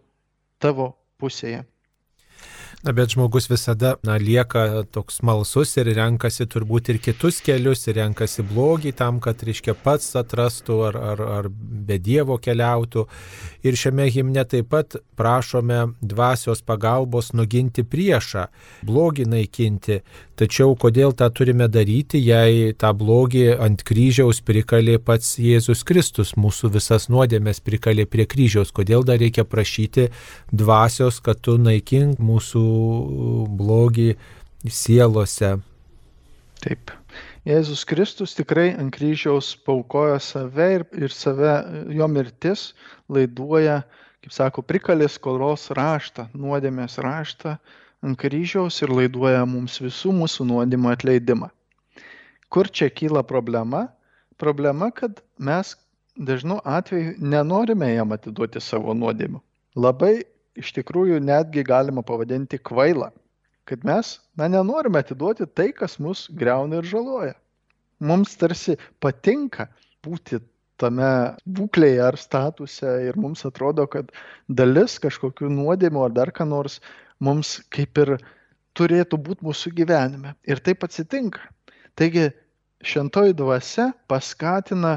tavo 0.62 0.92
pusėje. 1.20 1.62
Na, 2.82 2.90
bet 2.92 3.12
žmogus 3.14 3.46
visada 3.46 3.92
na, 4.02 4.16
lieka 4.18 4.82
toks 4.90 5.20
malsus 5.22 5.76
ir 5.78 5.86
renkasi 5.94 6.48
turbūt 6.50 6.88
ir 6.90 6.96
kitus 6.98 7.36
kelius, 7.46 7.84
ir 7.86 8.00
renkasi 8.00 8.42
blogį 8.42 8.90
tam, 8.98 9.20
kad, 9.22 9.44
reiškia, 9.46 9.76
pats 9.84 10.16
atrastų 10.18 10.78
ar, 10.88 10.98
ar, 11.12 11.22
ar 11.36 11.48
be 11.52 12.00
Dievo 12.02 12.40
keliautų. 12.42 13.04
Ir 13.62 13.78
šiame 13.78 14.08
himne 14.10 14.42
taip 14.50 14.72
pat 14.74 14.96
prašome 15.14 15.92
dvasios 16.02 16.64
pagalbos 16.66 17.30
nuginti 17.38 17.84
priešą, 17.86 18.48
blogį 18.90 19.28
naikinti. 19.30 20.00
Tačiau 20.42 20.74
kodėl 20.74 21.14
tą 21.14 21.28
turime 21.30 21.68
daryti, 21.70 22.18
jei 22.18 22.72
tą 22.74 22.90
blogį 22.98 23.44
ant 23.62 23.86
kryžiaus 23.86 24.42
prikalė 24.42 24.98
pats 24.98 25.36
Jėzus 25.38 25.84
Kristus, 25.86 26.34
mūsų 26.34 26.72
visas 26.80 27.06
nuodėmės 27.12 27.62
prikalė 27.62 28.08
prie 28.10 28.26
kryžiaus, 28.26 28.74
kodėl 28.74 29.06
dar 29.06 29.22
reikia 29.22 29.46
prašyti 29.46 30.08
dvasios, 30.50 31.22
kad 31.22 31.38
tu 31.46 31.54
naikink 31.62 32.18
mūsų 32.18 32.71
blogį 33.58 34.12
sielose. 34.68 35.56
Taip. 36.62 36.92
Jėzus 37.48 37.82
Kristus 37.90 38.36
tikrai 38.38 38.68
ant 38.78 38.92
kryžiaus 38.94 39.48
paukojo 39.66 40.18
save 40.22 40.68
ir, 40.76 40.84
ir 40.94 41.10
save, 41.10 41.54
jo 41.90 42.06
mirtis 42.06 42.68
laiduoja, 43.10 43.80
kaip 44.22 44.34
sako, 44.36 44.62
prikalė 44.62 45.08
skolos 45.10 45.66
raštą, 45.74 46.28
nuodėmės 46.38 47.00
raštą 47.02 47.56
ant 48.06 48.18
kryžiaus 48.18 48.78
ir 48.84 48.94
laiduoja 48.94 49.42
mums 49.46 49.80
visų 49.82 50.14
mūsų 50.20 50.46
nuodėmų 50.52 50.92
atleidimą. 50.94 51.50
Kur 52.52 52.70
čia 52.70 52.90
kyla 52.94 53.24
problema? 53.26 53.88
Problema, 54.38 54.90
kad 54.94 55.18
mes 55.38 55.74
dažnu 56.14 56.60
atveju 56.64 57.16
nenorime 57.18 57.90
jam 57.94 58.14
atiduoti 58.14 58.60
savo 58.60 58.94
nuodėmių. 58.94 59.40
Labai 59.82 60.14
iš 60.58 60.72
tikrųjų 60.76 61.20
netgi 61.22 61.64
galima 61.66 62.02
pavadinti 62.06 62.58
kvaila, 62.60 63.10
kad 63.68 63.84
mes, 63.86 64.16
na, 64.36 64.48
nenorime 64.52 65.00
atiduoti 65.02 65.46
tai, 65.46 65.70
kas 65.76 65.98
mus 66.02 66.26
greuna 66.28 66.80
ir 66.80 66.88
žaloja. 66.88 67.36
Mums 68.02 68.34
tarsi 68.36 68.76
patinka 69.00 69.68
būti 70.02 70.40
tame 70.82 71.10
būklėje 71.46 72.02
ar 72.02 72.18
statuse 72.18 72.92
ir 73.06 73.18
mums 73.20 73.44
atrodo, 73.46 73.86
kad 73.86 74.10
dalis 74.48 74.98
kažkokių 75.02 75.50
nuodėmių 75.52 76.06
ar 76.08 76.16
dar 76.16 76.32
ką 76.34 76.48
nors 76.50 76.80
mums 77.22 77.60
kaip 77.70 78.02
ir 78.02 78.16
turėtų 78.74 79.20
būti 79.28 79.46
mūsų 79.46 79.74
gyvenime. 79.78 80.34
Ir 80.48 80.58
taip 80.64 80.82
atsitinka. 80.82 81.44
Taigi 81.94 82.30
šentoji 82.82 83.36
dvasia 83.38 83.92
paskatina 84.10 84.96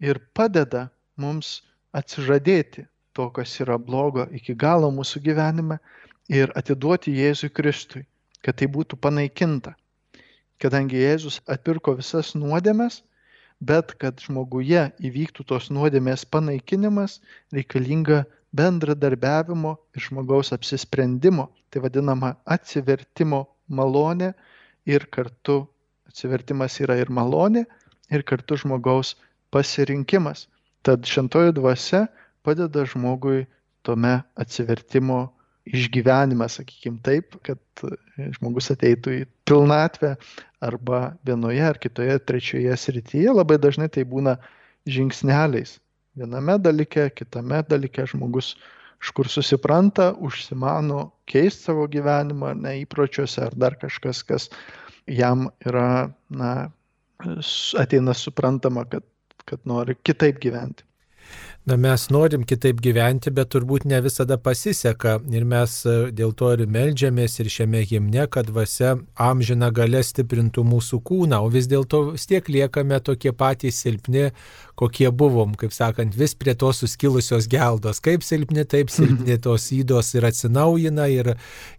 ir 0.00 0.22
padeda 0.32 0.86
mums 1.20 1.60
atsižadėti 1.96 2.86
to, 3.16 3.28
kas 3.36 3.54
yra 3.64 3.78
blogo 3.80 4.26
iki 4.38 4.54
galo 4.54 4.90
mūsų 4.94 5.22
gyvenime 5.24 5.80
ir 6.32 6.52
atiduoti 6.58 7.14
Jėzui 7.16 7.50
Kristui, 7.58 8.04
kad 8.44 8.58
tai 8.60 8.68
būtų 8.76 8.98
panaikinta. 9.00 9.74
Kadangi 10.62 11.02
Jėzus 11.02 11.40
atpirko 11.52 11.96
visas 11.98 12.32
nuodėmes, 12.38 13.02
bet 13.60 13.94
kad 14.00 14.20
žmoguje 14.20 14.86
įvyktų 15.08 15.44
tos 15.48 15.68
nuodėmės 15.72 16.24
panaikinimas, 16.32 17.20
reikalinga 17.56 18.24
bendradarbiavimo 18.56 19.76
ir 19.96 20.06
žmogaus 20.08 20.52
apsisprendimo, 20.56 21.48
tai 21.70 21.82
vadinama 21.84 22.34
atsivertimo 22.56 23.44
malonė 23.68 24.32
ir 24.88 25.06
kartu 25.12 25.64
atsivertimas 26.08 26.78
yra 26.80 26.96
ir 27.00 27.10
malonė, 27.12 27.66
ir 28.10 28.22
kartu 28.22 28.56
žmogaus 28.62 29.16
pasirinkimas. 29.52 30.46
Tad 30.86 31.04
šentoji 31.08 31.52
dvasia 31.56 32.06
padeda 32.46 32.86
žmogui 32.88 33.44
tome 33.86 34.20
atsivertimo 34.38 35.26
išgyvenimą, 35.66 36.46
sakykime 36.50 37.00
taip, 37.06 37.34
kad 37.46 37.86
žmogus 38.38 38.70
ateitų 38.74 39.16
į 39.20 39.24
pilnatvę 39.48 40.14
arba 40.64 41.00
vienoje 41.26 41.64
ar 41.66 41.78
kitoje 41.82 42.16
trečioje 42.22 42.76
srityje. 42.78 43.34
Labai 43.34 43.58
dažnai 43.62 43.90
tai 43.92 44.06
būna 44.08 44.36
žingsneliais. 44.86 45.76
Viename 46.16 46.56
dalyke, 46.62 47.10
kitame 47.18 47.60
dalyke 47.68 48.06
žmogus 48.08 48.54
iš 49.02 49.12
kur 49.16 49.28
susipranta, 49.28 50.12
užsimano 50.24 51.10
keisti 51.28 51.68
savo 51.68 51.84
gyvenimą, 51.90 52.54
neįpročiuose 52.62 53.42
ar 53.44 53.56
dar 53.58 53.76
kažkas, 53.80 54.22
kas 54.24 54.48
jam 55.06 55.50
yra, 55.66 56.08
na, 56.32 56.52
ateina 57.78 58.14
suprantama, 58.16 58.86
kad, 58.88 59.04
kad 59.44 59.60
nori 59.68 59.98
kitaip 60.02 60.40
gyventi. 60.42 60.86
Na, 61.66 61.74
mes 61.74 62.04
norim 62.14 62.44
kitaip 62.46 62.78
gyventi, 62.78 63.32
bet 63.34 63.48
turbūt 63.50 63.88
ne 63.90 63.98
visada 63.98 64.36
pasiseka. 64.38 65.16
Ir 65.34 65.42
mes 65.50 65.72
e, 65.82 65.94
dėl 66.14 66.30
to 66.38 66.52
ir 66.54 66.60
melžiamės 66.70 67.40
ir 67.42 67.48
šiame 67.50 67.80
himne, 67.90 68.28
kad 68.30 68.52
vasia 68.54 68.92
amžina 69.18 69.72
gale 69.74 69.98
stiprintų 70.06 70.62
mūsų 70.62 71.00
kūną, 71.10 71.40
o 71.42 71.50
vis 71.50 71.66
dėlto 71.66 72.12
vis 72.12 72.28
tiek 72.30 72.46
liekame 72.46 73.00
tokie 73.02 73.32
patys 73.34 73.80
silpni, 73.82 74.28
kokie 74.78 75.08
buvom, 75.10 75.56
kaip 75.58 75.74
sakant, 75.74 76.14
vis 76.14 76.36
prie 76.38 76.54
tos 76.54 76.84
suskilusios 76.84 77.48
geldos. 77.50 77.98
Kaip 78.04 78.22
silpni, 78.22 78.62
taip 78.62 78.94
silpni 78.94 79.34
tos 79.48 79.66
įdos 79.74 80.12
ir 80.14 80.28
atsinaujina 80.30 81.08
ir, 81.10 81.32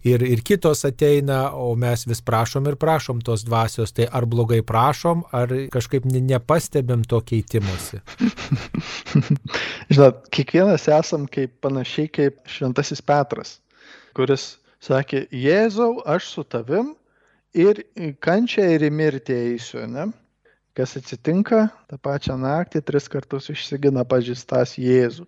ir, 0.04 0.26
ir 0.36 0.44
kitos 0.44 0.84
ateina, 0.84 1.46
o 1.56 1.72
mes 1.80 2.04
vis 2.10 2.20
prašom 2.20 2.68
ir 2.68 2.76
prašom 2.76 3.24
tos 3.24 3.46
dvasios. 3.48 3.96
Tai 3.96 4.10
ar 4.12 4.28
blogai 4.28 4.60
prašom, 4.60 5.24
ar 5.32 5.56
kažkaip 5.72 6.04
nepastebėm 6.12 7.08
to 7.08 7.24
keitimuose. 7.32 8.04
Žinot, 9.86 10.26
kiekvienas 10.34 10.88
esam 10.90 11.26
kaip 11.30 11.54
panašiai 11.62 12.10
kaip 12.10 12.40
Šventasis 12.50 13.02
Petras, 13.04 13.58
kuris 14.16 14.56
sakė, 14.82 15.26
Jėzau, 15.30 16.00
aš 16.06 16.32
su 16.34 16.44
tavim 16.44 16.94
ir 17.54 17.84
kančia 18.24 18.66
ir 18.74 18.86
į 18.88 18.90
mirtį 18.94 19.38
eisiu, 19.52 19.86
ne? 19.86 20.10
kas 20.78 20.94
atsitinka, 20.98 21.64
tą 21.90 21.96
pačią 21.98 22.36
naktį 22.38 22.84
tris 22.86 23.08
kartus 23.10 23.48
išsigina 23.50 24.04
pažįstas 24.06 24.76
Jėzų. 24.78 25.24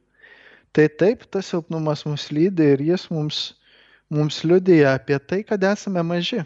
Tai 0.71 0.87
taip, 1.03 1.25
tas 1.27 1.49
silpnumas 1.51 2.05
mus 2.07 2.29
lydi 2.31 2.69
ir 2.77 2.85
jis 2.93 3.09
mums, 3.11 3.41
mums 4.15 4.45
liudija 4.47 4.95
apie 4.95 5.19
tai, 5.19 5.41
kad 5.43 5.65
esame 5.67 6.05
maži 6.07 6.45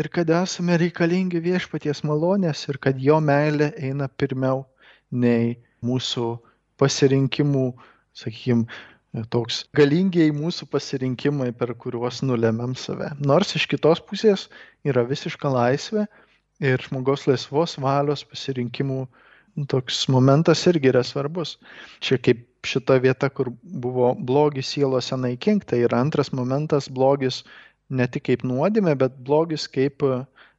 ir 0.00 0.08
kad 0.08 0.30
esame 0.32 0.78
reikalingi 0.80 1.42
viešpaties 1.44 2.00
malonės 2.08 2.62
ir 2.72 2.78
kad 2.80 3.00
jo 3.04 3.18
meilė 3.20 3.68
eina 3.76 4.08
pirmiau 4.08 4.64
nei 5.12 5.58
mūsų 5.84 6.30
pasirinkimų, 6.80 7.66
sakykime, 8.16 8.66
toks 9.34 9.64
galingiai 9.76 10.30
mūsų 10.34 10.68
pasirinkimai, 10.70 11.50
per 11.56 11.74
kuriuos 11.74 12.22
nulemiam 12.26 12.76
save. 12.78 13.10
Nors 13.20 13.56
iš 13.58 13.66
kitos 13.70 14.02
pusės 14.06 14.48
yra 14.86 15.04
visiška 15.06 15.50
laisvė 15.50 16.06
ir 16.62 16.84
žmogaus 16.86 17.26
laisvos 17.30 17.76
valios 17.82 18.22
pasirinkimų 18.28 19.04
toks 19.68 20.04
momentas 20.08 20.62
irgi 20.70 20.92
yra 20.92 21.02
svarbus. 21.04 21.56
Čia 22.00 22.18
kaip 22.22 22.46
šita 22.66 23.00
vieta, 23.02 23.30
kur 23.30 23.50
buvo 23.62 24.12
blogis 24.14 24.70
sielose 24.74 25.16
naikinti, 25.16 25.66
tai 25.72 25.82
yra 25.86 26.00
antras 26.04 26.32
momentas 26.32 26.88
blogis 26.88 27.42
ne 27.90 28.06
tik 28.06 28.28
kaip 28.28 28.44
nuodėmė, 28.46 28.94
bet 29.00 29.18
blogis 29.26 29.66
kaip 29.68 30.04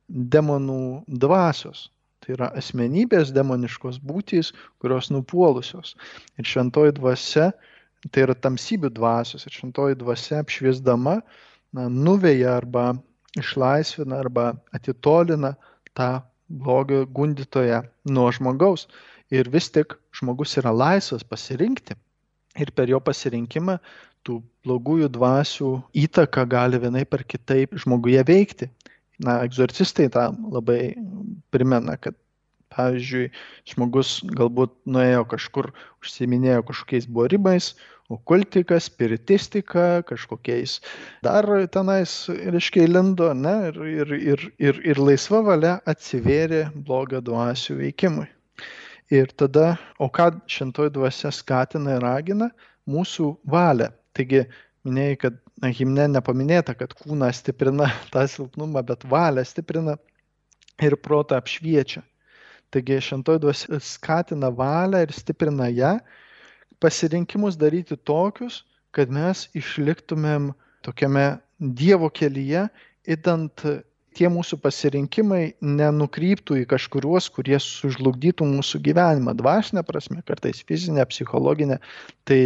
demonų 0.09 1.03
dvasios. 1.07 1.87
Tai 2.31 2.37
yra 2.37 2.47
asmenybės 2.55 3.33
demoniškos 3.35 3.97
būtys, 4.07 4.53
kurios 4.79 5.09
nupuolusios. 5.11 5.97
Ir 6.39 6.47
šventoji 6.47 6.93
dvasia, 6.95 7.49
tai 8.07 8.23
yra 8.23 8.35
tamsybių 8.39 8.87
dvasios. 8.95 9.43
Ir 9.43 9.51
šventoji 9.51 9.97
dvasia 9.99 10.39
apšviesdama 10.39 11.17
na, 11.19 11.89
nuveja 11.91 12.53
arba 12.61 12.93
išlaisvina 13.35 14.21
arba 14.23 14.53
atitolina 14.71 15.57
tą 15.91 16.21
blogio 16.47 17.03
gundytoją 17.03 17.81
nuo 18.07 18.29
žmogaus. 18.31 18.87
Ir 19.27 19.51
vis 19.51 19.67
tik 19.75 19.97
žmogus 20.15 20.55
yra 20.61 20.71
laisvas 20.71 21.27
pasirinkti. 21.27 21.99
Ir 22.63 22.71
per 22.71 22.87
jo 22.87 23.03
pasirinkimą 23.03 23.75
tų 24.23 24.39
blogųjų 24.63 25.11
dvasių 25.11 25.73
įtaka 25.99 26.47
gali 26.47 26.79
vienai 26.79 27.03
per 27.03 27.27
kitaip 27.27 27.75
žmoguje 27.75 28.23
veikti. 28.23 28.71
Na, 29.21 29.41
egzorcistai 29.45 30.09
tą 30.13 30.31
labai 30.49 30.95
primena, 31.53 31.97
kad 32.01 32.17
pavyzdžiui, 32.71 33.29
žmogus 33.67 34.19
galbūt 34.37 34.73
nuėjo 34.89 35.25
kažkur, 35.33 35.71
užsiminėjo 36.01 36.63
kažkokiais 36.69 37.07
borimais, 37.11 37.73
okultika, 38.11 38.79
spiritistika, 38.79 40.01
kažkokiais 40.07 40.79
dar 41.23 41.47
tenais, 41.71 42.15
reiškia, 42.29 42.87
lindo, 42.89 43.31
ne, 43.37 43.55
ir, 43.69 43.79
ir, 43.87 44.13
ir, 44.33 44.45
ir, 44.59 44.81
ir 44.93 45.01
laisva 45.01 45.43
valia 45.47 45.77
atsivėrė 45.89 46.65
blogio 46.87 47.21
dvasių 47.23 47.79
veikimui. 47.83 48.27
Ir 49.11 49.31
tada, 49.35 49.75
o 49.99 50.07
ką 50.07 50.29
šentoji 50.47 50.93
dvasia 50.95 51.33
skatina 51.35 51.97
ir 51.97 52.05
ragina? 52.05 52.47
Mūsų 52.87 53.33
valią. 53.51 53.89
Taigi, 54.15 54.45
minėjai, 54.87 55.17
kad 55.25 55.39
himne 55.69 56.07
nepaminėta, 56.09 56.73
kad 56.77 56.95
kūną 56.97 57.29
stiprina 57.35 57.91
tą 58.13 58.25
silpnumą, 58.29 58.81
bet 58.87 59.05
valią 59.05 59.45
stiprina 59.45 59.97
ir 60.81 60.97
protą 60.97 61.37
apšviečia. 61.37 62.01
Taigi 62.71 63.01
šentoji 63.03 63.41
dvasia 63.43 63.81
skatina 63.83 64.49
valią 64.55 65.03
ir 65.03 65.13
stiprina 65.13 65.67
ją 65.69 65.97
pasirinkimus 66.81 67.59
daryti 67.59 67.97
tokius, 68.09 68.63
kad 68.95 69.11
mes 69.13 69.47
išliktumėm 69.57 70.51
tokiame 70.85 71.39
Dievo 71.61 72.07
kelyje, 72.09 72.63
įdant 73.05 73.61
tie 74.17 74.29
mūsų 74.31 74.59
pasirinkimai 74.63 75.43
nenukryptų 75.63 76.61
į 76.61 76.67
kažkuriuos, 76.71 77.29
kurie 77.35 77.57
sužlugdytų 77.61 78.47
mūsų 78.49 78.81
gyvenimą, 78.87 79.35
dvasinę 79.39 79.83
prasme, 79.87 80.21
kartais 80.27 80.61
fizinę, 80.67 81.05
psichologinę. 81.09 81.79
Tai 82.27 82.39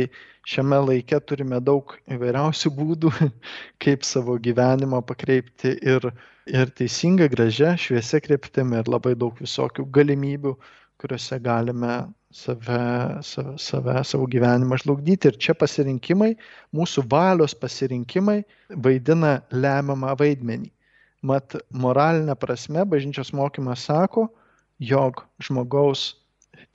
šiame 0.45 0.81
laike 0.89 1.19
turime 1.25 1.59
daug 1.63 1.95
įvairiausių 2.11 2.71
būdų, 2.79 3.13
kaip 3.83 4.05
savo 4.05 4.37
gyvenimą 4.47 5.01
pakreipti 5.09 5.75
ir, 5.81 6.11
ir 6.51 6.73
teisinga, 6.77 7.29
gražia, 7.33 7.73
šviesia 7.81 8.21
kryptimi 8.21 8.81
ir 8.81 8.91
labai 8.91 9.15
daug 9.17 9.37
visokių 9.41 9.87
galimybių, 9.97 10.53
kuriuose 11.01 11.41
galime 11.43 11.97
save, 12.35 12.79
save, 13.25 13.57
save, 13.57 13.97
savo 14.05 14.29
gyvenimą 14.31 14.77
žlugdyti. 14.83 15.31
Ir 15.31 15.41
čia 15.41 15.57
pasirinkimai, 15.57 16.35
mūsų 16.75 17.07
valios 17.11 17.57
pasirinkimai 17.57 18.43
vaidina 18.85 19.39
lemiamą 19.51 20.13
vaidmenį. 20.19 20.74
Mat, 21.25 21.55
moralinė 21.73 22.35
prasme, 22.37 22.83
bažnyčios 22.85 23.31
mokymas 23.33 23.87
sako, 23.87 24.27
jog 24.77 25.23
žmogaus 25.41 26.11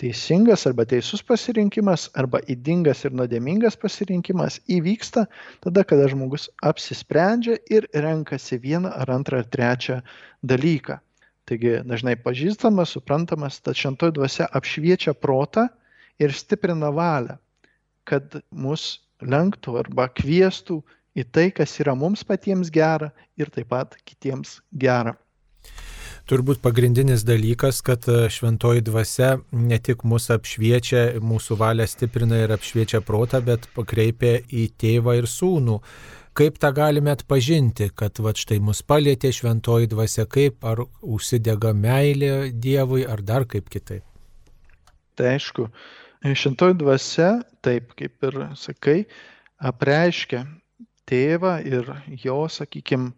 teisingas 0.01 0.65
arba 0.69 0.87
teisus 0.89 1.23
pasirinkimas 1.27 2.09
arba 2.19 2.41
įdingas 2.53 3.05
ir 3.05 3.15
nuodėmingas 3.17 3.77
pasirinkimas 3.81 4.59
įvyksta 4.73 5.27
tada, 5.65 5.85
kada 5.85 6.09
žmogus 6.11 6.49
apsisprendžia 6.67 7.59
ir 7.73 7.87
renkasi 7.95 8.59
vieną 8.63 8.93
ar 9.03 9.13
antrą 9.19 9.43
ar 9.45 9.49
trečią 9.57 10.01
dalyką. 10.43 10.99
Taigi 11.49 11.81
dažnai 11.83 12.17
pažįstamas, 12.21 12.95
suprantamas, 12.95 13.59
tad 13.65 13.79
šventoji 13.79 14.17
dvasia 14.17 14.49
apšviečia 14.55 15.15
protą 15.19 15.67
ir 16.23 16.35
stiprina 16.37 16.93
valią, 16.95 17.37
kad 18.07 18.41
mus 18.51 19.01
lenktų 19.21 19.77
arba 19.83 20.09
kvieštų 20.15 20.81
į 21.17 21.27
tai, 21.33 21.49
kas 21.55 21.79
yra 21.83 21.97
mums 21.99 22.23
patiems 22.27 22.71
gera 22.73 23.11
ir 23.41 23.51
taip 23.51 23.71
pat 23.73 23.97
kitiems 24.05 24.61
gera. 24.73 25.17
Turbūt 26.31 26.61
pagrindinis 26.63 27.25
dalykas, 27.27 27.81
kad 27.83 28.05
šventoji 28.07 28.85
dvasia 28.87 29.33
ne 29.51 29.81
tik 29.83 30.05
mūsų 30.07 30.37
apšviečia, 30.37 31.01
mūsų 31.27 31.57
valią 31.59 31.89
stiprina 31.91 32.39
ir 32.45 32.55
apšviečia 32.55 33.01
protą, 33.03 33.41
bet 33.43 33.67
pakreipia 33.75 34.37
į 34.47 34.69
tėvą 34.79 35.17
ir 35.19 35.27
sūnų 35.27 35.81
kaip 36.39 36.59
tą 36.63 36.71
galime 36.73 37.11
atpažinti, 37.13 37.91
kad 37.95 38.21
va 38.23 38.33
štai 38.37 38.61
mus 38.63 38.85
palėtė 38.87 39.33
šventoji 39.35 39.91
dvasia, 39.91 40.27
kaip 40.31 40.65
ar 40.65 40.85
užsidega 41.03 41.75
meilė 41.77 42.53
Dievui, 42.55 43.03
ar 43.05 43.23
dar 43.27 43.47
kaip 43.51 43.69
kitaip. 43.73 44.05
Tai 45.19 45.35
aišku, 45.35 45.67
šventoji 46.23 46.79
dvasia, 46.81 47.33
taip 47.67 47.93
kaip 47.99 48.31
ir 48.31 48.39
sakai, 48.57 48.99
apreiškia 49.59 50.45
tėvą 51.11 51.59
ir 51.67 51.91
jo, 52.25 52.41
sakykime, 52.49 53.11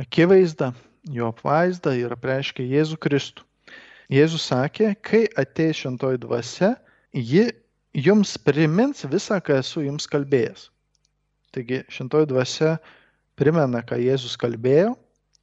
akivaizdą, 0.00 0.72
jo 1.12 1.28
apvaizdą 1.30 1.92
ir 2.00 2.14
apreiškia 2.16 2.64
Jėzų 2.66 2.98
Kristų. 3.04 3.44
Jėzus 4.12 4.48
sakė, 4.50 4.92
kai 5.00 5.24
ateis 5.40 5.80
šventoji 5.80 6.20
dvasia, 6.20 6.74
ji 7.14 7.46
jums 7.94 8.34
primins 8.36 9.04
visą, 9.08 9.38
ką 9.40 9.60
esu 9.62 9.84
jums 9.86 10.08
kalbėjęs. 10.10 10.68
Taigi 11.54 11.80
šintoji 11.88 12.28
dvasia 12.32 12.76
primena, 13.38 13.80
ką 13.86 13.96
Jėzus 14.02 14.36
kalbėjo, 14.40 14.94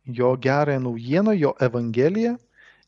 jo 0.06 0.32
gerąją 0.44 0.84
naujieną, 0.84 1.36
jo 1.40 1.54
evangeliją 1.64 2.36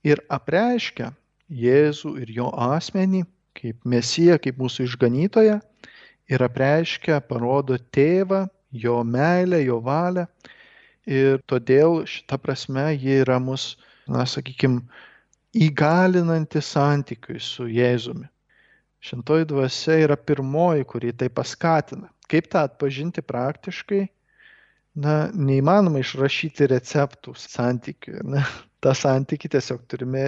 ir 0.04 0.22
apreiškia 0.30 1.14
Jėzų 1.54 2.18
ir 2.24 2.32
jo 2.34 2.50
asmenį 2.52 3.24
kaip 3.58 3.86
mesiją, 3.86 4.40
kaip 4.42 4.58
mūsų 4.58 4.88
išganytoją 4.88 5.60
ir 6.34 6.44
apreiškia, 6.44 7.20
parodo 7.28 7.78
tėvą, 7.94 8.48
jo 8.74 9.00
meilę, 9.04 9.62
jo 9.64 9.80
valią. 9.86 10.26
Ir 11.10 11.42
todėl 11.52 12.04
šita 12.08 12.40
prasme 12.40 12.90
jie 12.96 13.20
yra 13.24 13.40
mus, 13.44 13.74
na, 14.08 14.24
sakykime, 14.30 14.82
įgalinanti 15.54 16.62
santykiui 16.64 17.42
su 17.44 17.68
Jėzumi. 17.70 18.30
Šintoji 19.04 19.50
dvasia 19.50 20.00
yra 20.06 20.16
pirmoji, 20.16 20.88
kuri 20.88 21.12
tai 21.14 21.28
paskatina. 21.30 22.08
Kaip 22.32 22.48
tą 22.52 22.64
atpažinti 22.64 23.22
praktiškai? 23.22 24.06
na, 24.96 25.16
neįmanoma 25.34 26.02
išrašyti 26.04 26.68
receptų 26.72 27.36
santykių. 27.40 28.24
Ne? 28.36 28.44
Ta 28.84 28.94
santyki 28.98 29.50
tiesiog 29.52 29.86
turime 29.90 30.26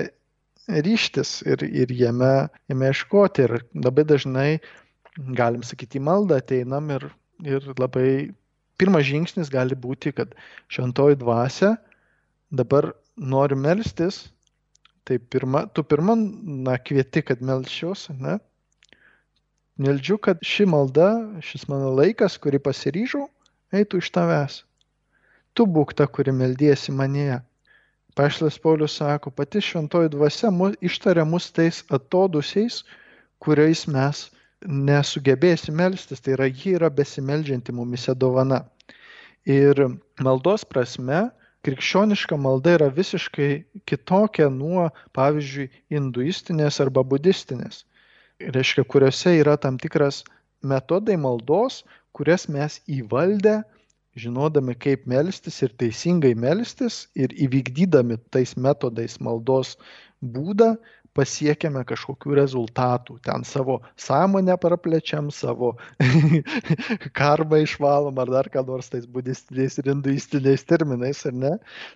ryštis 0.66 1.42
ir, 1.46 1.66
ir 1.66 1.92
jame, 1.94 2.48
jame 2.72 2.92
iškoti. 2.94 3.46
Ir 3.46 3.58
labai 3.86 4.06
dažnai, 4.08 4.50
galim 5.38 5.64
sakyti, 5.66 6.00
į 6.00 6.06
maldą 6.08 6.40
ateinam 6.42 6.90
ir, 6.96 7.10
ir 7.44 7.66
labai 7.80 8.32
pirmas 8.80 9.06
žingsnis 9.08 9.52
gali 9.52 9.76
būti, 9.76 10.14
kad 10.16 10.36
šventoji 10.72 11.20
dvasia 11.20 11.76
dabar 12.52 12.92
noriu 13.16 13.58
melstis, 13.60 14.26
tai 15.06 15.18
pirma, 15.20 15.66
tu 15.68 15.84
pirma, 15.84 16.16
na, 16.16 16.78
kvieti, 16.78 17.24
kad 17.26 17.42
melčiaus, 17.42 18.10
ne? 18.20 18.38
Meldžiu, 19.82 20.18
kad 20.18 20.40
ši 20.46 20.66
malda, 20.72 21.10
šis 21.44 21.68
mano 21.68 21.92
laikas, 21.96 22.38
kurį 22.42 22.62
pasiryžau, 22.64 23.26
eitų 23.76 24.00
iš 24.00 24.12
tavęs. 24.16 24.62
Tu 25.56 25.66
būk 25.68 25.94
ta, 26.00 26.08
kuri 26.08 26.32
meldiesi 26.36 26.96
manėje. 26.96 27.42
Paštas 28.16 28.58
Paulius 28.64 28.96
sako, 29.02 29.32
pati 29.36 29.60
šventoji 29.60 30.14
dvasia 30.14 30.52
mus, 30.52 30.78
ištaria 30.80 31.26
mus 31.28 31.50
tais 31.52 31.82
atodusiais, 31.92 32.84
kuriais 33.44 33.84
mes 33.92 34.30
nesugebėsim 34.68 35.76
melstis, 35.80 36.22
tai 36.22 36.36
yra 36.36 36.48
ji 36.50 36.76
yra 36.80 36.90
besimeldžianti 36.94 37.76
mumise 37.76 38.16
dovana. 38.18 38.64
Ir 39.46 39.80
maldos 40.26 40.66
prasme, 40.66 41.28
krikščioniška 41.66 42.38
malda 42.38 42.76
yra 42.80 42.90
visiškai 42.94 43.50
kitokia 43.90 44.50
nuo, 44.54 44.90
pavyzdžiui, 45.18 45.70
hinduistinės 45.94 46.82
arba 46.82 47.06
budistinės. 47.06 47.84
Reiškia, 48.42 48.84
kuriuose 48.90 49.38
yra 49.40 49.56
tam 49.62 49.78
tikras 49.82 50.24
metodai 50.66 51.16
maldos, 51.18 51.84
kurias 52.16 52.50
mes 52.52 52.82
įvaldę 52.90 53.62
žinodami, 54.16 54.76
kaip 54.80 55.06
melstis 55.12 55.62
ir 55.66 55.74
teisingai 55.82 56.34
melstis 56.40 57.06
ir 57.20 57.34
įvykdydami 57.46 58.18
tais 58.32 58.56
metodais 58.56 59.20
maldos 59.20 59.76
būdą, 60.36 60.76
pasiekiame 61.16 61.84
kažkokių 61.88 62.36
rezultatų. 62.42 63.18
Ten 63.26 63.46
savo 63.48 63.80
sąmonę 64.00 64.58
praplečiam, 64.62 65.32
savo 65.32 65.74
karmą 67.20 67.62
išvalom 67.64 68.20
ar 68.24 68.34
dar 68.38 68.50
ką 68.52 68.66
nors 68.68 68.92
tais 68.92 69.08
budistiniais 69.08 69.80
ir 69.80 69.92
hinduistiniais 69.94 70.68
terminais, 70.68 71.24
ar 71.30 71.38
ne? 71.46 71.54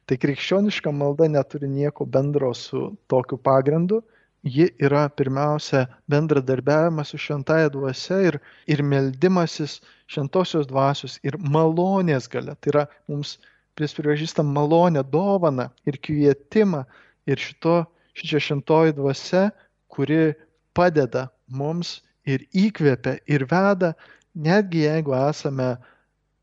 Tai 0.08 0.20
krikščioniška 0.24 0.94
malda 0.96 1.28
neturi 1.32 1.70
nieko 1.72 2.08
bendro 2.08 2.54
su 2.58 2.94
tokiu 3.12 3.38
pagrindu 3.38 4.04
ji 4.44 4.70
yra 4.80 5.10
pirmiausia 5.10 5.86
bendradarbiavimas 6.08 7.12
su 7.12 7.18
šventaja 7.18 7.70
dvasia 7.70 8.20
ir, 8.30 8.40
ir 8.68 8.84
meldimasis 8.84 9.80
šventosios 10.08 10.68
dvasios 10.68 11.20
ir 11.24 11.38
malonės 11.38 12.30
gale. 12.32 12.56
Tai 12.56 12.72
yra 12.74 12.86
mums 13.08 13.38
pripažįstam 13.80 14.48
malonę, 14.56 15.04
dovaną 15.04 15.70
ir 15.88 16.00
kvietimą 16.00 16.86
ir 17.28 17.40
šito, 17.40 17.84
šičia 18.20 18.44
šventoji 18.44 18.96
dvasia, 18.98 19.50
kuri 19.88 20.34
padeda 20.76 21.28
mums 21.48 22.00
ir 22.28 22.44
įkvepia 22.54 23.18
ir 23.32 23.46
veda, 23.50 23.94
netgi 24.36 24.86
jeigu 24.86 25.16
esame 25.18 25.70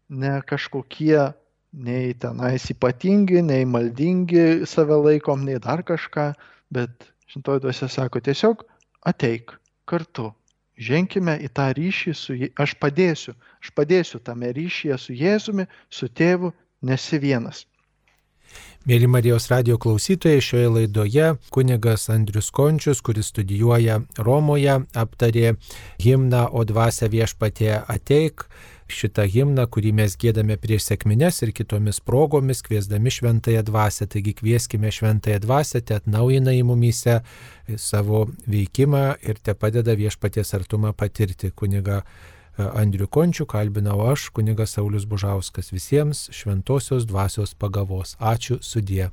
ne 0.08 0.38
kažkokie 0.48 1.28
nei 1.76 2.14
tenais 2.14 2.70
ypatingi, 2.72 3.42
nei 3.44 3.66
maldingi 3.68 4.64
save 4.66 4.96
laikom, 5.04 5.44
nei 5.44 5.60
dar 5.62 5.84
kažką, 5.84 6.32
bet 6.72 7.10
šventoji 7.30 7.64
dvasia 7.66 7.88
sako, 7.92 8.22
tiesiog 8.24 8.64
ateik 9.06 9.52
kartu, 9.86 10.30
ženkime 10.76 11.36
į 11.44 11.52
tą 11.56 11.70
ryšį 11.76 12.14
su 12.16 12.36
Jėzumi, 12.36 12.52
aš 12.64 12.74
padėsiu, 12.82 13.34
aš 13.62 13.72
padėsiu 13.76 14.20
tame 14.24 14.52
ryšyje 14.56 14.98
su 15.00 15.16
Jėzumi, 15.16 15.66
su 15.90 16.08
tėvu, 16.08 16.52
nesi 16.82 17.20
vienas. 17.22 17.64
Mėly 18.86 19.08
Marijos 19.10 19.48
radio 19.50 19.80
klausytojai, 19.82 20.38
šioje 20.38 20.68
laidoje 20.70 21.32
kunigas 21.50 22.04
Andrius 22.14 22.52
Končius, 22.54 23.00
kuris 23.02 23.32
studijuoja 23.32 23.96
Romoje, 24.22 24.76
aptarė 24.94 25.56
himną 25.98 26.44
O 26.54 26.62
dvasia 26.68 27.08
viešpatė 27.10 27.72
ateik 27.82 28.44
šitą 28.86 29.24
himną, 29.26 29.64
kurį 29.66 29.90
mes 29.98 30.14
gėdame 30.20 30.54
prieš 30.62 30.86
sėkmines 30.90 31.42
ir 31.42 31.50
kitomis 31.56 31.98
progomis, 31.98 32.62
kviesdami 32.62 33.10
šventąją 33.10 33.64
dvasę. 33.66 34.06
Taigi 34.06 34.36
kvieskime 34.38 34.92
šventąją 34.94 35.40
dvasę, 35.42 35.82
te 35.82 35.98
atnaujina 35.98 36.54
į 36.54 36.62
mumyse 36.70 37.18
savo 37.74 38.26
veikimą 38.46 39.04
ir 39.26 39.42
te 39.42 39.56
padeda 39.58 39.98
viešpaties 39.98 40.54
artumą 40.54 40.94
patirti. 40.94 41.50
Kuniga 41.50 42.04
Andriu 42.56 43.06
Končiu 43.06 43.46
kalbinau 43.46 44.00
aš, 44.10 44.28
kunigas 44.32 44.70
Saulis 44.76 45.04
Bužauskas. 45.04 45.72
Visiems 45.72 46.30
šventosios 46.32 47.04
dvasios 47.06 47.54
pagavos. 47.54 48.16
Ačiū 48.20 48.58
sudie. 48.62 49.10